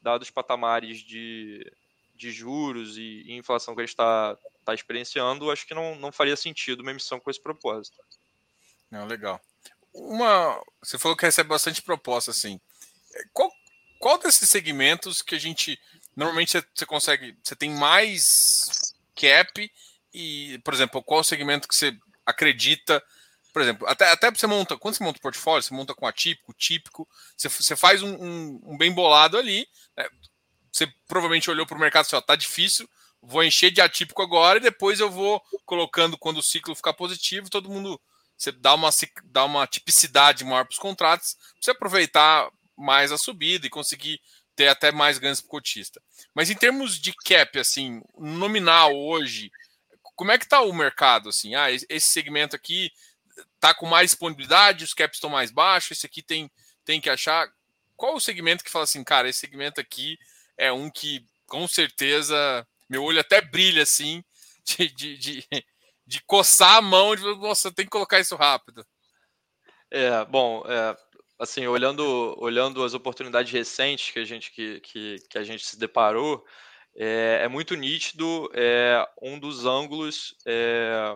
dados 0.01 0.27
os 0.27 0.31
patamares 0.31 0.99
de, 0.99 1.69
de 2.15 2.31
juros 2.31 2.97
e, 2.97 3.23
e 3.25 3.33
inflação 3.33 3.75
que 3.75 3.81
a 3.81 3.83
gente 3.83 3.93
está 3.93 4.37
tá 4.63 4.73
experienciando, 4.73 5.51
acho 5.51 5.67
que 5.67 5.73
não, 5.73 5.95
não 5.95 6.11
faria 6.11 6.35
sentido 6.35 6.81
uma 6.81 6.91
emissão 6.91 7.19
com 7.19 7.29
esse 7.29 7.41
propósito. 7.41 7.97
Não, 8.89 9.05
legal. 9.05 9.41
Uma, 9.93 10.61
você 10.81 10.97
falou 10.97 11.15
que 11.15 11.25
recebe 11.25 11.49
bastante 11.49 11.81
proposta, 11.81 12.31
assim. 12.31 12.59
Qual, 13.33 13.51
qual 13.99 14.17
desses 14.17 14.49
segmentos 14.49 15.21
que 15.21 15.35
a 15.35 15.39
gente 15.39 15.79
normalmente 16.15 16.57
você, 16.73 16.85
consegue, 16.85 17.37
você 17.43 17.55
tem 17.55 17.69
mais 17.71 18.93
cap 19.15 19.71
e, 20.13 20.59
por 20.63 20.73
exemplo, 20.73 21.03
qual 21.03 21.23
segmento 21.23 21.67
que 21.67 21.75
você 21.75 21.97
acredita 22.25 23.03
por 23.55 23.61
exemplo, 23.61 23.87
até, 23.87 24.11
até 24.11 24.29
você 24.29 24.45
monta, 24.47 24.75
quando 24.75 24.95
você 24.95 25.03
monta 25.05 25.17
o 25.17 25.21
portfólio, 25.21 25.63
você 25.63 25.73
monta 25.73 25.95
com 25.95 26.05
atípico, 26.05 26.53
típico, 26.53 27.07
você, 27.37 27.47
você 27.47 27.73
faz 27.73 28.03
um, 28.03 28.13
um, 28.15 28.61
um, 28.65 28.77
bem 28.77 28.91
bolado 28.91 29.37
ali, 29.37 29.65
né? 29.95 30.09
você 30.69 30.85
provavelmente 31.07 31.49
olhou 31.49 31.65
para 31.65 31.77
o 31.77 31.79
mercado 31.79 32.05
e 32.05 32.09
falou, 32.09 32.21
tá 32.21 32.35
difícil, 32.35 32.85
vou 33.21 33.41
encher 33.45 33.71
de 33.71 33.79
atípico 33.79 34.21
agora 34.21 34.57
e 34.57 34.61
depois 34.61 34.99
eu 34.99 35.09
vou 35.09 35.41
colocando 35.65 36.17
quando 36.17 36.39
o 36.39 36.43
ciclo 36.43 36.75
ficar 36.75 36.91
positivo, 36.91 37.49
todo 37.49 37.69
mundo, 37.69 37.97
você 38.37 38.51
dá 38.51 38.73
uma, 38.73 38.89
dá 39.23 39.45
uma 39.45 39.65
tipicidade 39.65 40.43
maior 40.43 40.65
para 40.65 40.73
os 40.73 40.79
contratos, 40.79 41.37
você 41.57 41.71
aproveitar 41.71 42.51
mais 42.77 43.11
a 43.11 43.17
subida 43.17 43.65
e 43.65 43.69
conseguir 43.69 44.19
ter 44.55 44.67
até 44.67 44.91
mais 44.91 45.17
ganhos 45.17 45.41
para 45.41 45.47
o 45.47 45.51
cotista. 45.51 46.01
Mas 46.33 46.49
em 46.49 46.55
termos 46.55 46.99
de 46.99 47.13
cap, 47.13 47.59
assim, 47.59 48.01
nominal 48.17 48.95
hoje, 48.95 49.51
como 50.15 50.31
é 50.31 50.37
que 50.37 50.45
está 50.45 50.61
o 50.61 50.73
mercado? 50.73 51.29
Assim, 51.29 51.55
ah, 51.55 51.69
esse 51.71 52.07
segmento 52.07 52.55
aqui 52.55 52.91
tá 53.59 53.73
com 53.73 53.85
mais 53.85 54.11
disponibilidade, 54.11 54.83
os 54.83 54.93
caps 54.93 55.17
estão 55.17 55.29
mais 55.29 55.51
baixos, 55.51 55.97
esse 55.97 56.05
aqui 56.05 56.21
tem, 56.21 56.49
tem 56.85 57.01
que 57.01 57.09
achar. 57.09 57.51
Qual 57.97 58.15
o 58.15 58.21
segmento 58.21 58.63
que 58.63 58.71
fala 58.71 58.83
assim, 58.83 59.03
cara, 59.03 59.27
esse 59.29 59.39
segmento 59.39 59.81
aqui 59.81 60.17
é 60.57 60.71
um 60.71 60.89
que 60.89 61.25
com 61.47 61.67
certeza 61.67 62.65
meu 62.89 63.03
olho 63.03 63.19
até 63.19 63.41
brilha 63.41 63.83
assim, 63.83 64.23
de, 64.63 64.87
de, 64.89 65.17
de, 65.17 65.47
de 66.07 66.21
coçar 66.23 66.77
a 66.77 66.81
mão, 66.81 67.15
de 67.15 67.23
nossa, 67.23 67.71
tem 67.71 67.85
que 67.85 67.91
colocar 67.91 68.19
isso 68.19 68.35
rápido. 68.35 68.85
É, 69.91 70.25
bom, 70.25 70.63
é, 70.67 70.97
assim, 71.39 71.67
olhando, 71.67 72.35
olhando 72.37 72.83
as 72.83 72.93
oportunidades 72.93 73.51
recentes 73.51 74.11
que 74.11 74.19
a 74.19 74.25
gente, 74.25 74.51
que, 74.51 74.79
que, 74.81 75.15
que 75.29 75.37
a 75.37 75.43
gente 75.43 75.65
se 75.65 75.77
deparou, 75.77 76.45
é, 76.95 77.41
é 77.43 77.47
muito 77.47 77.75
nítido 77.75 78.49
é, 78.53 79.05
um 79.21 79.37
dos 79.37 79.65
ângulos 79.65 80.35
é, 80.45 81.15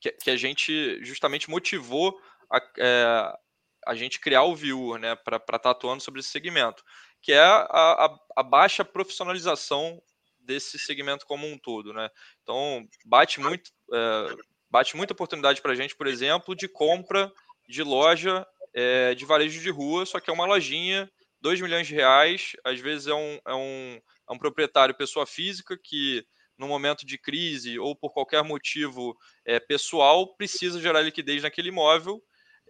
que, 0.00 0.12
que 0.12 0.30
a 0.30 0.36
gente 0.36 1.04
justamente 1.04 1.50
motivou 1.50 2.18
a, 2.50 2.60
é, 2.78 3.38
a 3.86 3.94
gente 3.94 4.20
criar 4.20 4.44
o 4.44 4.54
Viewer, 4.54 5.00
né, 5.00 5.16
para 5.16 5.36
estar 5.38 5.58
tá 5.58 5.70
atuando 5.70 6.02
sobre 6.02 6.20
esse 6.20 6.28
segmento, 6.28 6.84
que 7.20 7.32
é 7.32 7.40
a, 7.40 7.66
a, 7.70 8.18
a, 8.36 8.42
baixa 8.42 8.84
profissionalização 8.84 10.00
desse 10.38 10.78
segmento 10.78 11.26
como 11.26 11.46
um 11.46 11.58
todo, 11.58 11.92
né? 11.92 12.08
Então 12.42 12.86
bate 13.04 13.40
muito, 13.40 13.70
é, 13.92 14.36
bate 14.70 14.96
muita 14.96 15.12
oportunidade 15.12 15.60
para 15.60 15.72
a 15.72 15.74
gente, 15.74 15.96
por 15.96 16.06
exemplo, 16.06 16.54
de 16.54 16.68
compra 16.68 17.30
de 17.68 17.82
loja 17.82 18.46
é, 18.74 19.14
de 19.14 19.24
varejo 19.24 19.60
de 19.60 19.70
rua, 19.70 20.06
só 20.06 20.20
que 20.20 20.30
é 20.30 20.32
uma 20.32 20.46
lojinha, 20.46 21.10
2 21.40 21.60
milhões 21.60 21.86
de 21.86 21.94
reais, 21.94 22.52
às 22.64 22.80
vezes 22.80 23.06
é 23.06 23.14
um, 23.14 23.38
é 23.46 23.54
um, 23.54 24.00
é 24.28 24.32
um 24.32 24.38
proprietário 24.38 24.94
pessoa 24.94 25.26
física 25.26 25.78
que 25.82 26.24
no 26.58 26.66
momento 26.66 27.06
de 27.06 27.16
crise 27.16 27.78
ou 27.78 27.94
por 27.94 28.12
qualquer 28.12 28.42
motivo 28.42 29.16
é, 29.44 29.60
pessoal, 29.60 30.34
precisa 30.36 30.80
gerar 30.80 31.02
liquidez 31.02 31.42
naquele 31.42 31.68
imóvel. 31.68 32.20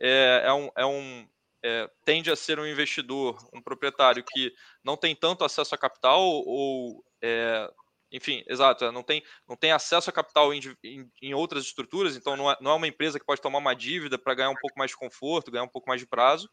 É, 0.01 0.42
é 0.44 0.53
um, 0.53 0.70
é 0.76 0.84
um 0.84 1.26
é, 1.64 1.90
tende 2.05 2.30
a 2.30 2.36
ser 2.36 2.59
um 2.59 2.66
investidor, 2.66 3.36
um 3.53 3.61
proprietário 3.62 4.22
que 4.22 4.53
não 4.84 4.96
tem 4.96 5.16
tanto 5.16 5.44
acesso 5.44 5.74
a 5.74 5.78
capital 5.78 6.22
ou, 6.22 7.05
é, 7.22 7.68
enfim, 8.11 8.43
exato, 8.47 8.87
é, 8.87 8.91
não 8.91 9.03
tem, 9.03 9.23
não 9.47 9.57
tem 9.57 9.73
acesso 9.73 10.09
a 10.09 10.13
capital 10.13 10.53
em, 10.53 10.61
em, 10.83 11.11
em 11.23 11.35
outras 11.35 11.65
estruturas, 11.65 12.17
então 12.17 12.37
não 12.37 12.51
é, 12.51 12.57
não 12.61 12.71
é 12.73 12.75
uma 12.75 12.89
empresa 12.89 13.19
que 13.19 13.27
pode 13.27 13.41
tomar 13.41 13.59
uma 13.59 13.75
dívida 13.75 14.19
para 14.19 14.35
ganhar 14.35 14.51
um 14.51 14.57
pouco 14.57 14.79
mais 14.79 14.91
de 14.91 14.97
conforto, 14.97 15.51
ganhar 15.51 15.65
um 15.65 15.69
pouco 15.69 15.89
mais 15.89 16.01
de 16.01 16.07
prazo. 16.07 16.49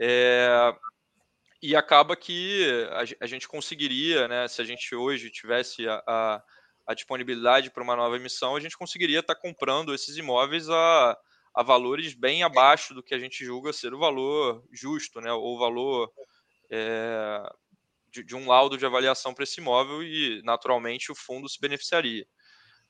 É, 0.00 0.74
e 1.62 1.76
acaba 1.76 2.16
que 2.16 2.86
a, 2.90 3.24
a, 3.24 3.26
gente 3.26 3.46
conseguiria, 3.46 4.26
né, 4.26 4.48
se 4.48 4.60
a 4.60 4.64
gente 4.64 4.94
hoje 4.94 5.30
tivesse 5.30 5.88
a, 5.88 6.02
a, 6.06 6.42
a 6.88 6.94
disponibilidade 6.94 7.70
para 7.70 7.82
uma 7.82 7.96
nova 7.96 8.16
emissão, 8.16 8.56
a 8.56 8.60
gente 8.60 8.76
conseguiria 8.76 9.20
estar 9.20 9.34
tá 9.34 9.40
comprando 9.40 9.94
esses 9.94 10.16
imóveis 10.16 10.68
a, 10.68 11.16
a 11.54 11.62
valores 11.62 12.14
bem 12.14 12.42
abaixo 12.42 12.92
do 12.92 13.02
que 13.02 13.14
a 13.14 13.18
gente 13.18 13.44
julga 13.44 13.72
ser 13.72 13.94
o 13.94 13.98
valor 13.98 14.64
justo, 14.72 15.20
né, 15.20 15.32
ou 15.32 15.54
o 15.54 15.58
valor 15.58 16.12
é, 16.70 17.40
de, 18.14 18.22
de, 18.22 18.36
um 18.36 18.46
laudo 18.46 18.78
de 18.78 18.86
avaliação 18.86 19.34
para 19.34 19.42
esse 19.42 19.60
imóvel 19.60 20.02
e, 20.02 20.40
naturalmente, 20.44 21.10
o 21.10 21.14
fundo 21.14 21.48
se 21.48 21.60
beneficiaria. 21.60 22.26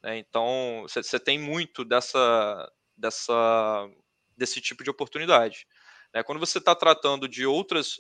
Né? 0.03 0.19
Então, 0.19 0.85
você 0.87 1.19
tem 1.19 1.39
muito 1.39 1.85
dessa, 1.85 2.71
dessa, 2.97 3.89
desse 4.37 4.61
tipo 4.61 4.85
de 4.85 4.91
oportunidade. 4.91 5.67
Né? 6.13 6.23
Quando 6.23 6.39
você 6.39 6.59
está 6.59 6.75
tratando 6.75 7.27
de 7.27 7.47
outras 7.47 7.97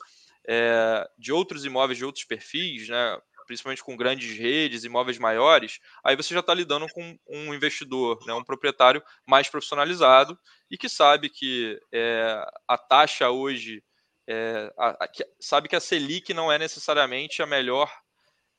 é, 0.46 1.08
de 1.18 1.32
outros 1.32 1.64
imóveis 1.64 1.98
de 1.98 2.04
outros 2.04 2.24
perfis, 2.24 2.88
né, 2.88 3.18
principalmente 3.46 3.82
com 3.82 3.96
grandes 3.96 4.36
redes, 4.36 4.84
imóveis 4.84 5.18
maiores, 5.18 5.80
aí 6.02 6.16
você 6.16 6.34
já 6.34 6.40
está 6.40 6.52
lidando 6.52 6.86
com 6.88 7.18
um 7.26 7.54
investidor, 7.54 8.18
né, 8.26 8.34
um 8.34 8.44
proprietário 8.44 9.02
mais 9.26 9.48
profissionalizado 9.48 10.38
e 10.70 10.76
que 10.76 10.88
sabe 10.88 11.28
que 11.28 11.78
é, 11.92 12.44
a 12.68 12.76
taxa 12.76 13.30
hoje, 13.30 13.82
é, 14.26 14.72
a, 14.78 15.04
a, 15.04 15.08
sabe 15.40 15.68
que 15.68 15.76
a 15.76 15.80
Selic 15.80 16.32
não 16.32 16.50
é 16.50 16.58
necessariamente 16.58 17.42
a 17.42 17.46
melhor, 17.46 17.90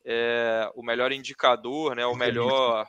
é, 0.05 0.69
o 0.75 0.83
melhor 0.83 1.11
indicador, 1.11 1.95
né, 1.95 2.05
o 2.05 2.15
melhor 2.15 2.87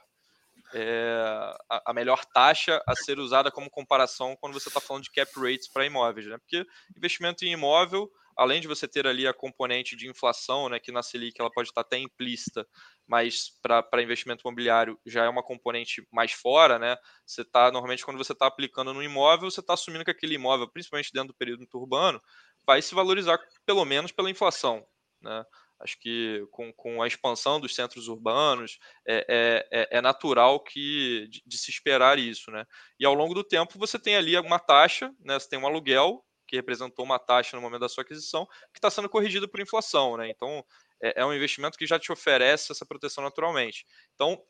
é, 0.74 1.54
a, 1.70 1.90
a, 1.90 1.94
melhor 1.94 2.24
taxa 2.26 2.82
a 2.86 2.94
ser 2.94 3.18
usada 3.18 3.50
como 3.50 3.70
comparação 3.70 4.36
quando 4.40 4.54
você 4.54 4.68
está 4.68 4.80
falando 4.80 5.04
de 5.04 5.12
cap 5.12 5.30
rates 5.36 5.68
para 5.68 5.86
imóveis, 5.86 6.26
né? 6.26 6.38
Porque 6.38 6.66
investimento 6.96 7.44
em 7.44 7.52
imóvel 7.52 8.10
além 8.37 8.61
de 8.61 8.68
você 8.68 8.87
ter 8.87 9.07
ali 9.07 9.26
a 9.26 9.34
componente 9.34 9.97
de 9.97 10.09
inflação, 10.09 10.68
né, 10.68 10.78
que 10.78 10.93
na 10.93 11.03
Selic 11.03 11.41
ela 11.41 11.51
pode 11.51 11.68
estar 11.68 11.80
até 11.80 11.99
implícita, 11.99 12.66
mas 13.07 13.53
para 13.62 14.03
investimento 14.03 14.43
imobiliário 14.45 14.99
já 15.07 15.24
é 15.24 15.28
uma 15.28 15.43
componente 15.43 16.07
mais 16.12 16.32
fora, 16.32 16.78
né? 16.78 16.97
Você 17.24 17.43
está, 17.43 17.70
normalmente, 17.70 18.05
quando 18.05 18.18
você 18.18 18.32
está 18.32 18.47
aplicando 18.47 18.93
no 18.93 19.03
imóvel, 19.03 19.51
você 19.51 19.61
está 19.61 19.74
assumindo 19.74 20.05
que 20.05 20.11
aquele 20.11 20.34
imóvel, 20.34 20.68
principalmente 20.68 21.12
dentro 21.12 21.28
do 21.28 21.37
período 21.37 21.66
urbano, 21.74 22.20
vai 22.66 22.82
se 22.82 22.95
valorizar 22.95 23.39
pelo 23.64 23.84
menos 23.84 24.12
pela 24.12 24.30
inflação, 24.30 24.84
né? 25.22 25.45
Acho 25.78 25.99
que 26.01 26.43
com, 26.51 26.72
com 26.72 27.03
a 27.03 27.07
expansão 27.07 27.61
dos 27.61 27.74
centros 27.74 28.09
urbanos 28.09 28.78
é, 29.07 29.26
é, 29.28 29.80
é, 29.82 29.99
é 29.99 30.01
natural 30.01 30.59
que 30.61 31.28
de, 31.30 31.43
de, 31.45 31.59
se 31.59 31.70
esperar 31.70 32.18
isso, 32.18 32.51
né? 32.51 32.64
E 32.99 33.05
ao 33.05 33.12
longo 33.12 33.34
do 33.34 33.45
tempo 33.45 33.78
você 33.78 33.99
tem 33.99 34.16
ali 34.16 34.39
uma 34.39 34.59
taxa, 34.59 35.12
né? 35.20 35.39
Você 35.39 35.49
tem 35.49 35.59
um 35.59 35.66
aluguel 35.66 36.24
que 36.47 36.57
representou 36.57 37.05
uma 37.05 37.18
taxa 37.18 37.57
no 37.57 37.62
momento 37.62 37.80
da 37.80 37.88
sua 37.88 38.03
aquisição, 38.03 38.47
que 38.72 38.78
está 38.78 38.90
sendo 38.90 39.09
corrigida 39.09 39.49
por 39.49 39.61
inflação, 39.61 40.16
né? 40.16 40.28
Então, 40.28 40.64
é, 41.03 41.22
é 41.22 41.26
um 41.26 41.34
investimento 41.34 41.76
que 41.76 41.86
já 41.86 41.99
te 41.99 42.12
oferece 42.12 42.72
essa 42.72 42.86
proteção 42.86 43.22
naturalmente. 43.24 43.86
Então, 44.14 44.42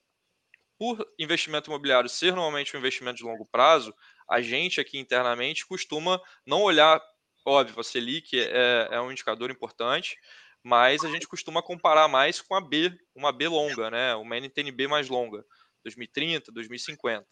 por 0.79 1.07
investimento 1.19 1.71
imobiliário 1.71 2.09
ser 2.09 2.35
normalmente 2.35 2.77
um 2.77 2.79
investimento 2.79 3.17
de 3.17 3.25
longo 3.25 3.47
prazo, 3.47 3.95
a 4.29 4.41
gente 4.41 4.81
aqui 4.81 4.99
internamente 4.99 5.67
costuma 5.67 6.21
não 6.45 6.63
olhar, 6.63 7.01
óbvio, 7.45 7.81
a 7.81 7.85
Selic 7.85 8.39
é, 8.39 8.89
é 8.91 9.01
um 9.01 9.11
indicador 9.11 9.51
importante, 9.51 10.19
mas 10.63 11.05
a 11.05 11.09
gente 11.09 11.29
costuma 11.29 11.63
comparar 11.63 12.09
mais 12.09 12.41
com 12.41 12.55
a 12.55 12.61
B, 12.61 12.93
uma 13.15 13.33
B 13.33 13.49
longa, 13.49 13.91
né? 13.91 14.15
Uma 14.17 14.37
NTNB 14.37 14.89
mais 14.89 15.09
longa, 15.09 15.45
2030, 15.85 16.51
2050. 16.53 17.25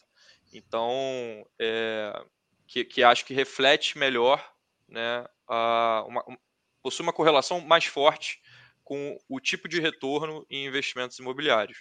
Então, 0.53 1.45
é, 1.59 2.25
que, 2.65 2.85
que 2.85 3.03
acho 3.03 3.25
que 3.25 3.33
reflete 3.33 3.97
melhor 3.97 4.54
né, 4.87 5.25
uma, 5.47 6.23
possui 6.81 7.03
uma 7.03 7.13
correlação 7.13 7.61
mais 7.61 7.85
forte 7.85 8.39
com 8.83 9.17
o 9.27 9.39
tipo 9.39 9.67
de 9.67 9.79
retorno 9.79 10.45
em 10.49 10.67
investimentos 10.67 11.17
imobiliários. 11.19 11.79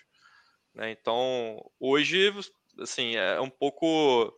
Né? 0.75 0.91
Então, 0.91 1.59
hoje, 1.79 2.33
assim, 2.81 3.17
é 3.17 3.41
um 3.41 3.51
pouco 3.51 4.35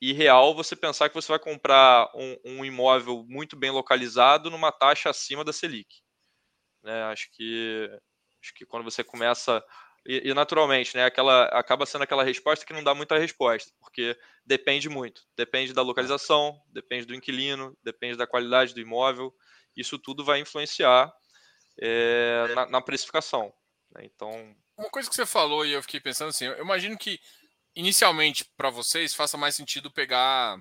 irreal 0.00 0.54
você 0.54 0.74
pensar 0.74 1.08
que 1.08 1.14
você 1.14 1.28
vai 1.28 1.38
comprar 1.38 2.10
um, 2.14 2.36
um 2.44 2.64
imóvel 2.64 3.24
muito 3.28 3.56
bem 3.56 3.70
localizado 3.70 4.50
numa 4.50 4.72
taxa 4.72 5.10
acima 5.10 5.44
da 5.44 5.52
Selic. 5.52 6.00
Né? 6.82 7.02
Acho 7.04 7.28
que 7.32 7.90
acho 8.42 8.54
que 8.54 8.64
quando 8.64 8.84
você 8.84 9.04
começa 9.04 9.62
e, 10.06 10.30
e, 10.30 10.34
naturalmente, 10.34 10.96
né, 10.96 11.04
aquela 11.04 11.44
acaba 11.46 11.84
sendo 11.84 12.02
aquela 12.02 12.24
resposta 12.24 12.64
que 12.64 12.72
não 12.72 12.82
dá 12.82 12.94
muita 12.94 13.18
resposta, 13.18 13.70
porque 13.78 14.16
depende 14.44 14.88
muito. 14.88 15.22
Depende 15.36 15.72
da 15.72 15.82
localização, 15.82 16.60
depende 16.68 17.04
do 17.04 17.14
inquilino, 17.14 17.76
depende 17.82 18.16
da 18.16 18.26
qualidade 18.26 18.72
do 18.72 18.80
imóvel. 18.80 19.34
Isso 19.76 19.98
tudo 19.98 20.24
vai 20.24 20.40
influenciar 20.40 21.12
é, 21.78 22.46
na, 22.54 22.66
na, 22.66 22.80
precificação. 22.80 23.52
Né? 23.92 24.02
Então. 24.04 24.56
Uma 24.76 24.90
coisa 24.90 25.08
que 25.08 25.14
você 25.14 25.26
falou 25.26 25.66
e 25.66 25.72
eu 25.72 25.82
fiquei 25.82 26.00
pensando 26.00 26.30
assim, 26.30 26.46
eu 26.46 26.62
imagino 26.62 26.96
que 26.96 27.20
inicialmente 27.76 28.44
para 28.56 28.70
vocês 28.70 29.14
faça 29.14 29.36
mais 29.36 29.54
sentido 29.54 29.90
pegar 29.90 30.58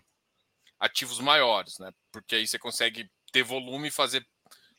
ativos 0.78 1.20
maiores, 1.20 1.78
né? 1.80 1.92
Porque 2.12 2.36
aí 2.36 2.48
você 2.48 2.60
consegue 2.60 3.10
ter 3.32 3.44
volume 3.44 3.88
e 3.88 3.92
fazer 3.92 4.26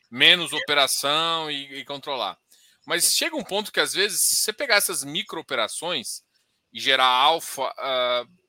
menos 0.09 0.53
operação 0.53 1.49
e, 1.49 1.79
e 1.79 1.85
controlar. 1.85 2.37
Mas 2.85 3.15
chega 3.15 3.35
um 3.35 3.43
ponto 3.43 3.71
que 3.71 3.79
às 3.79 3.93
vezes 3.93 4.21
se 4.21 4.35
você 4.37 4.53
pegar 4.53 4.75
essas 4.75 5.03
micro 5.03 5.39
operações 5.39 6.23
e 6.73 6.79
gerar 6.79 7.05
alfa 7.05 7.69
uh, 7.71 8.41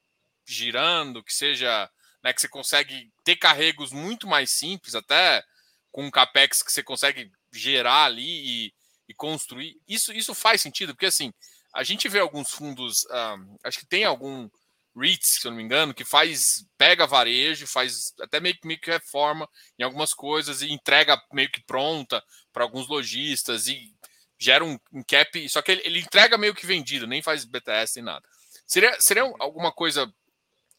girando, 0.47 1.23
que 1.23 1.35
seja, 1.35 1.91
né, 2.23 2.33
que 2.33 2.41
você 2.41 2.49
consegue 2.49 3.13
ter 3.25 3.37
carregos 3.37 3.93
muito 3.93 4.27
mais 4.27 4.51
simples, 4.51 4.95
até 4.95 5.43
com 5.91 6.05
um 6.05 6.11
capex 6.11 6.63
que 6.63 6.73
você 6.73 6.83
consegue 6.83 7.31
gerar 7.53 8.05
ali 8.05 8.67
e, 8.67 8.75
e 9.09 9.15
construir. 9.15 9.77
Isso, 9.87 10.13
isso 10.13 10.35
faz 10.35 10.63
sentido, 10.63 10.95
porque 10.95 11.07
assim, 11.07 11.33
a 11.75 11.83
gente 11.83 12.09
vê 12.09 12.19
alguns 12.19 12.51
fundos, 12.51 13.05
uh, 13.05 13.59
acho 13.65 13.79
que 13.81 13.87
tem 13.87 14.05
algum 14.05 14.49
REITs, 14.97 15.41
se 15.41 15.47
eu 15.47 15.51
não 15.51 15.57
me 15.57 15.65
engano, 15.65 15.95
que 15.95 16.05
faz, 16.05 16.65
pega 16.77 17.07
varejo, 17.07 17.67
faz 17.67 18.13
até 18.21 18.41
meio 18.41 18.55
que, 18.59 18.67
meio 18.67 18.81
que 18.81 18.91
reforma 18.91 19.49
em 19.79 19.83
algumas 19.83 20.13
coisas 20.13 20.61
e 20.63 20.71
entrega 20.71 21.21
meio 21.33 21.51
que 21.51 21.63
pronta 21.65 22.23
para 22.53 22.65
alguns 22.65 22.89
lojistas 22.89 23.67
e 23.69 23.95
gera 24.43 24.65
um, 24.65 24.79
um, 24.93 25.03
cap, 25.03 25.49
só 25.49 25.63
que 25.63 25.73
ele, 25.73 25.83
ele, 25.85 26.01
entrega 26.01 26.37
meio 26.37 26.55
que 26.55 26.67
vendido, 26.67 27.07
nem 27.07 27.23
faz 27.23 27.45
BTS 27.45 27.97
nem 27.97 28.05
nada. 28.05 28.27
Seria, 28.67 29.01
seria 29.01 29.23
alguma 29.39 29.73
coisa 29.73 30.07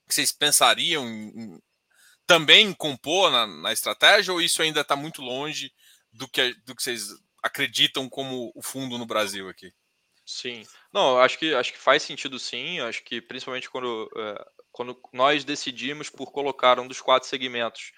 que 0.07 0.14
vocês 0.14 0.32
pensariam 0.32 1.07
em, 1.07 1.28
em, 1.30 1.61
também 2.28 2.68
em 2.68 2.74
compor 2.74 3.32
na, 3.32 3.47
na, 3.47 3.74
estratégia 3.74 4.34
ou 4.34 4.41
isso 4.41 4.61
ainda 4.61 4.82
está 4.82 4.95
muito 4.95 5.22
longe 5.22 5.72
do 6.11 6.28
que, 6.28 6.53
do 6.66 6.76
que 6.76 6.84
vocês 6.84 7.09
acreditam 7.41 8.09
como 8.09 8.51
o 8.55 8.61
fundo 8.61 8.97
no 8.97 9.05
Brasil 9.05 9.49
aqui? 9.49 9.74
Sim. 10.26 10.66
Não, 10.91 11.20
acho 11.20 11.38
que 11.38 11.53
acho 11.53 11.74
que 11.74 11.80
faz 11.80 12.03
sentido 12.03 12.39
sim. 12.39 12.80
Acho 12.80 13.03
que 13.03 13.22
principalmente 13.22 13.70
quando, 13.70 14.09
é, 14.16 14.45
quando 14.72 14.99
nós 15.11 15.43
decidimos 15.43 16.09
por 16.09 16.32
colocar 16.32 16.80
um 16.80 16.88
dos 16.88 17.01
quatro 17.01 17.28
segmentos 17.28 17.91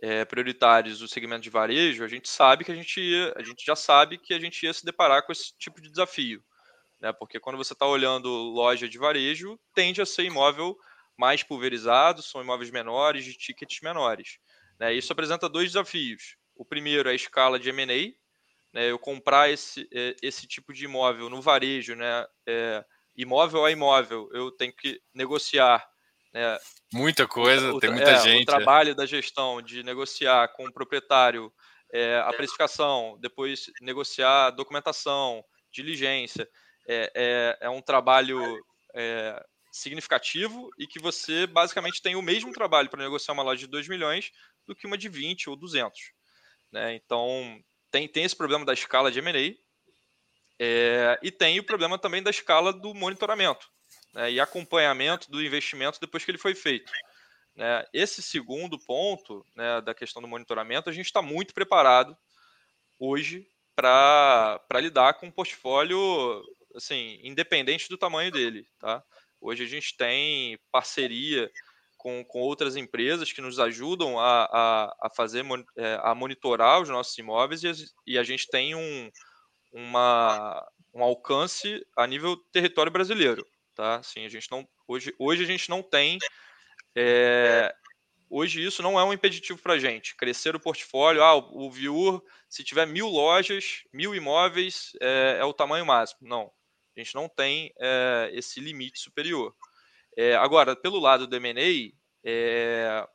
é, 0.00 0.24
prioritários 0.24 1.02
o 1.02 1.08
segmento 1.08 1.42
de 1.42 1.50
varejo, 1.50 2.04
a 2.04 2.08
gente 2.08 2.28
sabe 2.28 2.64
que 2.64 2.72
a 2.72 2.74
gente 2.74 3.00
ia, 3.00 3.32
a 3.36 3.42
gente 3.42 3.64
já 3.64 3.74
sabe 3.74 4.18
que 4.18 4.32
a 4.32 4.38
gente 4.38 4.64
ia 4.64 4.72
se 4.72 4.84
deparar 4.84 5.24
com 5.24 5.32
esse 5.32 5.56
tipo 5.58 5.80
de 5.80 5.90
desafio. 5.90 6.42
Né? 7.00 7.12
Porque 7.12 7.40
quando 7.40 7.56
você 7.56 7.72
está 7.72 7.86
olhando 7.86 8.28
loja 8.28 8.88
de 8.88 8.98
varejo, 8.98 9.58
tende 9.74 10.00
a 10.00 10.06
ser 10.06 10.24
imóvel 10.24 10.76
mais 11.16 11.42
pulverizado, 11.42 12.22
são 12.22 12.40
imóveis 12.40 12.70
menores, 12.70 13.24
de 13.24 13.34
tickets 13.34 13.80
menores. 13.82 14.38
Né? 14.78 14.94
Isso 14.94 15.12
apresenta 15.12 15.48
dois 15.48 15.72
desafios. 15.72 16.36
O 16.54 16.64
primeiro 16.64 17.08
é 17.08 17.12
a 17.12 17.14
escala 17.14 17.58
de 17.58 17.68
M&A, 17.70 18.12
né, 18.72 18.90
eu 18.90 18.98
comprar 18.98 19.50
esse, 19.50 19.88
é, 19.92 20.14
esse 20.22 20.46
tipo 20.46 20.72
de 20.72 20.84
imóvel 20.84 21.30
no 21.30 21.40
varejo, 21.40 21.94
né, 21.94 22.26
é, 22.46 22.84
imóvel 23.16 23.64
a 23.64 23.70
imóvel, 23.70 24.28
eu 24.32 24.50
tenho 24.50 24.72
que 24.74 25.00
negociar. 25.14 25.84
Né, 26.32 26.58
muita 26.92 27.26
coisa, 27.26 27.72
o, 27.72 27.80
tem 27.80 27.90
muita 27.90 28.10
é, 28.10 28.20
gente. 28.20 28.48
O 28.48 28.52
é. 28.52 28.56
trabalho 28.56 28.94
da 28.94 29.06
gestão 29.06 29.62
de 29.62 29.82
negociar 29.82 30.48
com 30.48 30.66
o 30.66 30.72
proprietário 30.72 31.52
é, 31.92 32.18
a 32.18 32.32
precificação, 32.32 33.16
depois 33.20 33.66
negociar 33.80 34.46
a 34.46 34.50
documentação, 34.50 35.42
diligência, 35.72 36.48
é, 36.86 37.12
é, 37.14 37.58
é 37.62 37.70
um 37.70 37.80
trabalho 37.80 38.40
significativo 39.70 40.70
e 40.78 40.86
que 40.86 40.98
você 40.98 41.46
basicamente 41.46 42.02
tem 42.02 42.16
o 42.16 42.22
mesmo 42.22 42.52
trabalho 42.52 42.88
para 42.88 43.02
negociar 43.02 43.34
uma 43.34 43.42
loja 43.42 43.60
de 43.60 43.66
2 43.66 43.86
milhões 43.86 44.32
do 44.66 44.74
que 44.74 44.86
uma 44.86 44.98
de 44.98 45.08
20 45.08 45.50
ou 45.50 45.56
200. 45.56 45.98
Né? 46.72 46.94
Então, 46.94 47.62
tem, 47.90 48.08
tem 48.08 48.24
esse 48.24 48.34
problema 48.34 48.64
da 48.64 48.72
escala 48.72 49.12
de 49.12 49.20
M&A 49.20 49.54
é, 50.58 51.18
e 51.22 51.30
tem 51.30 51.60
o 51.60 51.64
problema 51.64 51.98
também 51.98 52.22
da 52.22 52.30
escala 52.30 52.72
do 52.72 52.92
monitoramento 52.94 53.70
né, 54.14 54.30
e 54.32 54.40
acompanhamento 54.40 55.30
do 55.30 55.42
investimento 55.42 56.00
depois 56.00 56.24
que 56.24 56.30
ele 56.30 56.38
foi 56.38 56.54
feito. 56.54 56.90
Né. 57.54 57.84
Esse 57.92 58.22
segundo 58.22 58.78
ponto 58.78 59.44
né, 59.56 59.80
da 59.80 59.94
questão 59.94 60.22
do 60.22 60.28
monitoramento, 60.28 60.88
a 60.88 60.92
gente 60.92 61.06
está 61.06 61.22
muito 61.22 61.54
preparado 61.54 62.16
hoje 62.98 63.46
para 63.74 64.60
lidar 64.80 65.14
com 65.14 65.26
um 65.26 65.30
portfólio 65.30 66.42
assim, 66.74 67.20
independente 67.22 67.88
do 67.88 67.98
tamanho 67.98 68.30
dele. 68.30 68.66
Tá? 68.78 69.02
Hoje 69.40 69.64
a 69.64 69.68
gente 69.68 69.96
tem 69.96 70.58
parceria 70.70 71.50
com, 71.96 72.24
com 72.24 72.40
outras 72.40 72.76
empresas 72.76 73.32
que 73.32 73.40
nos 73.40 73.58
ajudam 73.58 74.18
a, 74.18 74.44
a, 74.44 74.96
a 75.02 75.10
fazer, 75.10 75.44
é, 75.76 75.98
a 76.02 76.14
monitorar 76.14 76.80
os 76.80 76.88
nossos 76.88 77.16
imóveis 77.18 77.62
e 77.62 77.68
a, 77.68 77.72
e 78.06 78.18
a 78.18 78.22
gente 78.22 78.48
tem 78.48 78.74
um, 78.74 79.10
uma, 79.72 80.66
um 80.94 81.02
alcance 81.02 81.84
a 81.96 82.06
nível 82.06 82.36
território 82.52 82.90
brasileiro, 82.90 83.46
tá? 83.78 83.98
Assim, 83.98 84.24
a 84.24 84.28
gente 84.28 84.50
não, 84.50 84.68
hoje, 84.88 85.14
hoje 85.20 85.44
a 85.44 85.46
gente 85.46 85.70
não 85.70 85.84
tem, 85.84 86.18
é, 86.96 87.72
hoje 88.28 88.64
isso 88.64 88.82
não 88.82 88.98
é 88.98 89.04
um 89.04 89.12
impeditivo 89.12 89.62
para 89.62 89.74
a 89.74 89.78
gente, 89.78 90.16
crescer 90.16 90.56
o 90.56 90.60
portfólio, 90.60 91.22
ah, 91.22 91.36
o 91.36 91.70
Viur, 91.70 92.20
se 92.48 92.64
tiver 92.64 92.88
mil 92.88 93.06
lojas, 93.06 93.84
mil 93.92 94.16
imóveis, 94.16 94.90
é, 95.00 95.36
é 95.38 95.44
o 95.44 95.54
tamanho 95.54 95.86
máximo, 95.86 96.28
não, 96.28 96.50
a 96.96 97.00
gente 97.00 97.14
não 97.14 97.28
tem 97.28 97.72
é, 97.78 98.30
esse 98.32 98.58
limite 98.58 98.98
superior. 98.98 99.54
É, 100.16 100.34
agora, 100.34 100.74
pelo 100.74 100.98
lado 100.98 101.28
do 101.28 101.36
M&A, 101.36 101.96
é, 102.24 103.08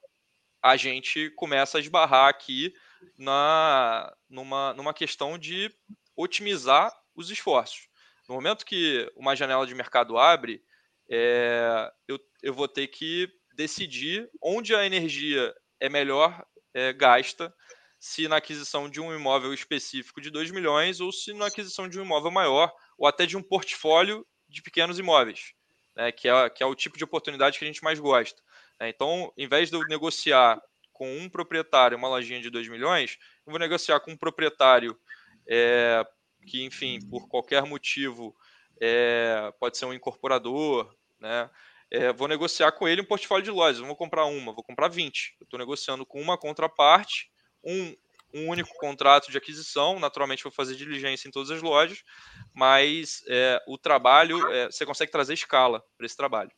a 0.62 0.78
gente 0.78 1.30
começa 1.32 1.78
a 1.78 1.82
esbarrar 1.82 2.30
aqui 2.30 2.74
na, 3.18 4.16
numa, 4.30 4.74
numa 4.76 4.94
questão 4.94 5.38
de 5.38 5.70
otimizar 6.16 6.90
os 7.14 7.30
esforços. 7.30 7.90
No 8.34 8.38
momento 8.38 8.66
que 8.66 9.08
uma 9.16 9.36
janela 9.36 9.68
de 9.68 9.76
mercado 9.76 10.18
abre, 10.18 10.60
é, 11.08 11.88
eu, 12.08 12.20
eu 12.42 12.52
vou 12.52 12.68
ter 12.68 12.88
que 12.88 13.30
decidir 13.56 14.28
onde 14.42 14.74
a 14.74 14.84
energia 14.84 15.54
é 15.80 15.88
melhor 15.88 16.44
é, 16.74 16.92
gasta, 16.92 17.54
se 18.00 18.28
na 18.28 18.38
aquisição 18.38 18.90
de 18.90 19.00
um 19.00 19.16
imóvel 19.16 19.54
específico 19.54 20.20
de 20.20 20.32
2 20.32 20.50
milhões 20.50 21.00
ou 21.00 21.12
se 21.12 21.32
na 21.32 21.46
aquisição 21.46 21.88
de 21.88 22.00
um 22.00 22.04
imóvel 22.04 22.32
maior 22.32 22.74
ou 22.98 23.06
até 23.06 23.28
de 23.28 23.38
um 23.38 23.44
portfólio 23.44 24.26
de 24.50 24.64
pequenos 24.64 24.98
imóveis 24.98 25.54
né, 25.96 26.12
que, 26.12 26.28
é, 26.28 26.50
que 26.50 26.64
é 26.64 26.66
o 26.66 26.74
tipo 26.74 26.98
de 26.98 27.04
oportunidade 27.04 27.60
que 27.60 27.64
a 27.64 27.68
gente 27.68 27.84
mais 27.84 28.00
gosta. 28.00 28.42
Né? 28.80 28.90
Então, 28.90 29.32
em 29.38 29.48
vez 29.48 29.70
de 29.70 29.76
eu 29.76 29.86
negociar 29.86 30.60
com 30.92 31.20
um 31.20 31.30
proprietário 31.30 31.96
uma 31.96 32.10
lojinha 32.10 32.42
de 32.42 32.50
2 32.50 32.68
milhões, 32.68 33.20
eu 33.46 33.52
vou 33.52 33.60
negociar 33.60 34.00
com 34.00 34.10
um 34.10 34.18
proprietário 34.18 35.00
é, 35.48 36.04
que, 36.44 36.64
enfim, 36.64 37.00
por 37.10 37.28
qualquer 37.28 37.64
motivo, 37.64 38.36
é, 38.82 39.52
pode 39.60 39.78
ser 39.78 39.86
um 39.86 39.94
incorporador, 39.94 40.94
né? 41.20 41.50
É, 41.92 42.12
vou 42.12 42.28
negociar 42.28 42.72
com 42.72 42.88
ele 42.88 43.02
um 43.02 43.06
portfólio 43.06 43.44
de 43.44 43.52
lojas. 43.52 43.80
não 43.80 43.88
vou 43.88 43.96
comprar 43.96 44.26
uma, 44.26 44.52
vou 44.52 44.64
comprar 44.64 44.88
20. 44.88 45.36
Eu 45.40 45.44
estou 45.44 45.60
negociando 45.60 46.06
com 46.06 46.20
uma 46.20 46.38
contraparte, 46.38 47.32
um 47.64 47.96
um 48.34 48.50
único 48.50 48.76
contrato 48.78 49.30
de 49.30 49.38
aquisição, 49.38 50.00
naturalmente 50.00 50.44
vou 50.44 50.52
fazer 50.52 50.76
diligência 50.76 51.28
em 51.28 51.32
todas 51.32 51.52
as 51.52 51.62
lojas, 51.62 52.04
mas 52.52 53.24
é, 53.28 53.62
o 53.68 53.78
trabalho, 53.78 54.52
é, 54.52 54.66
você 54.66 54.86
consegue 54.86 55.12
trazer 55.12 55.36
escala 55.36 55.84
para 55.96 56.06
esse 56.06 56.18
trabalho. 56.18 56.52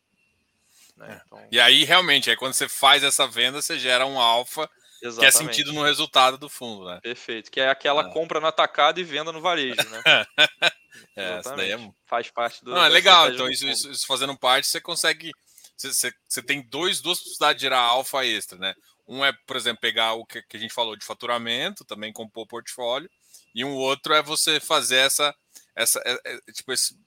Né? 0.96 1.08
É. 1.10 1.22
Então... 1.26 1.48
E 1.52 1.60
aí, 1.60 1.84
realmente, 1.84 2.30
aí 2.30 2.38
quando 2.38 2.54
você 2.54 2.70
faz 2.70 3.04
essa 3.04 3.28
venda, 3.28 3.62
você 3.62 3.78
gera 3.78 4.06
um 4.06 4.20
alfa 4.20 4.70
que 5.14 5.26
é 5.26 5.32
sentido 5.32 5.74
no 5.74 5.84
resultado 5.84 6.38
do 6.38 6.50
fundo, 6.50 6.86
né? 6.86 7.00
Perfeito, 7.02 7.52
que 7.52 7.60
é 7.60 7.70
aquela 7.70 8.08
é. 8.08 8.12
compra 8.12 8.40
no 8.40 8.48
atacado 8.48 9.00
e 9.00 9.04
venda 9.04 9.32
no 9.32 9.42
varejo, 9.42 9.76
né? 9.90 10.02
é, 11.16 11.42
daí 11.42 11.72
é... 11.72 11.92
Faz 12.06 12.30
parte 12.30 12.64
do. 12.64 12.72
Não, 12.72 12.84
é 12.84 12.90
legal, 12.90 13.32
então 13.32 13.50
isso, 13.50 13.68
isso, 13.68 13.92
isso, 13.92 14.08
fazendo 14.08 14.38
parte, 14.38 14.68
você 14.68 14.82
consegue. 14.82 15.32
Você, 15.78 15.94
você, 15.94 16.14
você 16.28 16.42
tem 16.42 16.62
dois, 16.62 17.02
duas 17.02 17.20
possibilidades 17.20 17.58
de 17.60 17.66
gerar 17.66 17.80
alfa 17.80 18.26
extra, 18.26 18.58
né? 18.58 18.74
Um 19.08 19.24
é, 19.24 19.32
por 19.46 19.56
exemplo, 19.56 19.82
pegar 19.82 20.14
o 20.14 20.26
que, 20.26 20.44
a 20.54 20.58
gente 20.58 20.74
falou 20.74 20.96
de 20.96 21.06
faturamento, 21.06 21.86
também 21.86 22.12
compor 22.12 22.46
o 22.46 22.48
portfólio, 22.48 23.10
e 23.54 23.64
um 23.64 23.74
outro 23.74 24.14
é 24.14 24.22
você 24.22 24.60
fazer 24.60 24.98
essa, 24.98 25.36
essa 25.76 26.02
é, 26.06 26.18
é, 26.26 26.52
tipo 26.52 26.72
esse, 26.74 26.98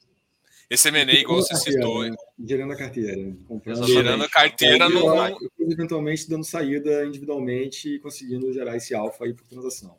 esse 0.70 0.88
M&A, 0.88 1.12
igual 1.12 1.40
você 1.40 1.54
carteira, 1.54 1.80
citou. 1.80 2.02
Né? 2.02 2.16
Gerando 2.44 2.72
a 2.72 2.76
carteira. 2.76 3.16
Né? 3.16 3.36
Comprando 3.46 3.86
gerando 3.86 4.24
a 4.24 4.28
carteira. 4.28 4.88
No... 4.88 5.38
Eventualmente 5.58 6.28
dando 6.28 6.44
saída 6.44 7.04
individualmente 7.06 7.94
e 7.94 7.98
conseguindo 7.98 8.52
gerar 8.52 8.76
esse 8.76 8.94
alfa 8.94 9.24
aí 9.24 9.32
por 9.32 9.46
transação. 9.46 9.96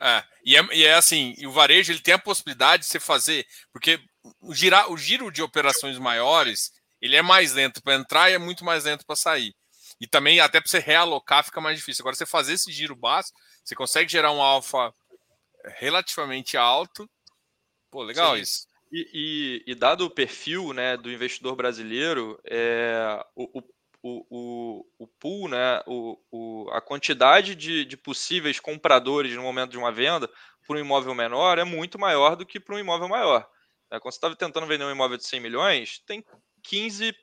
É, 0.00 0.24
e, 0.44 0.56
é, 0.56 0.66
e 0.72 0.84
é 0.84 0.94
assim, 0.94 1.32
e 1.38 1.46
o 1.46 1.52
varejo 1.52 1.92
ele 1.92 2.00
tem 2.00 2.14
a 2.14 2.18
possibilidade 2.18 2.82
de 2.82 2.88
você 2.88 2.98
fazer, 2.98 3.46
porque 3.72 4.00
o, 4.40 4.52
girar, 4.52 4.90
o 4.90 4.96
giro 4.96 5.30
de 5.30 5.40
operações 5.40 5.96
maiores 5.96 6.72
ele 7.00 7.14
é 7.14 7.22
mais 7.22 7.52
lento 7.52 7.80
para 7.80 7.94
entrar 7.94 8.28
e 8.28 8.34
é 8.34 8.38
muito 8.38 8.64
mais 8.64 8.84
lento 8.84 9.06
para 9.06 9.14
sair. 9.14 9.54
E 10.00 10.06
também, 10.06 10.40
até 10.40 10.60
para 10.60 10.68
você 10.68 10.80
realocar, 10.80 11.44
fica 11.44 11.60
mais 11.60 11.76
difícil. 11.76 12.02
Agora, 12.02 12.16
você 12.16 12.26
fazer 12.26 12.54
esse 12.54 12.72
giro 12.72 12.96
básico, 12.96 13.38
você 13.64 13.74
consegue 13.74 14.10
gerar 14.10 14.32
um 14.32 14.42
alfa 14.42 14.92
relativamente 15.78 16.56
alto. 16.56 17.08
Pô, 17.88 18.02
legal 18.02 18.34
Sim. 18.34 18.42
isso. 18.42 18.66
E, 18.92 19.08
e, 19.66 19.72
e, 19.72 19.74
dado 19.74 20.04
o 20.04 20.10
perfil 20.10 20.74
né, 20.74 20.98
do 20.98 21.10
investidor 21.10 21.56
brasileiro, 21.56 22.38
é, 22.44 23.24
o, 23.34 23.62
o, 24.02 24.26
o, 24.28 24.86
o 24.98 25.06
pool, 25.06 25.48
né, 25.48 25.82
o, 25.86 26.18
o, 26.30 26.70
a 26.72 26.80
quantidade 26.80 27.54
de, 27.54 27.86
de 27.86 27.96
possíveis 27.96 28.60
compradores 28.60 29.34
no 29.34 29.42
momento 29.42 29.70
de 29.70 29.78
uma 29.78 29.90
venda 29.90 30.28
para 30.66 30.76
um 30.76 30.80
imóvel 30.80 31.14
menor 31.14 31.58
é 31.58 31.64
muito 31.64 31.98
maior 31.98 32.36
do 32.36 32.44
que 32.44 32.60
para 32.60 32.74
um 32.74 32.78
imóvel 32.78 33.08
maior. 33.08 33.48
É, 33.90 33.98
quando 33.98 34.12
você 34.12 34.18
estava 34.18 34.36
tentando 34.36 34.66
vender 34.66 34.84
um 34.84 34.90
imóvel 34.90 35.16
de 35.16 35.26
100 35.26 35.40
milhões, 35.40 35.98
tem 36.06 36.24
15 36.62 37.14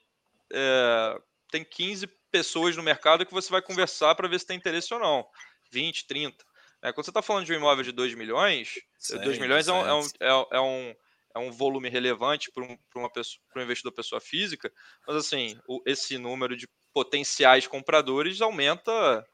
é, 0.52 1.22
tem 1.52 1.64
15 1.64 2.08
pessoas 2.32 2.76
no 2.76 2.84
mercado 2.84 3.26
que 3.26 3.34
você 3.34 3.50
vai 3.50 3.62
conversar 3.62 4.16
para 4.16 4.28
ver 4.28 4.40
se 4.40 4.46
tem 4.46 4.58
interesse 4.58 4.94
ou 4.94 5.00
não. 5.00 5.26
20, 5.72 6.08
30. 6.08 6.46
É, 6.82 6.94
quando 6.94 7.06
você 7.06 7.12
está 7.12 7.22
falando 7.22 7.46
de 7.46 7.54
um 7.54 7.58
imóvel 7.58 7.84
de 7.84 7.92
2 7.92 8.16
milhões, 8.16 8.76
2 9.24 9.38
milhões 9.38 9.68
é 9.68 9.74
um, 9.74 9.88
é, 9.88 9.94
um, 9.94 10.08
é, 10.20 10.48
é, 10.58 10.60
um, 10.60 10.96
é 11.36 11.40
um 11.40 11.52
volume 11.52 11.90
relevante 11.90 12.52
para 12.52 12.64
um, 12.64 12.78
uma 12.96 13.10
pessoa, 13.12 13.42
um 13.56 13.62
investidor 13.62 13.92
pessoa 13.92 14.20
física, 14.20 14.72
mas 15.08 15.16
assim, 15.16 15.60
o, 15.68 15.82
esse 15.86 16.18
número 16.18 16.56
de 16.58 16.68
potenciais 16.94 17.68
compradores 17.68 18.42
aumenta 18.42 19.26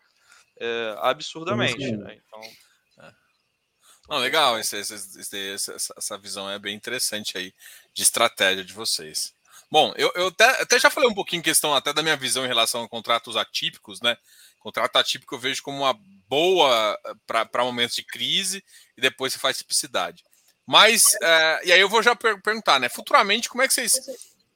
é, 0.59 0.95
absurdamente. 0.99 1.91
Né? 1.95 2.21
Então, 2.25 2.41
é. 3.05 3.11
Não, 4.09 4.17
legal, 4.17 4.59
esse, 4.59 4.77
esse, 4.77 5.37
esse, 5.37 5.71
essa 5.71 6.17
visão 6.17 6.49
é 6.49 6.59
bem 6.59 6.75
interessante 6.75 7.37
aí 7.37 7.53
de 7.93 8.03
estratégia 8.03 8.63
de 8.63 8.73
vocês. 8.73 9.33
Bom, 9.71 9.93
eu, 9.97 10.11
eu 10.15 10.27
até, 10.27 10.61
até, 10.61 10.79
já 10.79 10.89
falei 10.89 11.09
um 11.09 11.13
pouquinho 11.13 11.39
em 11.39 11.43
questão 11.43 11.73
até 11.73 11.91
da 11.91 12.03
minha 12.03 12.15
visão 12.15 12.45
em 12.45 12.47
relação 12.47 12.83
a 12.83 12.89
contratos 12.89 13.35
atípicos, 13.35 13.99
né? 13.99 14.15
Contrato 14.59 14.95
atípico 14.97 15.35
eu 15.35 15.39
vejo 15.39 15.63
como 15.63 15.79
uma 15.79 15.93
boa 16.27 16.99
eh, 17.05 17.13
para 17.25 17.63
momentos 17.63 17.95
de 17.95 18.03
crise 18.03 18.63
e 18.97 19.01
depois 19.01 19.33
você 19.33 19.39
faz 19.39 19.57
tipicidade. 19.57 20.23
Mas, 20.65 21.03
é, 21.21 21.67
e 21.67 21.71
aí 21.71 21.79
eu 21.79 21.89
vou 21.89 22.01
já 22.01 22.15
per 22.15 22.41
perguntar, 22.41 22.79
né? 22.79 22.89
Futuramente, 22.89 23.49
como 23.49 23.61
é 23.61 23.67
que 23.67 23.73
vocês 23.73 23.93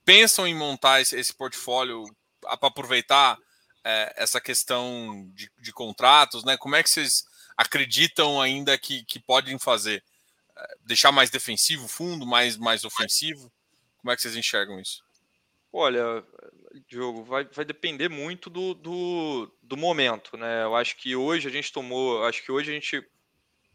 pensam 0.03 0.47
em 0.47 0.55
montar 0.55 1.01
esse, 1.01 1.15
esse 1.17 1.33
portfólio 1.33 2.03
para 2.41 2.57
aproveitar 2.67 3.37
é, 3.83 4.13
essa 4.17 4.41
questão 4.41 5.29
de, 5.33 5.51
de, 5.59 5.71
contratos, 5.71 6.43
né? 6.43 6.57
Como 6.57 6.75
é 6.75 6.81
que 6.81 6.89
vocês 6.89 7.25
acreditam 7.55 8.41
ainda 8.41 8.77
que, 8.77 9.03
que 9.05 9.19
podem 9.19 9.59
fazer? 9.59 10.03
É, 10.57 10.75
deixar 10.81 11.11
mais 11.11 11.29
defensivo 11.29 11.85
o 11.85 11.89
fundo, 11.89 12.25
mais, 12.25 12.57
mais 12.57 12.83
ofensivo? 12.83 13.51
Como 14.01 14.11
é 14.11 14.15
que 14.15 14.21
vocês 14.21 14.35
enxergam 14.35 14.79
isso? 14.79 15.03
Olha, 15.71 16.23
Diogo, 16.87 17.23
vai, 17.23 17.45
vai 17.45 17.63
depender 17.63 18.09
muito 18.09 18.49
do, 18.49 18.73
do, 18.73 19.51
do, 19.61 19.77
momento, 19.77 20.35
né? 20.35 20.63
Eu 20.63 20.75
acho 20.75 20.95
que 20.97 21.15
hoje 21.15 21.47
a 21.47 21.51
gente 21.51 21.71
tomou, 21.71 22.25
acho 22.25 22.43
que 22.43 22.51
hoje 22.51 22.71
a 22.71 22.73
gente 22.73 23.07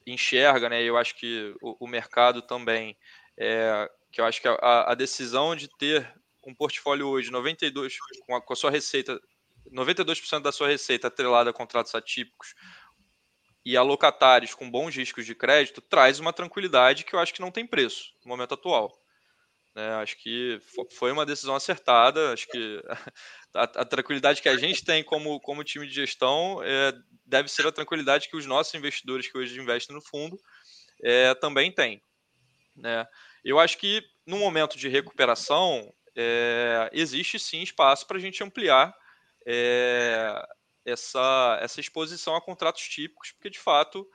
enxerga, 0.07 0.69
né? 0.69 0.83
Eu 0.83 0.97
acho 0.97 1.15
que 1.15 1.55
o, 1.63 1.85
o 1.85 1.89
mercado 1.89 2.43
também, 2.43 2.97
é, 3.37 3.91
que 4.13 4.21
eu 4.21 4.25
acho 4.25 4.41
que 4.41 4.49
a, 4.49 4.93
a, 4.93 4.95
decisão 4.95 5.57
de 5.57 5.69
ter 5.69 6.13
um 6.47 6.55
portfólio 6.55 7.09
hoje 7.09 7.31
92 7.31 7.97
com 8.27 8.37
a, 8.37 8.41
com 8.41 8.53
a 8.53 8.57
sua 8.57 8.71
receita, 8.71 9.21
92% 9.73 10.41
da 10.41 10.53
sua 10.53 10.69
receita 10.69 11.09
atrelada 11.09 11.51
a 11.51 11.55
contratos 11.55 11.95
atípicos 11.95 12.55
e 13.65 13.77
alocatários 13.77 14.55
com 14.55 14.71
bons 14.71 14.95
riscos 14.95 15.25
de 15.25 15.35
crédito 15.35 15.81
traz 15.81 16.21
uma 16.21 16.33
tranquilidade 16.33 17.05
que 17.05 17.15
eu 17.15 17.19
acho 17.19 17.33
que 17.33 17.41
não 17.41 17.51
tem 17.51 17.67
preço 17.67 18.13
no 18.25 18.29
momento 18.29 18.55
atual. 18.55 18.93
Né? 19.75 19.95
Acho 19.95 20.17
que 20.17 20.61
foi 20.93 21.11
uma 21.11 21.27
decisão 21.27 21.55
acertada. 21.55 22.33
Acho 22.33 22.47
que 22.47 22.81
a, 23.53 23.63
a, 23.63 23.85
tranquilidade 23.85 24.41
que 24.41 24.49
a 24.49 24.57
gente 24.57 24.85
tem 24.85 25.03
como, 25.03 25.41
como 25.41 25.65
time 25.65 25.87
de 25.87 25.95
gestão 25.95 26.63
é, 26.63 26.93
deve 27.27 27.49
ser 27.49 27.67
a 27.67 27.73
tranquilidade 27.73 28.29
que 28.29 28.37
os 28.37 28.47
nossos 28.47 28.73
investidores 28.75 29.31
que 29.31 29.37
hoje 29.37 29.61
investem 29.61 29.95
no 29.95 30.03
fundo 30.03 30.39
é, 31.03 31.35
também 31.35 31.73
têm. 31.73 32.01
Né? 32.77 33.07
Eu 33.45 33.59
acho 33.59 33.77
que 33.79 34.03
no 34.27 34.39
momento 34.39 34.79
de 34.79 34.89
recuperação 34.89 35.93
é, 36.17 36.89
existe 36.93 37.39
sim 37.39 37.63
espaço 37.63 38.07
para 38.07 38.17
a 38.17 38.21
gente 38.21 38.43
ampliar 38.43 38.95
essa, 40.87 41.59
essa 41.61 41.81
exposição 41.81 42.35
a 42.35 42.41
contratos 42.41 42.81
típicos, 42.89 43.33
porque 43.33 43.51
de 43.51 43.59
fato, 43.59 44.09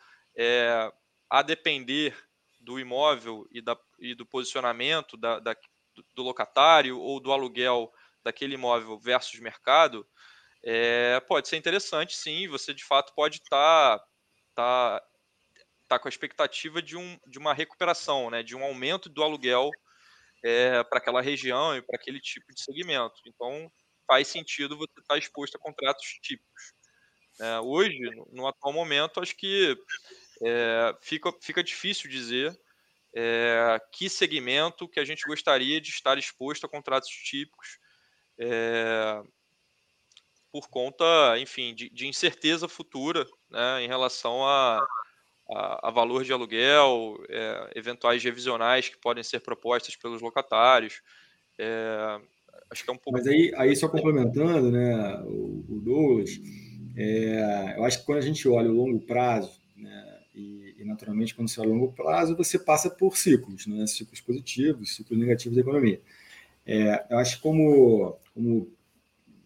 a 1.29 1.43
depender 1.43 2.15
do 2.59 2.79
imóvel 2.79 3.47
e, 3.51 3.61
da, 3.61 3.77
e 3.99 4.13
do 4.13 4.25
posicionamento 4.25 5.15
da, 5.17 5.39
da, 5.39 5.55
do 6.15 6.23
locatário 6.23 6.99
ou 6.99 7.19
do 7.19 7.31
aluguel 7.31 7.91
daquele 8.23 8.55
imóvel 8.55 8.99
versus 8.99 9.39
mercado, 9.39 10.07
é, 10.63 11.19
pode 11.21 11.47
ser 11.47 11.57
interessante, 11.57 12.15
sim. 12.15 12.47
Você 12.49 12.73
de 12.73 12.83
fato 12.83 13.13
pode 13.15 13.37
estar 13.37 13.99
tá, 13.99 14.05
tá, 14.55 15.03
tá 15.87 15.99
com 15.99 16.07
a 16.07 16.09
expectativa 16.09 16.81
de, 16.81 16.97
um, 16.97 17.17
de 17.25 17.39
uma 17.39 17.53
recuperação, 17.53 18.29
né, 18.29 18.43
de 18.43 18.55
um 18.55 18.63
aumento 18.63 19.09
do 19.09 19.23
aluguel 19.23 19.71
é, 20.43 20.83
para 20.83 20.99
aquela 20.99 21.21
região 21.21 21.75
e 21.75 21.81
para 21.81 21.95
aquele 21.95 22.19
tipo 22.19 22.53
de 22.53 22.61
segmento. 22.61 23.15
Então, 23.25 23.71
faz 24.05 24.27
sentido 24.27 24.77
você 24.77 24.99
estar 24.99 25.13
tá 25.13 25.17
exposto 25.17 25.55
a 25.55 25.59
contratos 25.59 26.05
típicos. 26.21 26.73
É, 27.39 27.59
hoje, 27.59 27.99
no, 27.99 28.27
no, 28.31 28.47
atual 28.47 28.73
momento, 28.73 29.21
acho 29.21 29.35
que 29.35 29.77
é, 30.41 30.95
fica, 31.01 31.33
fica 31.41 31.63
difícil 31.63 32.09
dizer 32.09 32.57
é, 33.15 33.79
que 33.91 34.09
segmento 34.09 34.87
que 34.87 34.99
a 34.99 35.05
gente 35.05 35.25
gostaria 35.25 35.81
de 35.81 35.89
estar 35.89 36.17
exposto 36.17 36.65
a 36.65 36.69
contratos 36.69 37.09
típicos 37.09 37.79
é, 38.37 39.21
por 40.51 40.69
conta, 40.69 41.37
enfim, 41.39 41.75
de, 41.75 41.89
de, 41.89 42.07
incerteza 42.07 42.67
futura 42.67 43.25
né, 43.49 43.83
em 43.83 43.87
relação 43.87 44.45
a, 44.45 44.85
a, 45.49 45.87
a 45.89 45.91
valor 45.91 46.23
de 46.23 46.33
aluguel, 46.33 47.17
é, 47.29 47.71
eventuais 47.75 48.23
revisionais 48.23 48.89
que 48.89 48.97
podem 48.97 49.23
ser 49.23 49.41
propostas 49.41 49.95
pelos 49.95 50.21
locatários. 50.21 51.01
É, 51.57 52.19
acho 52.71 52.83
que 52.83 52.89
é 52.89 52.93
um 52.93 52.97
pouco. 52.97 53.17
Mas 53.17 53.27
aí, 53.27 53.51
aí 53.55 53.75
só 53.75 53.87
complementando, 53.87 54.71
né, 54.71 55.21
o, 55.25 55.65
o 55.69 55.81
Douglas, 55.81 56.31
é, 56.95 57.75
eu 57.77 57.83
acho 57.83 57.99
que 57.99 58.05
quando 58.05 58.19
a 58.19 58.25
gente 58.25 58.47
olha 58.47 58.69
o 58.69 58.75
longo 58.75 58.99
prazo, 59.05 59.61
né, 59.75 60.08
e, 60.35 60.83
naturalmente, 60.85 61.35
quando 61.35 61.49
você 61.49 61.59
olha 61.59 61.69
a 61.69 61.73
longo 61.73 61.91
prazo, 61.91 62.35
você 62.35 62.57
passa 62.57 62.89
por 62.89 63.17
ciclos, 63.17 63.67
né? 63.67 63.85
ciclos 63.87 64.21
positivos, 64.21 64.95
ciclos 64.95 65.19
negativos 65.19 65.55
da 65.55 65.61
economia. 65.61 66.01
É, 66.65 67.05
eu 67.09 67.17
acho 67.17 67.37
que 67.37 67.41
como, 67.41 68.17
como 68.33 68.71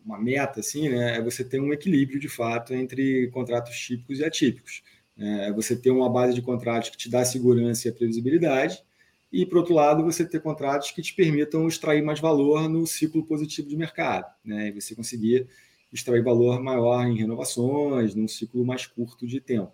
uma 0.06 0.20
meta, 0.20 0.60
assim, 0.60 0.90
né, 0.90 1.18
é 1.18 1.22
você 1.22 1.44
ter 1.44 1.60
um 1.60 1.72
equilíbrio, 1.72 2.20
de 2.20 2.28
fato, 2.28 2.74
entre 2.74 3.28
contratos 3.32 3.78
típicos 3.78 4.20
e 4.20 4.26
atípicos. 4.26 4.84
É, 5.18 5.48
é 5.48 5.52
você 5.54 5.76
ter 5.76 5.92
uma 5.92 6.10
base 6.10 6.34
de 6.34 6.42
contratos 6.42 6.90
que 6.90 6.98
te 6.98 7.10
dá 7.10 7.24
segurança 7.24 7.88
e 7.88 7.92
previsibilidade, 7.92 8.84
e, 9.32 9.48
por 9.48 9.58
outro 9.60 9.74
lado, 9.74 10.04
você 10.04 10.24
ter 10.24 10.42
contratos 10.42 10.92
que 10.92 11.02
te 11.02 11.16
permitam 11.16 11.68
extrair 11.68 12.04
mais 12.04 12.20
valor 12.20 12.70
no 12.70 12.86
ciclo 12.86 13.26
positivo 13.26 13.68
de 13.68 13.76
mercado, 13.76 14.32
né? 14.46 14.68
e 14.68 14.72
você 14.72 14.94
conseguir 14.94 15.48
extrair 15.92 16.24
valor 16.24 16.62
maior 16.62 17.04
em 17.08 17.18
renovações, 17.18 18.14
num 18.14 18.28
ciclo 18.28 18.64
mais 18.64 18.86
curto 18.86 19.26
de 19.26 19.42
tempo. 19.42 19.72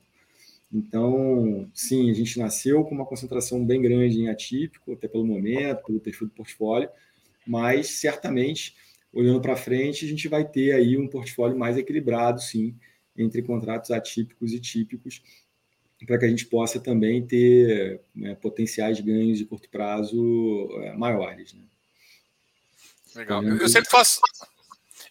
Então, 0.71 1.69
sim, 1.73 2.11
a 2.11 2.13
gente 2.13 2.37
nasceu 2.37 2.83
com 2.83 2.93
uma 2.93 3.05
concentração 3.05 3.65
bem 3.65 3.81
grande 3.81 4.19
em 4.19 4.29
atípico, 4.29 4.93
até 4.93 5.07
pelo 5.07 5.25
momento, 5.25 5.83
pelo 5.83 5.99
perfil 5.99 6.27
do 6.27 6.33
portfólio, 6.33 6.89
mas 7.45 7.99
certamente, 7.99 8.75
olhando 9.11 9.41
para 9.41 9.55
frente, 9.55 10.05
a 10.05 10.07
gente 10.07 10.27
vai 10.27 10.47
ter 10.47 10.73
aí 10.73 10.95
um 10.95 11.07
portfólio 11.07 11.57
mais 11.57 11.75
equilibrado, 11.75 12.39
sim, 12.39 12.75
entre 13.17 13.41
contratos 13.41 13.89
atípicos 13.89 14.53
e 14.53 14.59
típicos, 14.59 15.23
para 16.05 16.19
que 16.19 16.25
a 16.25 16.29
gente 16.29 16.45
possa 16.45 16.79
também 16.79 17.25
ter 17.25 17.99
né, 18.15 18.35
potenciais 18.35 18.99
ganhos 18.99 19.39
de 19.39 19.45
curto 19.45 19.67
prazo 19.69 20.69
é, 20.83 20.93
maiores. 20.93 21.53
Né? 21.53 21.63
Legal. 23.15 23.43
Eu, 23.43 23.57
eu, 23.57 23.67
sempre 23.67 23.89
faço, 23.89 24.21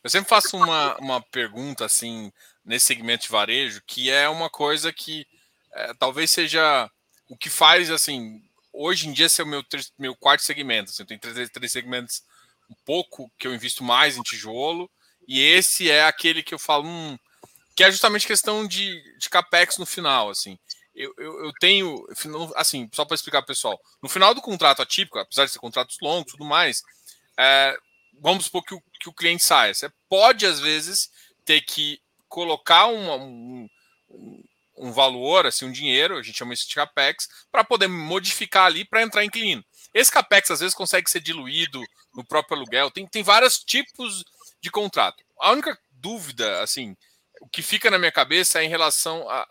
eu 0.02 0.09
sempre 0.09 0.28
faço 0.28 0.56
uma, 0.56 0.96
uma 0.98 1.20
pergunta 1.20 1.84
assim 1.84 2.32
nesse 2.64 2.86
segmento 2.86 3.24
de 3.24 3.30
varejo, 3.30 3.82
que 3.86 4.09
é 4.09 4.28
uma 4.28 4.48
coisa 4.48 4.92
que 4.92 5.26
é, 5.79 5.95
talvez 5.95 6.31
seja 6.31 6.91
o 7.29 7.37
que 7.37 7.49
faz, 7.49 7.91
assim, 7.91 8.43
hoje 8.72 9.09
em 9.09 9.12
dia 9.12 9.29
ser 9.29 9.43
o 9.43 9.47
meu, 9.47 9.64
meu 9.99 10.16
quarto 10.16 10.43
segmento. 10.43 10.91
Assim, 10.91 11.03
eu 11.03 11.07
tenho 11.07 11.20
três, 11.20 11.51
três 11.51 11.72
segmentos 11.72 12.22
um 12.68 12.74
pouco 12.85 13.31
que 13.39 13.47
eu 13.47 13.55
invisto 13.55 13.85
mais 13.85 14.16
em 14.16 14.22
tijolo, 14.22 14.91
e 15.26 15.41
esse 15.41 15.91
é 15.91 16.05
aquele 16.05 16.43
que 16.43 16.53
eu 16.53 16.59
falo, 16.59 16.87
hum, 16.87 17.18
que 17.76 17.85
é 17.85 17.91
justamente 17.91 18.26
questão 18.26 18.66
de, 18.66 19.01
de 19.18 19.31
capex 19.31 19.79
no 19.79 19.87
final, 19.87 20.31
assim. 20.31 20.59
Eu, 20.95 21.14
eu, 21.16 21.45
eu 21.45 21.53
tenho, 21.61 22.05
assim, 22.57 22.91
só 22.93 23.05
para 23.05 23.14
explicar 23.14 23.43
pessoal, 23.43 23.81
no 24.03 24.09
final 24.09 24.35
do 24.35 24.43
contrato 24.43 24.83
atípico, 24.83 25.18
apesar 25.18 25.45
de 25.45 25.53
ser 25.53 25.61
contratos 25.61 25.97
longos 26.03 26.33
tudo 26.33 26.45
mais, 26.45 26.83
é, 27.39 27.76
vamos 28.20 28.47
supor 28.47 28.64
que 28.64 28.74
o, 28.74 28.83
que 29.01 29.09
o 29.09 29.12
cliente 29.12 29.45
saia. 29.45 29.72
Você 29.72 29.91
pode, 30.09 30.45
às 30.45 30.59
vezes, 30.59 31.11
ter 31.45 31.61
que 31.61 32.01
colocar 32.29 32.87
uma, 32.87 33.14
um, 33.14 33.68
um 34.11 34.43
valor, 34.93 35.47
assim, 35.47 35.64
um 35.64 35.72
dinheiro, 35.72 36.16
a 36.16 36.22
gente 36.22 36.39
chama 36.39 36.55
isso 36.55 36.68
de 36.68 36.74
capex, 36.74 37.29
para 37.51 37.64
poder 37.64 37.89
modificar 37.89 38.66
ali 38.66 38.85
para 38.85 39.03
entrar 39.03 39.24
em 39.24 39.26
inquilino. 39.26 39.64
Esse 39.93 40.11
capex 40.11 40.51
às 40.51 40.61
vezes 40.61 40.74
consegue 40.74 41.11
ser 41.11 41.20
diluído 41.20 41.83
no 42.14 42.24
próprio 42.24 42.57
aluguel, 42.57 42.91
tem, 42.91 43.07
tem 43.07 43.22
vários 43.22 43.59
tipos 43.59 44.24
de 44.61 44.70
contrato. 44.70 45.22
A 45.41 45.53
única 45.53 45.79
dúvida, 45.91 46.62
assim, 46.62 46.97
o 47.41 47.49
que 47.49 47.62
fica 47.62 47.91
na 47.91 47.99
minha 47.99 48.12
cabeça 48.12 48.61
é 48.61 48.64
em 48.64 48.68
relação 48.68 49.29
a, 49.29 49.47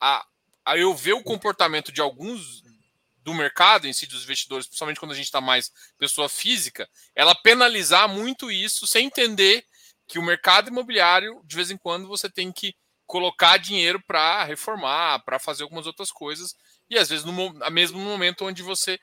a, 0.00 0.26
a 0.64 0.78
eu 0.78 0.94
ver 0.94 1.12
o 1.12 1.22
comportamento 1.22 1.92
de 1.92 2.00
alguns 2.00 2.62
do 3.22 3.32
mercado 3.34 3.86
em 3.86 3.92
si, 3.92 4.06
dos 4.06 4.24
investidores, 4.24 4.66
principalmente 4.66 4.98
quando 4.98 5.12
a 5.12 5.14
gente 5.16 5.26
está 5.26 5.40
mais 5.40 5.70
pessoa 5.96 6.28
física, 6.28 6.88
ela 7.14 7.34
penalizar 7.34 8.08
muito 8.08 8.50
isso 8.50 8.86
sem 8.86 9.06
entender 9.06 9.64
que 10.08 10.18
o 10.18 10.22
mercado 10.22 10.68
imobiliário, 10.68 11.40
de 11.44 11.56
vez 11.56 11.70
em 11.70 11.76
quando, 11.76 12.08
você 12.08 12.28
tem 12.28 12.50
que 12.50 12.74
colocar 13.12 13.58
dinheiro 13.58 14.02
para 14.06 14.42
reformar, 14.42 15.22
para 15.22 15.38
fazer 15.38 15.64
algumas 15.64 15.86
outras 15.86 16.10
coisas, 16.10 16.56
e 16.88 16.96
às 16.96 17.10
vezes 17.10 17.26
no 17.26 17.52
mesmo 17.70 17.98
momento 17.98 18.46
onde 18.46 18.62
você 18.62 18.98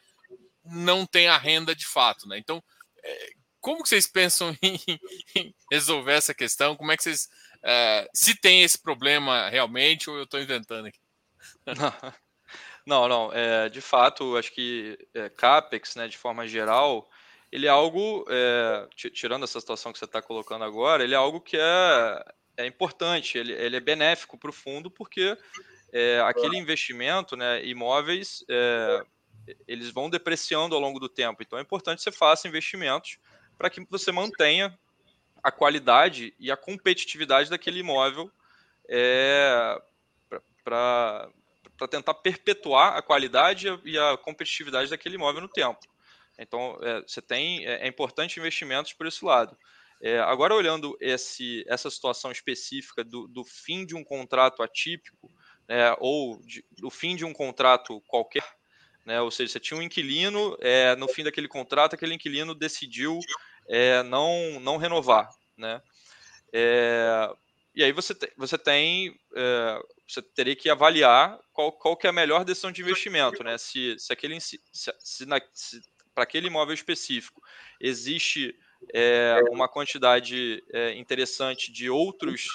não 0.66 1.06
tem 1.06 1.28
a 1.28 1.38
renda 1.38 1.76
de 1.76 1.86
fato, 1.86 2.28
né? 2.28 2.40
Então, 2.40 2.64
é, 3.04 3.30
como 3.62 3.84
que 3.84 3.90
vocês 3.90 4.08
pensam 4.08 4.58
em 5.36 5.54
resolver 5.72 6.14
essa 6.14 6.34
questão? 6.34 6.76
Como 6.76 6.92
é 6.92 6.98
que 6.98 7.04
vocês. 7.04 7.30
É, 7.62 8.10
se 8.12 8.34
tem 8.34 8.64
esse 8.64 8.82
problema 8.82 9.48
realmente 9.48 10.10
ou 10.10 10.18
eu 10.18 10.24
estou 10.24 10.42
inventando 10.42 10.88
aqui? 10.88 11.00
Não, 12.88 13.08
não. 13.08 13.32
É, 13.32 13.70
de 13.70 13.82
fato, 13.82 14.36
acho 14.36 14.52
que 14.52 14.98
é, 15.14 15.30
CAPEX, 15.30 15.96
né, 15.96 16.08
de 16.08 16.18
forma 16.18 16.48
geral, 16.48 17.08
ele 17.52 17.68
é 17.68 17.70
algo, 17.70 18.26
é, 18.28 18.88
tirando 18.96 19.44
essa 19.44 19.60
situação 19.60 19.94
que 19.94 20.00
você 20.00 20.06
está 20.06 20.24
colocando 20.24 20.64
agora, 20.64 21.04
ele 21.04 21.14
é 21.14 21.18
algo 21.18 21.40
que 21.40 21.56
é, 21.56 22.26
é 22.60 22.66
importante, 22.66 23.38
ele, 23.38 23.54
ele 23.54 23.78
é 23.78 23.80
benéfico 23.80 24.38
para 24.38 24.50
o 24.50 24.54
fundo, 24.54 24.92
porque 24.92 25.38
é, 25.94 26.20
aquele 26.26 26.58
investimento, 26.58 27.36
né, 27.38 27.66
imóveis, 27.66 28.44
é, 28.50 29.06
eles 29.68 29.90
vão 29.92 30.10
depreciando 30.10 30.76
ao 30.76 30.82
longo 30.82 31.00
do 31.00 31.08
tempo. 31.08 31.42
Então 31.42 31.58
é 31.58 31.62
importante 31.62 32.00
que 32.00 32.04
você 32.04 32.12
faça 32.12 32.48
investimentos 32.48 33.18
para 33.58 33.70
que 33.70 33.86
você 33.90 34.12
mantenha 34.12 34.78
a 35.42 35.52
qualidade 35.52 36.34
e 36.38 36.52
a 36.52 36.58
competitividade 36.58 37.50
daquele 37.50 37.80
imóvel 37.80 38.30
é, 38.90 39.82
para 40.64 41.30
tentar 41.90 42.14
perpetuar 42.16 42.98
a 42.98 43.02
qualidade 43.02 43.68
e 43.86 43.98
a 43.98 44.18
competitividade 44.18 44.90
daquele 44.90 45.16
imóvel 45.16 45.42
no 45.42 45.48
tempo. 45.48 45.80
Então, 46.38 46.78
é, 46.82 47.02
você 47.02 47.22
tem 47.22 47.66
é, 47.66 47.86
é, 47.86 47.88
importante 47.88 48.40
investimentos 48.40 48.94
por 48.94 49.08
esse 49.08 49.24
lado. 49.24 49.58
É, 50.02 50.20
agora, 50.20 50.56
olhando 50.56 50.98
esse, 51.02 51.66
essa 51.68 51.90
situação 51.90 52.32
específica 52.32 53.04
do, 53.04 53.28
do 53.28 53.44
fim 53.44 53.86
de 53.86 53.96
um 53.96 54.04
contrato 54.04 54.64
atípico, 54.64 55.30
né, 55.68 55.96
ou 56.00 56.40
de, 56.42 56.66
do 56.78 56.90
fim 56.90 57.16
de 57.16 57.26
um 57.26 57.34
contrato 57.34 58.02
qualquer, 58.08 58.46
né, 59.06 59.22
ou 59.22 59.30
seja, 59.30 59.54
você 59.54 59.60
tinha 59.60 59.78
um 59.78 59.84
inquilino, 59.84 60.56
é, 60.62 60.96
no 60.96 61.08
fim 61.08 61.24
daquele 61.24 61.48
contrato, 61.48 61.96
aquele 61.96 62.16
inquilino 62.16 62.56
decidiu 62.56 63.20
é, 63.68 64.02
não, 64.04 64.60
não 64.60 64.78
renovar. 64.78 65.30
Né? 65.58 65.82
É, 66.54 67.30
e 67.76 67.84
aí 67.84 67.92
você, 67.92 68.16
te, 68.16 68.32
você 68.36 68.58
tem, 68.58 69.20
é, 69.36 69.82
você 70.08 70.22
teria 70.22 70.56
que 70.56 70.70
avaliar 70.70 71.40
qual, 71.54 71.72
qual 71.72 71.96
que 71.96 72.08
é 72.08 72.10
a 72.10 72.14
melhor 72.14 72.44
decisão 72.44 72.72
de 72.72 72.82
investimento, 72.82 73.44
né? 73.44 73.58
Se, 73.58 73.98
se 74.00 74.12
aquele, 74.12 74.40
se, 74.42 74.60
se, 74.72 74.92
se 75.54 75.82
para 76.14 76.24
aquele 76.24 76.48
imóvel 76.48 76.74
específico 76.74 77.42
existe 77.80 78.58
é, 78.94 79.40
uma 79.50 79.68
quantidade 79.68 80.64
é, 80.72 80.94
interessante 80.94 81.72
de 81.72 81.90
outros 81.90 82.48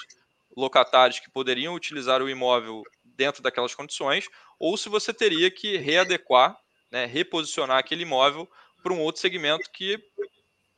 locatários 0.55 1.19
que 1.19 1.29
poderiam 1.29 1.73
utilizar 1.73 2.21
o 2.21 2.29
imóvel 2.29 2.83
dentro 3.03 3.41
daquelas 3.41 3.75
condições, 3.75 4.27
ou 4.59 4.77
se 4.77 4.89
você 4.89 5.13
teria 5.13 5.51
que 5.51 5.77
readequar, 5.77 6.57
né, 6.91 7.05
reposicionar 7.05 7.77
aquele 7.77 8.03
imóvel 8.03 8.49
para 8.81 8.93
um 8.93 9.01
outro 9.01 9.21
segmento 9.21 9.69
que, 9.71 9.99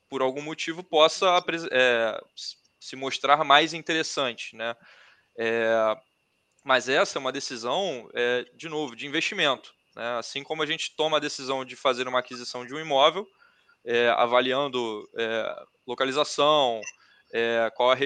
por 0.10 0.22
algum 0.22 0.42
motivo, 0.42 0.84
possa 0.84 1.44
é, 1.72 2.20
se 2.80 2.96
mostrar 2.96 3.44
mais 3.44 3.74
interessante. 3.74 4.56
Né? 4.56 4.76
É, 5.38 5.96
mas 6.64 6.90
essa 6.90 7.18
é 7.18 7.20
uma 7.20 7.32
decisão, 7.32 8.10
é, 8.14 8.46
de 8.56 8.70
novo, 8.70 8.96
de 8.96 9.06
investimento. 9.06 9.74
Né? 9.96 10.18
Assim 10.18 10.44
como 10.44 10.64
a 10.64 10.66
gente 10.66 10.96
toma 10.96 11.18
a 11.18 11.22
decisão 11.22 11.66
de 11.66 11.76
fazer 11.76 12.08
uma 12.08 12.20
aquisição 12.20 12.66
de 12.66 12.74
um 12.74 12.80
imóvel, 12.80 13.28
é, 13.88 14.10
avaliando 14.10 15.10
é, 15.18 15.66
localização, 15.88 16.82
é, 17.32 17.72
qual 17.74 17.90
a 17.90 17.98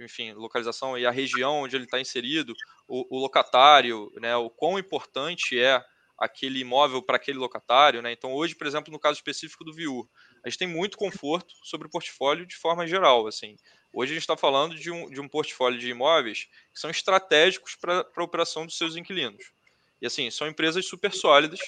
enfim, 0.00 0.32
localização 0.32 0.96
e 0.96 1.04
a 1.04 1.10
região 1.10 1.62
onde 1.62 1.76
ele 1.76 1.84
está 1.84 2.00
inserido, 2.00 2.54
o, 2.88 3.16
o, 3.16 3.20
locatário, 3.20 4.10
né, 4.16 4.34
o 4.34 4.48
quão 4.48 4.78
importante 4.78 5.60
é 5.60 5.84
aquele 6.18 6.60
imóvel 6.60 7.02
para 7.02 7.16
aquele 7.16 7.38
locatário. 7.38 8.00
Né? 8.00 8.12
Então, 8.12 8.32
hoje, 8.32 8.54
por 8.54 8.66
exemplo, 8.66 8.90
no 8.90 8.98
caso 8.98 9.18
específico 9.18 9.62
do 9.62 9.74
Viur, 9.74 10.08
a 10.42 10.48
gente 10.48 10.58
tem 10.58 10.68
muito 10.68 10.96
conforto 10.96 11.54
sobre 11.62 11.86
o 11.86 11.90
portfólio 11.90 12.46
de 12.46 12.56
forma 12.56 12.86
geral. 12.86 13.26
Assim. 13.26 13.56
Hoje 13.92 14.12
a 14.12 14.14
gente 14.14 14.22
está 14.22 14.36
falando 14.36 14.74
de 14.74 14.90
um, 14.90 15.10
de 15.10 15.20
um 15.20 15.28
portfólio 15.28 15.78
de 15.78 15.90
imóveis 15.90 16.48
que 16.72 16.80
são 16.80 16.90
estratégicos 16.90 17.76
para 17.76 18.06
a 18.16 18.22
operação 18.22 18.64
dos 18.64 18.78
seus 18.78 18.96
inquilinos. 18.96 19.52
E 20.00 20.06
assim, 20.06 20.30
são 20.30 20.46
empresas 20.46 20.86
super 20.86 21.12
sólidas 21.12 21.60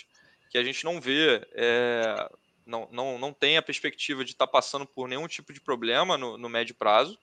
que 0.51 0.57
a 0.57 0.64
gente 0.64 0.85
não 0.85 1.01
vê, 1.01 1.47
é, 1.55 2.31
não, 2.69 2.87
não, 2.93 3.19
não 3.19 3.33
tem 3.33 3.57
a 3.57 3.62
perspectiva 3.62 4.23
de 4.23 4.33
estar 4.33 4.47
tá 4.47 4.53
passando 4.53 4.87
por 4.87 5.09
nenhum 5.09 5.27
tipo 5.27 5.53
de 5.53 5.61
problema 5.61 6.19
no, 6.19 6.37
no 6.37 6.49
médio 6.49 6.75
prazo. 6.75 7.19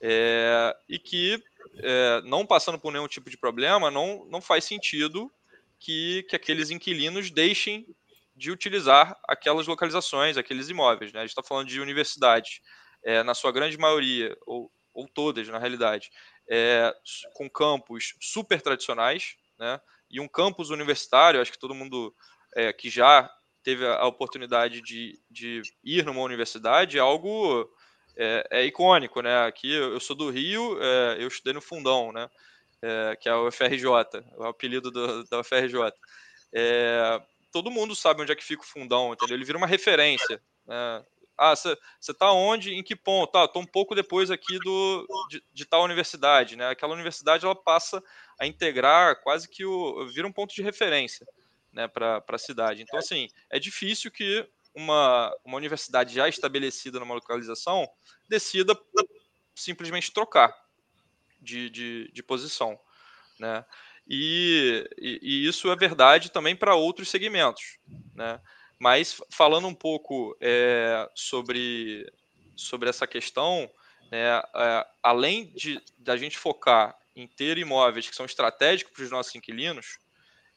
É, 0.00 0.74
e 0.88 0.98
que, 0.98 1.42
é, 1.76 2.22
não 2.24 2.46
passando 2.46 2.78
por 2.78 2.90
nenhum 2.90 3.06
tipo 3.06 3.28
de 3.28 3.36
problema, 3.36 3.90
não, 3.90 4.24
não 4.24 4.40
faz 4.40 4.64
sentido 4.64 5.30
que, 5.78 6.24
que 6.28 6.34
aqueles 6.34 6.70
inquilinos 6.70 7.30
deixem 7.30 7.86
de 8.34 8.50
utilizar 8.50 9.18
aquelas 9.28 9.66
localizações, 9.66 10.38
aqueles 10.38 10.70
imóveis. 10.70 11.12
Né? 11.12 11.20
A 11.20 11.22
gente 11.24 11.32
está 11.32 11.42
falando 11.42 11.68
de 11.68 11.78
universidades, 11.78 12.62
é, 13.04 13.22
na 13.22 13.34
sua 13.34 13.52
grande 13.52 13.76
maioria, 13.76 14.34
ou, 14.46 14.72
ou 14.94 15.06
todas 15.06 15.46
na 15.48 15.58
realidade, 15.58 16.10
é, 16.48 16.94
com 17.34 17.50
campos 17.50 18.14
super 18.18 18.62
tradicionais, 18.62 19.36
né? 19.58 19.78
e 20.10 20.18
um 20.18 20.26
campus 20.26 20.70
universitário, 20.70 21.40
acho 21.40 21.52
que 21.52 21.58
todo 21.58 21.74
mundo 21.74 22.14
é, 22.56 22.72
que 22.72 22.88
já 22.88 23.30
teve 23.62 23.86
a 23.86 24.04
oportunidade 24.06 24.80
de, 24.80 25.18
de 25.30 25.62
ir 25.84 26.04
numa 26.04 26.22
universidade 26.22 26.98
é 26.98 27.00
algo 27.00 27.68
é, 28.16 28.46
é 28.50 28.64
icônico, 28.64 29.20
né? 29.20 29.46
Aqui 29.46 29.72
eu 29.72 30.00
sou 30.00 30.16
do 30.16 30.30
Rio, 30.30 30.78
é, 30.82 31.16
eu 31.18 31.28
estudei 31.28 31.52
no 31.52 31.60
Fundão, 31.60 32.12
né? 32.12 32.28
É, 32.82 33.16
que 33.16 33.28
é 33.28 33.34
o 33.34 33.50
FRJ, 33.50 33.86
o 34.36 34.44
apelido 34.44 34.90
do, 34.90 35.24
da 35.24 35.40
UFRJ. 35.40 35.92
É, 36.52 37.20
todo 37.52 37.70
mundo 37.70 37.94
sabe 37.94 38.22
onde 38.22 38.32
é 38.32 38.36
que 38.36 38.44
fica 38.44 38.62
o 38.62 38.66
Fundão, 38.66 39.12
entendeu? 39.12 39.36
Ele 39.36 39.44
vira 39.44 39.58
uma 39.58 39.66
referência. 39.66 40.42
Né? 40.66 41.04
Ah, 41.38 41.56
você 41.56 41.76
está 42.00 42.30
onde? 42.32 42.74
Em 42.74 42.82
que 42.82 42.94
ponto? 42.94 43.32
Tá, 43.32 43.44
estou 43.44 43.62
um 43.62 43.66
pouco 43.66 43.94
depois 43.94 44.30
aqui 44.30 44.58
do, 44.58 45.06
de, 45.30 45.42
de, 45.52 45.64
tal 45.64 45.82
universidade, 45.82 46.54
né? 46.54 46.68
Aquela 46.68 46.92
universidade 46.92 47.46
ela 47.46 47.54
passa 47.54 48.02
a 48.38 48.46
integrar 48.46 49.22
quase 49.22 49.48
que 49.48 49.64
o 49.64 50.06
vira 50.08 50.26
um 50.26 50.32
ponto 50.32 50.54
de 50.54 50.62
referência, 50.62 51.26
né, 51.72 51.88
para 51.88 52.22
a 52.26 52.38
cidade. 52.38 52.82
Então, 52.82 52.98
assim, 52.98 53.28
é 53.48 53.58
difícil 53.58 54.10
que 54.10 54.48
uma, 54.74 55.34
uma 55.44 55.56
universidade 55.56 56.14
já 56.14 56.28
estabelecida 56.28 57.00
numa 57.00 57.14
localização 57.14 57.88
decida 58.28 58.78
simplesmente 59.54 60.12
trocar 60.12 60.54
de, 61.40 61.70
de, 61.70 62.10
de 62.12 62.22
posição, 62.22 62.78
né? 63.38 63.64
E, 64.08 64.88
e, 64.98 65.20
e, 65.22 65.46
isso 65.46 65.70
é 65.70 65.76
verdade 65.76 66.32
também 66.32 66.56
para 66.56 66.74
outros 66.74 67.08
segmentos, 67.08 67.78
né? 68.14 68.40
Mas 68.78 69.20
falando 69.30 69.68
um 69.68 69.74
pouco 69.74 70.36
é, 70.40 71.08
sobre, 71.14 72.10
sobre 72.56 72.88
essa 72.88 73.06
questão, 73.06 73.70
né, 74.10 74.42
é, 74.54 74.86
além 75.02 75.52
de 75.52 75.80
da 75.98 76.16
gente 76.16 76.38
focar 76.38 76.98
em 77.14 77.26
ter 77.26 77.58
imóveis 77.58 78.08
que 78.08 78.16
são 78.16 78.24
estratégicos 78.24 78.92
para 78.92 79.04
os 79.04 79.10
nossos 79.10 79.34
inquilinos, 79.34 79.98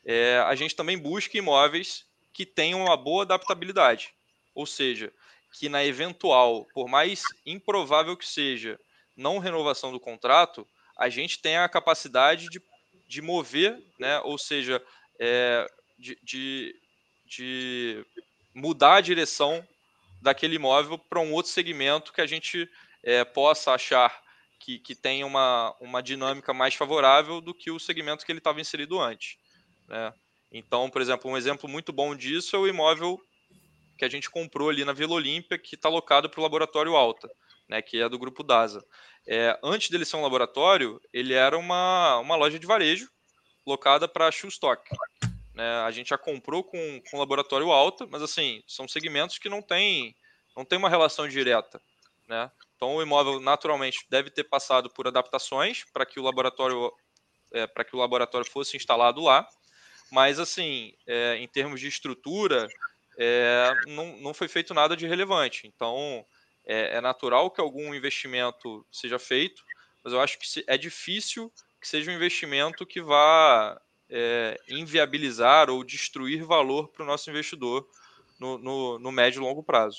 é, 0.05 0.43
a 0.45 0.55
gente 0.55 0.75
também 0.75 0.97
busca 0.97 1.37
imóveis 1.37 2.05
que 2.33 2.45
tenham 2.45 2.81
uma 2.81 2.97
boa 2.97 3.23
adaptabilidade. 3.23 4.13
Ou 4.53 4.65
seja, 4.65 5.13
que 5.53 5.69
na 5.69 5.85
eventual, 5.85 6.65
por 6.73 6.87
mais 6.87 7.23
improvável 7.45 8.17
que 8.17 8.27
seja, 8.27 8.79
não 9.15 9.37
renovação 9.37 9.91
do 9.91 9.99
contrato, 9.99 10.67
a 10.97 11.09
gente 11.09 11.39
tenha 11.39 11.63
a 11.63 11.69
capacidade 11.69 12.47
de, 12.49 12.61
de 13.07 13.21
mover, 13.21 13.81
né, 13.99 14.19
ou 14.21 14.37
seja, 14.37 14.83
é, 15.19 15.67
de, 15.97 16.17
de, 16.23 16.75
de 17.25 18.05
mudar 18.53 18.95
a 18.95 19.01
direção 19.01 19.65
daquele 20.21 20.55
imóvel 20.55 20.97
para 20.97 21.19
um 21.19 21.33
outro 21.33 21.51
segmento 21.51 22.13
que 22.13 22.21
a 22.21 22.27
gente 22.27 22.69
é, 23.03 23.23
possa 23.23 23.73
achar 23.73 24.23
que, 24.59 24.79
que 24.79 24.95
tem 24.95 25.23
uma, 25.23 25.75
uma 25.79 26.01
dinâmica 26.01 26.53
mais 26.53 26.73
favorável 26.73 27.41
do 27.41 27.53
que 27.53 27.69
o 27.69 27.79
segmento 27.79 28.25
que 28.25 28.31
ele 28.31 28.39
estava 28.39 28.61
inserido 28.61 28.99
antes. 28.99 29.37
Né? 29.87 30.13
Então, 30.51 30.89
por 30.89 31.01
exemplo, 31.01 31.29
um 31.29 31.37
exemplo 31.37 31.67
muito 31.69 31.91
bom 31.91 32.15
disso 32.15 32.55
é 32.55 32.59
o 32.59 32.67
imóvel 32.67 33.19
que 33.97 34.05
a 34.05 34.09
gente 34.09 34.29
comprou 34.29 34.69
ali 34.69 34.83
na 34.83 34.93
Vila 34.93 35.13
Olímpia, 35.13 35.57
que 35.57 35.75
está 35.75 35.87
alocado 35.87 36.29
para 36.29 36.39
o 36.39 36.43
Laboratório 36.43 36.95
Alta, 36.95 37.29
né, 37.69 37.81
que 37.81 38.01
é 38.01 38.09
do 38.09 38.19
grupo 38.19 38.43
DASA. 38.43 38.83
É, 39.27 39.57
antes 39.63 39.89
dele 39.89 40.05
ser 40.05 40.17
um 40.17 40.21
laboratório, 40.21 40.99
ele 41.13 41.33
era 41.33 41.57
uma, 41.57 42.17
uma 42.17 42.35
loja 42.35 42.59
de 42.59 42.67
varejo 42.67 43.09
locada 43.65 44.07
para 44.07 44.29
stock. 44.29 44.83
Né? 45.53 45.67
A 45.81 45.91
gente 45.91 46.09
já 46.09 46.17
comprou 46.17 46.63
com, 46.63 47.01
com 47.09 47.17
laboratório 47.17 47.71
alta, 47.71 48.05
mas 48.07 48.21
assim, 48.21 48.61
são 48.67 48.87
segmentos 48.87 49.37
que 49.37 49.49
não 49.49 49.61
têm 49.61 50.15
não 50.55 50.63
tem 50.63 50.77
uma 50.77 50.89
relação 50.89 51.27
direta. 51.27 51.81
Né? 52.27 52.51
Então 52.75 52.95
o 52.95 53.01
imóvel 53.01 53.39
naturalmente 53.39 54.05
deve 54.09 54.29
ter 54.29 54.43
passado 54.43 54.89
por 54.89 55.07
adaptações 55.07 55.83
para 55.91 56.05
que 56.05 56.19
o 56.19 56.23
laboratório 56.23 56.91
é, 57.51 57.65
para 57.67 57.83
que 57.83 57.95
o 57.95 57.99
laboratório 57.99 58.49
fosse 58.49 58.75
instalado 58.75 59.21
lá, 59.21 59.47
mas 60.13 60.39
assim, 60.39 60.93
é, 61.07 61.37
em 61.37 61.47
termos 61.47 61.81
de 61.81 61.87
estrutura, 61.87 62.67
é, 63.17 63.73
não, 63.87 64.15
não 64.17 64.31
foi 64.31 64.47
feito 64.47 64.71
nada 64.71 64.95
de 64.95 65.07
relevante. 65.07 65.65
Então 65.65 66.23
é, 66.63 66.97
é 66.97 67.01
natural 67.01 67.49
que 67.49 67.59
algum 67.59 67.95
investimento 67.95 68.85
seja 68.91 69.17
feito, 69.17 69.63
mas 70.03 70.13
eu 70.13 70.21
acho 70.21 70.37
que 70.37 70.63
é 70.67 70.77
difícil 70.77 71.51
que 71.81 71.87
seja 71.87 72.11
um 72.11 72.13
investimento 72.13 72.85
que 72.85 73.01
vá 73.01 73.81
é, 74.07 74.55
inviabilizar 74.69 75.71
ou 75.71 75.83
destruir 75.83 76.43
valor 76.43 76.89
para 76.89 77.01
o 77.01 77.07
nosso 77.07 77.31
investidor 77.31 77.83
no, 78.39 78.59
no, 78.59 78.99
no, 78.99 79.11
médio 79.11 79.39
e 79.39 79.43
longo 79.43 79.63
prazo. 79.63 79.97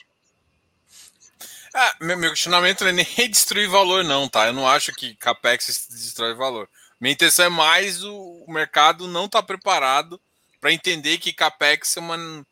Ah, 1.75 1.97
meu, 2.01 2.17
meu, 2.17 2.31
questionamento 2.31 2.83
não 2.83 2.91
é 2.91 2.93
nem 2.93 3.07
destruir 3.29 3.69
valor, 3.69 4.05
não, 4.05 4.29
tá? 4.29 4.47
Eu 4.47 4.53
não 4.53 4.69
acho 4.69 4.93
que 4.93 5.17
CAPEX 5.17 5.89
destrói 5.91 6.35
valor. 6.35 6.71
Minha 7.05 7.13
intenção 7.13 7.45
é 7.45 7.49
mais 7.51 8.03
o, 8.03 8.17
o 8.17 8.51
mercado 8.51 9.07
não 9.07 9.27
estar 9.27 9.43
tá 9.43 9.47
preparado 9.47 10.19
para 10.59 10.73
entender 10.73 11.19
que 11.19 11.35
CAPEX 11.35 11.99
é 11.99 12.01
uma, 12.01 12.47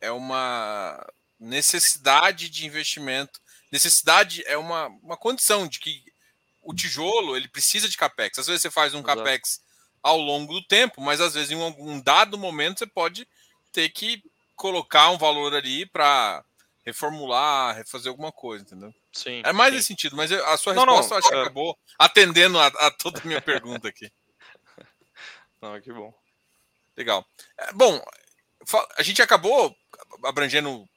é 0.00 0.10
uma 0.10 1.06
necessidade 1.38 2.48
de 2.48 2.66
investimento. 2.66 3.40
Necessidade 3.70 4.42
é 4.44 4.58
uma, 4.58 4.88
uma 5.04 5.16
condição 5.16 5.68
de 5.68 5.78
que 5.78 6.02
o 6.64 6.74
tijolo 6.74 7.36
ele 7.36 7.46
precisa 7.46 7.88
de 7.88 7.96
CAPEX. 7.96 8.40
Às 8.40 8.48
vezes 8.48 8.62
você 8.62 8.72
faz 8.72 8.92
um 8.92 8.98
Exato. 8.98 9.18
CAPEX 9.18 9.60
ao 10.02 10.18
longo 10.18 10.52
do 10.52 10.66
tempo, 10.66 11.00
mas 11.00 11.20
às 11.20 11.34
vezes 11.34 11.52
em 11.52 11.54
um, 11.54 11.72
um 11.78 12.00
dado 12.00 12.36
momento 12.36 12.80
você 12.80 12.86
pode 12.88 13.24
ter 13.72 13.88
que 13.90 14.20
colocar 14.56 15.10
um 15.10 15.16
valor 15.16 15.54
ali 15.54 15.86
para 15.86 16.44
reformular, 16.84 17.76
refazer 17.76 18.10
alguma 18.10 18.32
coisa, 18.32 18.64
entendeu? 18.64 18.92
Sim. 19.12 19.42
É 19.44 19.52
mais 19.52 19.70
sim. 19.70 19.76
nesse 19.76 19.88
sentido, 19.88 20.16
mas 20.16 20.32
a 20.32 20.56
sua 20.56 20.72
resposta 20.72 20.74
não, 20.74 20.86
não, 20.86 21.08
eu 21.08 21.16
acho 21.16 21.28
que 21.28 21.34
é. 21.34 21.40
acabou 21.40 21.78
atendendo 21.98 22.58
a, 22.58 22.66
a, 22.66 22.90
toda 22.90 23.20
a 23.20 23.24
minha 23.24 23.40
pergunta 23.42 23.88
aqui. 23.88 24.10
Não, 25.60 25.80
que 25.80 25.92
bom. 25.92 26.12
Legal. 26.96 27.26
É, 27.58 27.72
bom, 27.72 28.02
a 28.96 29.02
gente 29.02 29.22
acabou 29.22 29.74
abrangendo 30.24 30.88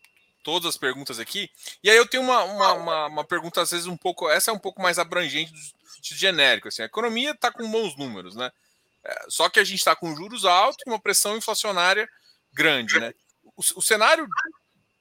todas 0.44 0.70
as 0.70 0.78
perguntas 0.78 1.20
aqui, 1.20 1.50
e 1.84 1.90
aí 1.90 1.98
eu 1.98 2.08
tenho 2.08 2.24
uma, 2.24 2.44
uma, 2.44 2.74
uma, 2.74 3.06
uma 3.08 3.24
pergunta, 3.24 3.62
às 3.62 3.72
vezes, 3.72 3.88
um 3.88 3.98
pouco. 3.98 4.30
Essa 4.30 4.52
é 4.52 4.54
um 4.54 4.60
pouco 4.60 4.82
mais 4.82 5.00
abrangente 5.00 5.52
do 5.52 6.16
genérico. 6.16 6.68
Assim, 6.68 6.84
a 6.84 6.86
economia 6.86 7.32
está 7.32 7.52
com 7.52 7.70
bons 7.70 7.98
números, 7.98 8.36
né? 8.36 8.52
É, 9.04 9.26
só 9.28 9.50
que 9.50 9.60
a 9.60 9.64
gente 9.64 9.80
está 9.80 9.96
com 9.96 10.16
juros 10.16 10.46
altos 10.46 10.84
e 10.86 10.90
uma 10.90 11.00
pressão 11.00 11.36
inflacionária 11.36 12.08
grande, 12.54 13.00
né? 13.00 13.14
O, 13.44 13.62
o 13.76 13.82
cenário 13.82 14.28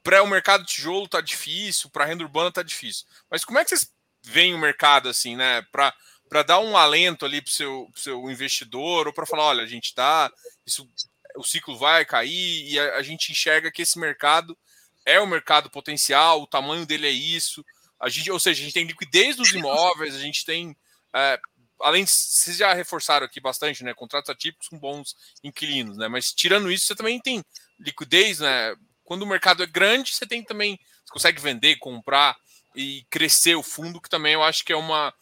para 0.05 0.23
o 0.23 0.27
mercado 0.29 0.65
tijolo 0.65 1.09
tá 1.09 1.21
difícil, 1.21 1.91
para 1.91 2.05
a 2.05 2.07
renda 2.07 2.23
urbana 2.23 2.53
tá 2.53 2.63
difícil. 2.63 3.07
Mas 3.29 3.45
como 3.45 3.59
é 3.59 3.65
que 3.65 3.71
vocês 3.71 3.91
veem 4.23 4.55
o 4.55 4.59
mercado 4.59 5.09
assim, 5.09 5.35
né? 5.35 5.63
Para 5.73 5.93
para 6.29 6.43
dar 6.43 6.59
um 6.59 6.77
alento 6.77 7.25
ali 7.25 7.41
para 7.41 7.51
o 7.51 7.53
seu, 7.53 7.91
seu 7.95 8.31
investidor 8.31 9.07
ou 9.07 9.13
para 9.13 9.27
falar, 9.27 9.45
olha, 9.45 9.63
a 9.63 9.67
gente 9.67 9.85
está, 9.85 10.33
isso, 10.67 10.89
o 11.37 11.45
ciclo 11.45 11.77
vai 11.77 12.05
cair 12.05 12.67
e 12.67 12.81
a, 12.81 12.97
a, 12.97 13.03
gente 13.03 13.31
enxerga 13.31 13.71
que 13.71 13.83
esse 13.83 13.99
mercado 13.99 14.57
é 15.05 15.21
o 15.21 15.27
mercado 15.27 15.71
potencial, 15.71 16.43
o 16.43 16.47
tamanho 16.47 16.87
dele 16.87 17.07
é 17.07 17.11
isso. 17.11 17.65
A 18.01 18.09
gente, 18.09 18.33
ou 18.33 18.41
seja, 18.41 18.63
a 18.63 18.65
gente 18.65 18.75
tem 18.75 18.87
liquidez 18.87 19.37
nos 19.37 19.53
imóveis, 19.53 20.17
a 20.17 20.19
gente 20.19 20.45
tem 20.45 20.75
é, 21.15 21.39
além 21.81 22.05
de 22.05 22.11
vocês 22.11 22.57
já 22.57 22.73
reforçaram 22.73 23.27
aqui 23.27 23.41
bastante, 23.41 23.85
né? 23.85 23.95
Contratos 23.95 24.31
atípicos 24.31 24.69
com 24.69 24.79
bons 24.79 25.15
inquilinos, 25.43 25.97
né? 25.97 26.09
Mas 26.09 26.33
tirando 26.33 26.73
isso, 26.73 26.87
você 26.87 26.95
também 26.95 27.21
tem 27.21 27.45
liquidez, 27.79 28.41
né? 28.41 28.75
Quando 29.05 29.23
o 29.23 29.27
mercado 29.27 29.63
é 29.63 29.67
grande, 29.67 30.15
você 30.15 30.27
tem 30.27 30.43
também, 30.43 30.79
você 31.05 31.13
consegue 31.13 31.41
vender, 31.41 31.77
comprar 31.77 32.37
e 32.75 33.05
crescer 33.11 33.55
o 33.55 33.63
fundo, 33.63 34.01
que 34.01 34.09
também 34.09 34.35
eu 34.35 34.43
acho 34.43 34.65
que 34.65 34.73
é 34.73 34.77
uma 34.77 35.15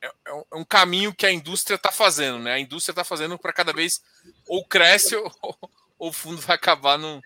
é, 0.00 0.06
é 0.26 0.56
um 0.56 0.62
é 0.62 0.64
caminho 0.64 1.14
que 1.14 1.26
a 1.26 1.32
indústria 1.32 1.76
está 1.76 1.90
fazendo, 1.90 2.38
né? 2.38 2.54
A 2.54 2.60
indústria 2.60 2.92
está 2.92 3.04
fazendo 3.04 3.38
para 3.38 3.52
cada 3.52 3.72
vez 3.72 4.00
ou 4.46 4.64
cresce 4.64 5.16
ou, 5.16 5.32
ou, 5.98 6.08
o 6.08 6.12
fundo 6.12 6.40
vai 6.40 6.56
acabar 6.56 6.98
no. 6.98 7.20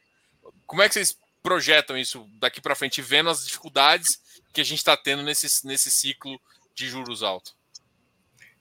Como 0.66 0.82
é 0.82 0.88
que 0.88 0.94
vocês 0.94 1.16
projetam 1.42 1.98
isso 1.98 2.26
daqui 2.38 2.60
para 2.60 2.74
frente, 2.74 3.02
vendo 3.02 3.28
as 3.28 3.44
dificuldades 3.44 4.20
que 4.52 4.60
a 4.60 4.64
gente 4.64 4.78
está 4.78 4.96
tendo 4.96 5.22
nesse, 5.22 5.66
nesse 5.66 5.90
ciclo 5.90 6.40
de 6.74 6.88
juros 6.88 7.22
altos? 7.22 7.54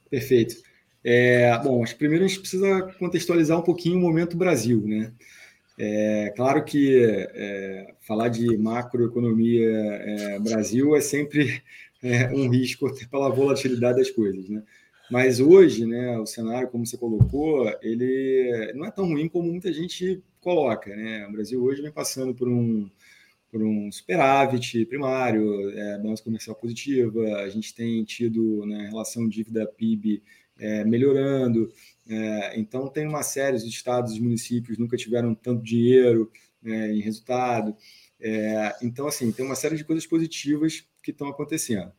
Perfeito. 0.09 0.55
É, 1.03 1.57
bom, 1.59 1.83
primeiro 1.97 2.25
a 2.25 2.27
gente 2.27 2.41
precisa 2.41 2.81
contextualizar 2.99 3.57
um 3.57 3.63
pouquinho 3.63 3.97
o 3.97 4.01
momento 4.01 4.37
Brasil, 4.37 4.81
né? 4.85 5.13
É 5.77 6.31
claro 6.35 6.63
que 6.63 7.03
é, 7.03 7.93
falar 8.01 8.29
de 8.29 8.57
macroeconomia 8.57 9.69
é, 9.69 10.39
Brasil 10.39 10.95
é 10.95 11.01
sempre 11.01 11.61
é, 12.03 12.27
um 12.31 12.49
risco 12.49 12.87
pela 13.09 13.29
volatilidade 13.29 13.97
das 13.97 14.09
coisas, 14.11 14.49
né? 14.49 14.63
Mas 15.09 15.41
hoje, 15.41 15.85
né, 15.85 16.17
o 16.17 16.25
cenário, 16.25 16.69
como 16.69 16.85
você 16.85 16.97
colocou, 16.97 17.69
ele 17.81 18.71
não 18.75 18.85
é 18.85 18.91
tão 18.91 19.05
ruim 19.07 19.27
como 19.27 19.51
muita 19.51 19.73
gente 19.73 20.23
coloca, 20.39 20.95
né? 20.95 21.27
O 21.27 21.31
Brasil 21.33 21.61
hoje 21.61 21.81
vem 21.81 21.91
passando 21.91 22.33
por 22.33 22.47
um 22.47 22.89
por 23.51 23.61
um 23.61 23.91
superávit 23.91 24.85
primário, 24.85 25.69
é, 25.77 25.97
balança 25.97 26.23
comercial 26.23 26.55
positiva, 26.55 27.35
a 27.39 27.49
gente 27.49 27.75
tem 27.75 28.01
tido 28.05 28.65
né, 28.65 28.87
relação 28.87 29.27
dívida 29.27 29.67
PIB 29.67 30.23
é, 30.57 30.85
melhorando, 30.85 31.69
é, 32.07 32.59
então, 32.59 32.87
tem 32.87 33.07
uma 33.07 33.23
série, 33.23 33.55
os 33.55 33.63
estados 33.63 34.15
e 34.15 34.21
municípios 34.21 34.77
nunca 34.77 34.97
tiveram 34.97 35.35
tanto 35.35 35.63
dinheiro 35.63 36.31
é, 36.63 36.91
em 36.91 36.99
resultado. 37.01 37.75
É, 38.19 38.75
então, 38.81 39.07
assim, 39.07 39.31
tem 39.31 39.45
uma 39.45 39.55
série 39.55 39.75
de 39.75 39.83
coisas 39.83 40.05
positivas 40.05 40.85
que 41.03 41.11
estão 41.11 41.27
acontecendo. 41.27 41.91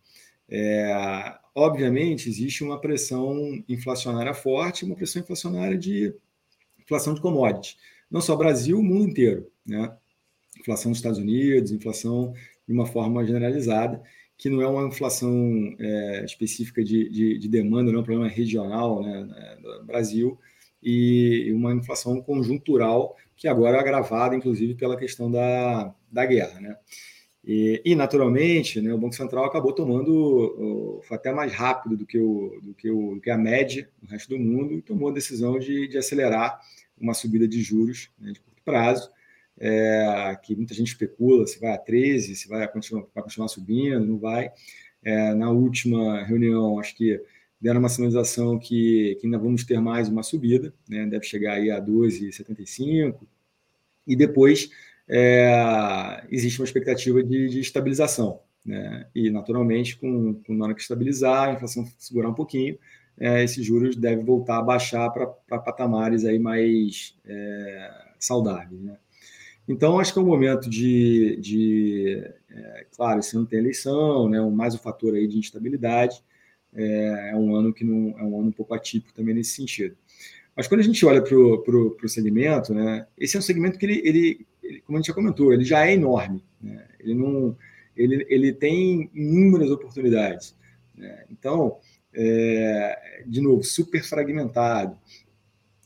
É, 0.48 1.38
obviamente, 1.54 2.28
existe 2.28 2.62
uma 2.62 2.80
pressão 2.80 3.62
inflacionária 3.68 4.34
forte, 4.34 4.84
uma 4.84 4.96
pressão 4.96 5.22
inflacionária 5.22 5.78
de 5.78 6.14
inflação 6.80 7.14
de 7.14 7.20
commodities. 7.20 7.76
Não 8.10 8.20
só 8.20 8.36
Brasil, 8.36 8.78
o 8.78 8.82
mundo 8.82 9.08
inteiro. 9.08 9.50
Né? 9.64 9.96
Inflação 10.60 10.90
dos 10.90 10.98
Estados 10.98 11.18
Unidos, 11.18 11.70
inflação 11.70 12.34
de 12.66 12.72
uma 12.72 12.86
forma 12.86 13.24
generalizada 13.24 14.02
que 14.42 14.50
não 14.50 14.60
é 14.60 14.66
uma 14.66 14.88
inflação 14.88 15.72
é, 15.78 16.24
específica 16.24 16.82
de, 16.82 17.08
de, 17.08 17.38
de, 17.38 17.48
demanda, 17.48 17.92
não 17.92 18.00
é 18.00 18.02
um 18.02 18.04
problema 18.04 18.28
regional 18.28 19.00
né, 19.00 19.56
do 19.62 19.84
Brasil, 19.84 20.36
e 20.82 21.52
uma 21.54 21.72
inflação 21.72 22.20
conjuntural 22.20 23.16
que 23.36 23.46
agora 23.46 23.76
é 23.76 23.80
agravada, 23.80 24.34
inclusive, 24.34 24.74
pela 24.74 24.96
questão 24.96 25.30
da, 25.30 25.94
da 26.10 26.26
guerra. 26.26 26.60
Né? 26.60 26.76
E, 27.44 27.80
e, 27.84 27.94
naturalmente, 27.94 28.80
né, 28.80 28.92
o 28.92 28.98
Banco 28.98 29.14
Central 29.14 29.44
acabou 29.44 29.72
tomando, 29.72 31.00
foi 31.04 31.16
até 31.16 31.32
mais 31.32 31.52
rápido 31.52 31.96
do 31.96 32.04
que, 32.04 32.18
o, 32.18 32.58
do 32.60 32.74
que, 32.74 32.90
o, 32.90 33.14
do 33.14 33.20
que 33.20 33.30
a 33.30 33.38
média 33.38 33.88
no 34.02 34.08
resto 34.08 34.30
do 34.30 34.40
mundo, 34.40 34.74
e 34.74 34.82
tomou 34.82 35.10
a 35.10 35.12
decisão 35.12 35.56
de, 35.56 35.86
de 35.86 35.98
acelerar 35.98 36.58
uma 37.00 37.14
subida 37.14 37.46
de 37.46 37.62
juros 37.62 38.10
né, 38.18 38.32
de 38.32 38.40
curto 38.40 38.60
prazo, 38.64 39.08
é, 39.58 40.36
que 40.42 40.56
muita 40.56 40.74
gente 40.74 40.88
especula 40.88 41.46
se 41.46 41.60
vai 41.60 41.72
a 41.72 41.78
13, 41.78 42.34
se 42.34 42.48
vai 42.48 42.66
continuar, 42.70 43.06
vai 43.14 43.22
continuar 43.22 43.48
subindo, 43.48 44.04
não 44.04 44.18
vai. 44.18 44.50
É, 45.02 45.34
na 45.34 45.50
última 45.50 46.22
reunião, 46.24 46.78
acho 46.78 46.96
que 46.96 47.20
deram 47.60 47.78
uma 47.78 47.88
sinalização 47.88 48.58
que, 48.58 49.16
que 49.20 49.26
ainda 49.26 49.38
vamos 49.38 49.64
ter 49.64 49.80
mais 49.80 50.08
uma 50.08 50.24
subida, 50.24 50.74
né, 50.88 51.06
deve 51.06 51.24
chegar 51.24 51.54
aí 51.54 51.70
a 51.70 51.80
12,75, 51.80 53.20
e 54.04 54.16
depois 54.16 54.68
é, 55.08 56.24
existe 56.28 56.60
uma 56.60 56.64
expectativa 56.64 57.22
de, 57.22 57.48
de 57.48 57.60
estabilização. 57.60 58.40
Né, 58.66 59.06
e, 59.14 59.30
naturalmente, 59.30 59.96
com, 59.96 60.34
com 60.34 60.54
na 60.54 60.66
hora 60.66 60.74
que 60.74 60.80
estabilizar, 60.80 61.50
a 61.50 61.52
inflação 61.52 61.86
segurar 61.98 62.28
um 62.28 62.34
pouquinho, 62.34 62.76
é, 63.18 63.44
esses 63.44 63.64
juros 63.64 63.94
devem 63.94 64.24
voltar 64.24 64.58
a 64.58 64.62
baixar 64.62 65.10
para 65.10 65.26
patamares 65.58 66.24
aí 66.24 66.40
mais 66.40 67.16
é, 67.24 67.90
saudáveis. 68.18 68.80
Né? 68.80 68.96
Então, 69.68 69.98
acho 69.98 70.12
que 70.12 70.18
é 70.18 70.22
um 70.22 70.26
momento 70.26 70.68
de, 70.68 71.36
de 71.40 72.24
é, 72.50 72.86
claro, 72.94 73.20
esse 73.20 73.36
ano 73.36 73.46
tem 73.46 73.58
eleição, 73.58 74.28
né, 74.28 74.40
mais 74.40 74.74
um 74.74 74.78
fator 74.78 75.14
aí 75.14 75.26
de 75.26 75.38
instabilidade, 75.38 76.22
é, 76.74 77.30
é, 77.30 77.36
um 77.36 77.54
ano 77.54 77.72
que 77.72 77.84
não 77.84 78.18
é 78.18 78.22
um 78.24 78.40
ano 78.40 78.48
um 78.48 78.52
pouco 78.52 78.74
atípico 78.74 79.14
também 79.14 79.34
nesse 79.34 79.54
sentido. 79.54 79.96
Mas 80.56 80.66
quando 80.66 80.80
a 80.80 80.84
gente 80.84 81.04
olha 81.06 81.22
para 81.22 81.34
o 81.34 82.08
segmento, 82.08 82.74
né, 82.74 83.06
esse 83.16 83.36
é 83.36 83.38
um 83.38 83.42
segmento 83.42 83.78
que 83.78 83.86
ele, 83.86 84.02
ele, 84.04 84.46
ele, 84.62 84.80
como 84.80 84.98
a 84.98 85.00
gente 85.00 85.08
já 85.08 85.14
comentou, 85.14 85.52
ele 85.52 85.64
já 85.64 85.86
é 85.86 85.94
enorme, 85.94 86.44
né, 86.60 86.86
ele 86.98 87.14
não, 87.14 87.56
ele, 87.96 88.26
ele 88.28 88.52
tem 88.52 89.10
inúmeras 89.14 89.70
oportunidades. 89.70 90.56
Né, 90.96 91.24
então, 91.30 91.78
é, 92.14 93.22
de 93.26 93.40
novo, 93.40 93.62
super 93.62 94.02
fragmentado. 94.02 94.98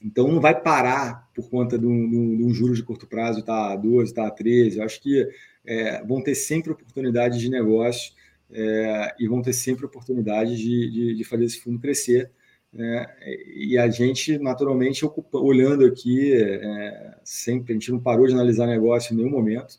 Então 0.03 0.29
não 0.29 0.41
vai 0.41 0.61
parar 0.61 1.29
por 1.35 1.49
conta 1.49 1.79
de 1.79 1.87
um, 1.87 2.37
de 2.37 2.45
um 2.45 2.53
juros 2.53 2.79
de 2.79 2.85
curto 2.85 3.07
prazo, 3.07 3.43
tá 3.43 3.73
a 3.73 3.77
12, 3.77 4.13
tá 4.13 4.27
a 4.27 4.31
13. 4.31 4.79
Eu 4.79 4.85
acho 4.85 5.01
que 5.01 5.27
é, 5.65 6.03
vão 6.05 6.23
ter 6.23 6.35
sempre 6.35 6.73
oportunidades 6.73 7.41
de 7.41 7.49
negócio 7.49 8.13
é, 8.51 9.15
e 9.19 9.27
vão 9.27 9.43
ter 9.43 9.53
sempre 9.53 9.85
oportunidade 9.85 10.57
de, 10.57 10.91
de, 10.91 11.15
de 11.15 11.25
fazer 11.25 11.45
esse 11.45 11.61
fundo 11.61 11.79
crescer. 11.79 12.31
Né? 12.73 13.07
E 13.55 13.79
a 13.79 13.89
gente, 13.89 14.39
naturalmente, 14.39 15.05
ocupa, 15.05 15.39
olhando 15.39 15.85
aqui, 15.85 16.35
é, 16.35 17.17
sempre, 17.25 17.73
a 17.73 17.75
gente 17.75 17.91
não 17.91 17.99
parou 17.99 18.27
de 18.27 18.35
analisar 18.35 18.67
negócio 18.67 19.13
em 19.13 19.17
nenhum 19.17 19.31
momento. 19.31 19.79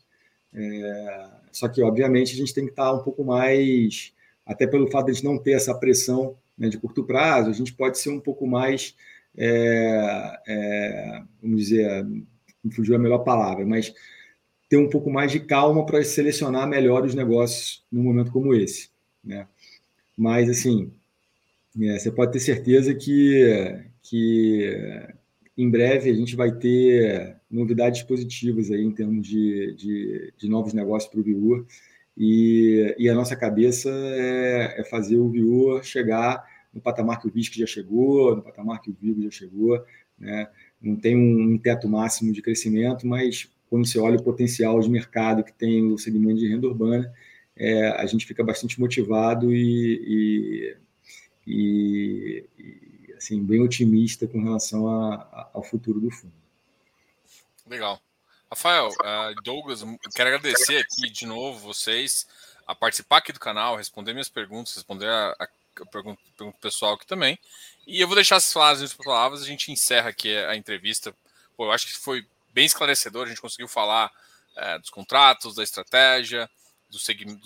É, 0.52 1.30
só 1.52 1.68
que, 1.68 1.82
obviamente, 1.82 2.34
a 2.34 2.36
gente 2.36 2.52
tem 2.52 2.64
que 2.64 2.70
estar 2.70 2.92
um 2.92 3.02
pouco 3.02 3.24
mais, 3.24 4.12
até 4.44 4.66
pelo 4.66 4.90
fato 4.90 5.06
de 5.06 5.12
a 5.12 5.14
gente 5.14 5.24
não 5.24 5.38
ter 5.38 5.52
essa 5.52 5.74
pressão 5.74 6.36
né, 6.56 6.68
de 6.68 6.78
curto 6.78 7.04
prazo, 7.04 7.50
a 7.50 7.52
gente 7.52 7.72
pode 7.72 7.98
ser 7.98 8.10
um 8.10 8.20
pouco 8.20 8.46
mais 8.46 8.96
é, 9.38 10.40
é, 10.48 11.22
vamos 11.40 11.60
dizer, 11.60 12.04
não 12.62 12.72
fugiu 12.72 12.96
a 12.96 12.98
melhor 12.98 13.18
palavra, 13.18 13.64
mas 13.64 13.94
ter 14.68 14.76
um 14.76 14.90
pouco 14.90 15.10
mais 15.10 15.30
de 15.30 15.40
calma 15.40 15.86
para 15.86 16.02
selecionar 16.02 16.68
melhor 16.68 17.04
os 17.04 17.14
negócios 17.14 17.84
num 17.90 18.02
momento 18.02 18.32
como 18.32 18.52
esse. 18.52 18.90
Né? 19.24 19.46
Mas, 20.16 20.50
assim, 20.50 20.92
é, 21.80 21.98
você 21.98 22.10
pode 22.10 22.32
ter 22.32 22.40
certeza 22.40 22.92
que, 22.94 23.80
que 24.02 25.08
em 25.56 25.70
breve 25.70 26.10
a 26.10 26.14
gente 26.14 26.34
vai 26.34 26.52
ter 26.52 27.36
novidades 27.50 28.02
positivas 28.02 28.70
aí 28.70 28.82
em 28.82 28.90
termos 28.90 29.26
de, 29.26 29.74
de, 29.74 30.34
de 30.36 30.48
novos 30.48 30.72
negócios 30.72 31.10
para 31.10 31.20
o 31.20 31.22
Viur 31.22 31.64
E, 32.16 32.94
e 32.98 33.08
a 33.08 33.14
nossa 33.14 33.36
cabeça 33.36 33.88
é, 33.90 34.80
é 34.80 34.84
fazer 34.84 35.16
o 35.16 35.30
viewer 35.30 35.82
chegar 35.84 36.44
no 36.72 36.80
patamar 36.80 37.20
que 37.20 37.26
o 37.26 37.30
Risk 37.30 37.54
já 37.54 37.66
chegou, 37.66 38.36
no 38.36 38.42
patamar 38.42 38.80
que 38.80 38.90
o 38.90 38.96
Vigo 39.00 39.22
já 39.22 39.30
chegou, 39.30 39.84
né? 40.18 40.48
Não 40.80 40.96
tem 40.96 41.16
um, 41.16 41.54
um 41.54 41.58
teto 41.58 41.88
máximo 41.88 42.32
de 42.32 42.42
crescimento, 42.42 43.06
mas 43.06 43.50
quando 43.68 43.86
você 43.86 43.98
olha 43.98 44.16
o 44.16 44.22
potencial 44.22 44.78
de 44.80 44.88
mercado 44.88 45.44
que 45.44 45.52
tem 45.52 45.92
o 45.92 45.98
segmento 45.98 46.38
de 46.38 46.48
renda 46.48 46.66
urbana, 46.66 47.12
é, 47.56 47.88
a 47.88 48.06
gente 48.06 48.24
fica 48.24 48.44
bastante 48.44 48.80
motivado 48.80 49.52
e, 49.52 50.76
e, 51.46 51.46
e, 51.46 52.44
e 52.58 53.12
assim, 53.14 53.42
bem 53.42 53.60
otimista 53.60 54.26
com 54.26 54.42
relação 54.42 54.88
a, 54.88 55.14
a, 55.16 55.50
ao 55.54 55.62
futuro 55.62 56.00
do 56.00 56.10
fundo. 56.10 56.32
Legal. 57.66 58.00
Rafael, 58.50 58.88
uh, 58.88 59.42
Douglas, 59.42 59.84
quero 60.14 60.28
agradecer 60.30 60.78
aqui 60.78 61.10
de 61.10 61.26
novo 61.26 61.58
vocês 61.58 62.26
a 62.66 62.74
participar 62.74 63.18
aqui 63.18 63.32
do 63.32 63.40
canal, 63.40 63.76
responder 63.76 64.12
minhas 64.12 64.30
perguntas, 64.30 64.74
responder 64.74 65.06
a, 65.06 65.36
a, 65.38 65.48
a 65.82 65.86
pergunta, 65.86 66.20
pergunta 66.36 66.58
pessoal 66.60 66.94
aqui 66.94 67.06
também. 67.06 67.38
E 67.86 68.00
eu 68.00 68.06
vou 68.06 68.14
deixar 68.14 68.36
as 68.36 68.52
frases 68.52 68.92
palavras, 68.92 69.42
a 69.42 69.46
gente 69.46 69.72
encerra 69.72 70.10
aqui 70.10 70.36
a 70.36 70.56
entrevista. 70.56 71.14
Pô, 71.56 71.66
eu 71.66 71.72
acho 71.72 71.86
que 71.86 71.96
foi 71.98 72.26
bem 72.52 72.66
esclarecedor, 72.66 73.26
a 73.26 73.28
gente 73.28 73.40
conseguiu 73.40 73.68
falar 73.68 74.10
é, 74.56 74.78
dos 74.78 74.90
contratos, 74.90 75.54
da 75.54 75.62
estratégia, 75.62 76.48
dos, 76.90 77.04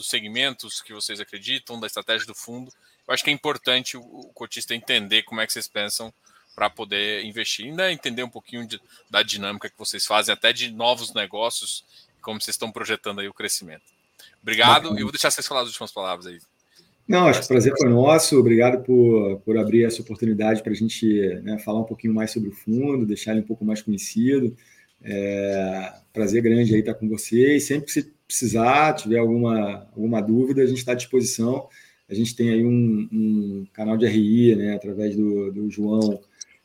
segmentos 0.09 0.81
que 0.81 0.93
vocês 0.93 1.21
acreditam, 1.21 1.79
da 1.79 1.87
estratégia 1.87 2.27
do 2.27 2.35
fundo. 2.35 2.73
Eu 3.07 3.15
acho 3.15 3.23
que 3.23 3.31
é 3.31 3.33
importante 3.33 3.97
o, 3.97 4.03
o 4.03 4.33
cotista 4.33 4.75
entender 4.75 5.23
como 5.23 5.41
é 5.41 5.47
que 5.47 5.53
vocês 5.53 5.69
pensam 5.69 6.13
para 6.55 6.69
poder 6.69 7.25
investir, 7.25 7.67
ainda 7.67 7.91
entender 7.91 8.23
um 8.23 8.29
pouquinho 8.29 8.67
de, 8.67 8.81
da 9.09 9.23
dinâmica 9.23 9.71
que 9.71 9.79
vocês 9.79 10.07
fazem, 10.07 10.33
até 10.33 10.53
de 10.53 10.71
novos 10.71 11.13
negócios, 11.15 11.85
como 12.21 12.41
vocês 12.41 12.55
estão 12.55 12.71
projetando 12.71 13.21
aí 13.21 13.29
o 13.29 13.35
crescimento. 13.35 13.85
Obrigado, 14.41 14.97
e 14.97 15.01
eu 15.01 15.07
vou 15.07 15.13
deixar 15.13 15.31
vocês 15.31 15.47
falar 15.47 15.63
as 15.63 15.69
últimas 15.69 15.93
palavras 15.93 16.27
aí. 16.27 16.41
Não, 17.07 17.27
acho 17.27 17.41
que 17.41 17.45
o 17.47 17.49
prazer 17.49 17.73
foi 17.77 17.89
nosso. 17.89 18.39
Obrigado 18.39 18.83
por, 18.85 19.41
por 19.41 19.59
abrir 19.59 19.85
essa 19.85 20.01
oportunidade 20.01 20.63
para 20.63 20.73
a 20.73 20.75
gente 20.77 21.07
né, 21.43 21.59
falar 21.59 21.81
um 21.81 21.85
pouquinho 21.85 22.15
mais 22.15 22.31
sobre 22.31 22.49
o 22.49 22.53
fundo, 22.53 23.05
deixar 23.05 23.33
ele 23.33 23.41
um 23.41 23.47
pouco 23.47 23.65
mais 23.65 23.83
conhecido. 23.83 24.57
É, 25.03 25.93
prazer 26.13 26.43
grande 26.43 26.73
aí 26.75 26.81
estar 26.81 26.95
com 26.95 27.09
vocês. 27.09 27.65
Sempre 27.65 27.87
que 27.87 27.93
você 27.93 28.11
precisar, 28.27 28.95
tiver 28.95 29.19
alguma, 29.19 29.89
alguma 29.95 30.21
dúvida, 30.21 30.63
a 30.63 30.67
gente 30.67 30.79
está 30.79 30.93
à 30.93 30.97
disposição. 30.97 31.69
A 32.09 32.15
gente 32.15 32.37
tem 32.37 32.51
aí 32.51 32.65
um, 32.65 33.09
um 33.13 33.67
canal 33.73 33.97
de 33.97 34.07
RI, 34.07 34.55
né, 34.55 34.75
através 34.75 35.17
do, 35.17 35.51
do 35.51 35.71
João, 35.71 36.21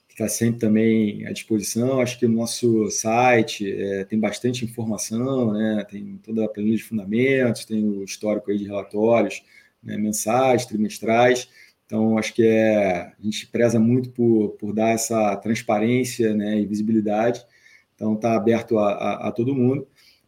que 0.07 0.13
está 0.13 0.27
sempre 0.27 0.59
também 0.59 1.25
à 1.25 1.31
disposição. 1.31 1.99
Acho 1.99 2.19
que 2.19 2.25
o 2.25 2.29
nosso 2.29 2.89
site 2.91 3.71
é, 3.71 4.03
tem 4.03 4.19
bastante 4.19 4.63
informação, 4.63 5.53
né, 5.53 5.85
tem 5.89 6.19
toda 6.23 6.45
a 6.45 6.49
planilha 6.49 6.77
de 6.77 6.83
fundamentos, 6.83 7.65
tem 7.65 7.83
o 7.83 8.03
histórico 8.03 8.51
aí 8.51 8.57
de 8.57 8.65
relatórios 8.65 9.41
né, 9.83 9.97
mensais, 9.97 10.65
trimestrais. 10.65 11.49
Então, 11.85 12.17
acho 12.17 12.33
que 12.33 12.45
é, 12.45 13.13
a 13.17 13.23
gente 13.23 13.47
preza 13.47 13.79
muito 13.79 14.09
por, 14.09 14.49
por 14.59 14.73
dar 14.73 14.89
essa 14.89 15.35
transparência 15.37 16.33
né, 16.33 16.59
e 16.59 16.65
visibilidade. 16.65 17.45
Então, 17.95 18.13
está 18.13 18.35
aberto 18.35 18.77
a, 18.77 18.91
a, 18.91 19.27
a, 19.29 19.31
todo 19.31 19.55
mundo. 19.55 19.87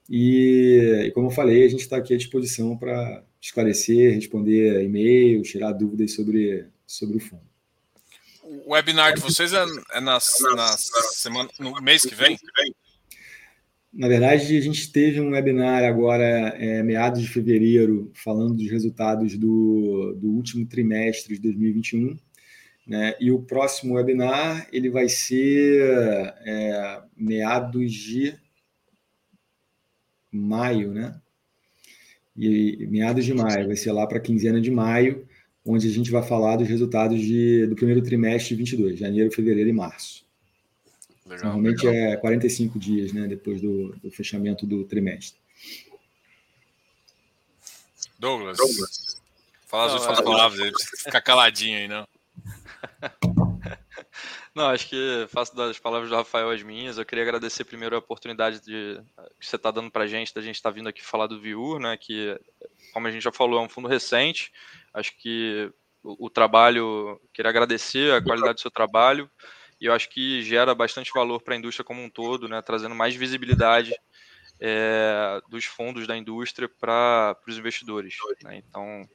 E, 0.10 1.06
e, 1.08 1.12
como 1.12 1.28
eu 1.28 1.32
falei, 1.32 1.66
a 1.66 1.70
gente 1.70 1.82
está 1.82 1.98
aqui 1.98 2.14
à 2.14 2.18
disposição 2.18 2.78
para 2.78 3.24
esclarecer, 3.42 4.16
responder 4.16 4.84
e-mail, 4.84 5.42
tirar 5.44 5.74
dúvidas 5.74 6.14
sobre, 6.14 6.66
sobre 6.88 7.18
o 7.18 7.20
fundo. 7.20 7.50
O 8.66 8.74
webinar 8.74 9.14
de 9.14 9.22
vocês 9.22 9.54
é, 9.54 9.64
é 9.92 10.00
na, 10.00 10.18
na 10.56 10.78
semana, 10.78 11.50
no 11.60 11.80
mês 11.82 12.04
que 12.04 12.16
vem? 12.16 12.38
Na 13.92 14.08
verdade, 14.08 14.56
a 14.56 14.62
gente 14.62 14.92
teve 14.92 15.20
um 15.20 15.32
webinar 15.32 15.84
agora, 15.84 16.24
é, 16.24 16.84
meados 16.84 17.22
de 17.22 17.28
fevereiro, 17.28 18.12
falando 18.14 18.54
dos 18.54 18.70
resultados 18.70 19.36
do, 19.36 20.14
do 20.14 20.30
último 20.30 20.66
trimestre 20.66 21.36
de 21.36 21.42
2021. 21.42 22.18
Né? 22.86 23.16
E 23.20 23.32
o 23.32 23.42
próximo 23.42 23.96
webinar 23.96 24.68
ele 24.72 24.90
vai 24.90 25.10
ser 25.10 25.82
é, 26.46 27.02
meados 27.18 27.92
de 27.92 28.36
maio, 30.32 30.94
né? 30.94 31.20
E 32.36 32.88
meados 32.90 33.26
de 33.26 33.34
maio, 33.34 33.68
vai 33.68 33.76
ser 33.76 33.92
lá 33.92 34.08
para 34.08 34.18
a 34.18 34.22
quinzena 34.22 34.62
de 34.62 34.72
maio, 34.72 35.28
onde 35.66 35.88
a 35.88 35.92
gente 35.92 36.10
vai 36.10 36.24
falar 36.24 36.56
dos 36.56 36.68
resultados 36.68 37.20
de, 37.20 37.66
do 37.68 37.76
primeiro 37.76 38.02
trimestre 38.02 38.56
de 38.56 38.64
22, 38.64 39.00
janeiro, 39.00 39.32
fevereiro 39.32 39.70
e 39.70 39.74
março. 39.74 40.29
Legal, 41.30 41.46
Normalmente 41.46 41.86
legal. 41.86 42.14
é 42.14 42.18
45 42.18 42.80
dias, 42.80 43.14
né, 43.14 43.28
depois 43.28 43.62
do, 43.62 43.96
do 43.98 44.10
fechamento 44.10 44.66
do 44.66 44.84
trimestre. 44.84 45.40
Douglas, 48.18 48.58
Douglas. 48.58 49.22
fala 49.68 49.86
as 49.86 49.94
últimas 49.94 50.20
é... 50.20 50.24
palavras 50.24 50.60
aí, 50.60 50.72
precisa 50.72 51.04
ficar 51.04 51.22
caladinho 51.22 51.78
aí, 51.78 51.88
não. 51.88 52.08
Não, 54.56 54.66
acho 54.66 54.90
que 54.90 55.28
faço 55.30 55.56
das 55.56 55.78
palavras 55.80 56.10
do 56.10 56.16
Rafael 56.16 56.50
as 56.50 56.62
minhas. 56.64 56.98
Eu 56.98 57.06
queria 57.06 57.24
agradecer 57.24 57.64
primeiro 57.64 57.96
a 57.96 58.00
oportunidade 58.00 58.60
de, 58.60 59.00
que 59.40 59.46
você 59.46 59.56
está 59.56 59.72
dando 59.72 59.92
para 59.92 60.04
a 60.04 60.08
gente, 60.08 60.34
da 60.34 60.42
gente 60.42 60.56
estar 60.56 60.70
tá 60.70 60.76
vindo 60.76 60.90
aqui 60.90 61.02
falar 61.02 61.28
do 61.28 61.40
Viur, 61.40 61.80
né? 61.80 61.96
Que, 61.96 62.38
como 62.92 63.08
a 63.08 63.12
gente 63.12 63.24
já 63.24 63.32
falou, 63.32 63.60
é 63.60 63.64
um 63.64 63.70
fundo 63.70 63.88
recente. 63.88 64.52
Acho 64.94 65.16
que 65.18 65.72
o, 66.04 66.26
o 66.26 66.30
trabalho, 66.30 67.22
queria 67.32 67.50
agradecer 67.50 68.12
a 68.12 68.22
qualidade 68.22 68.56
do 68.56 68.62
seu 68.62 68.72
trabalho 68.72 69.30
e 69.80 69.86
eu 69.86 69.94
acho 69.94 70.10
que 70.10 70.42
gera 70.44 70.76
bastante 70.76 71.12
valor 71.14 71.42
para 71.42 71.56
a 71.56 71.58
indústria 71.58 71.86
como 71.86 72.02
um 72.02 72.10
todo, 72.10 72.48
né? 72.48 72.62
Trazendo 72.62 72.96
mais 72.96 73.16
visibilidade 73.16 73.94
é, 74.60 75.42
dos 75.50 75.66
fundos 75.66 76.06
da 76.06 76.18
indústria 76.18 76.68
para 76.68 77.38
os 77.48 77.58
investidores. 77.58 78.16
Né? 78.44 78.58
Então, 78.58 79.08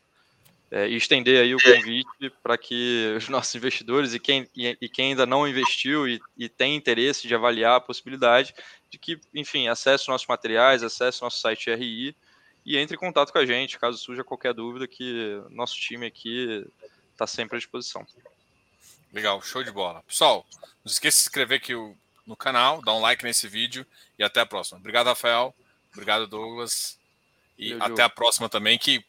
é, 0.70 0.88
e 0.88 0.96
estender 0.96 1.42
aí 1.42 1.54
o 1.54 1.62
convite 1.62 2.30
para 2.42 2.56
que 2.56 3.14
os 3.18 3.28
nossos 3.28 3.54
investidores 3.54 4.14
e 4.14 4.18
quem, 4.18 4.48
e, 4.56 4.76
e 4.80 4.88
quem 4.88 5.10
ainda 5.10 5.26
não 5.26 5.46
investiu 5.46 6.08
e, 6.08 6.20
e, 6.36 6.48
tem 6.48 6.74
interesse 6.74 7.28
de 7.28 7.34
avaliar 7.34 7.76
a 7.76 7.80
possibilidade 7.80 8.54
de 8.90 8.98
que, 8.98 9.20
enfim, 9.34 9.68
acesse 9.68 10.08
nossos 10.08 10.26
materiais, 10.26 10.82
acesse 10.82 11.20
nosso 11.20 11.38
site 11.38 11.72
RI 11.74 12.16
e 12.64 12.78
entre 12.78 12.96
em 12.96 12.98
contato 12.98 13.30
com 13.30 13.38
a 13.38 13.44
gente, 13.44 13.78
caso 13.78 13.98
surja 13.98 14.24
qualquer 14.24 14.54
dúvida, 14.54 14.88
que 14.88 15.42
nosso 15.50 15.76
time 15.76 16.06
aqui 16.06 16.66
está 17.12 17.26
sempre 17.26 17.56
à 17.56 17.58
disposição. 17.58 18.06
Legal, 19.14 19.40
show 19.42 19.62
de 19.62 19.70
bola. 19.70 20.02
Pessoal, 20.02 20.44
não 20.84 20.90
esqueça 20.90 21.18
de 21.18 21.22
se 21.22 21.28
inscrever 21.28 21.58
aqui 21.58 21.72
no 22.26 22.36
canal, 22.36 22.82
dar 22.82 22.94
um 22.94 23.00
like 23.00 23.22
nesse 23.22 23.46
vídeo 23.46 23.86
e 24.18 24.24
até 24.24 24.40
a 24.40 24.46
próxima. 24.46 24.80
Obrigado, 24.80 25.06
Rafael. 25.06 25.54
Obrigado, 25.92 26.26
Douglas. 26.26 26.98
E 27.56 27.74
até 27.74 28.02
a 28.02 28.08
próxima 28.08 28.48
também, 28.48 28.76
que 28.76 29.04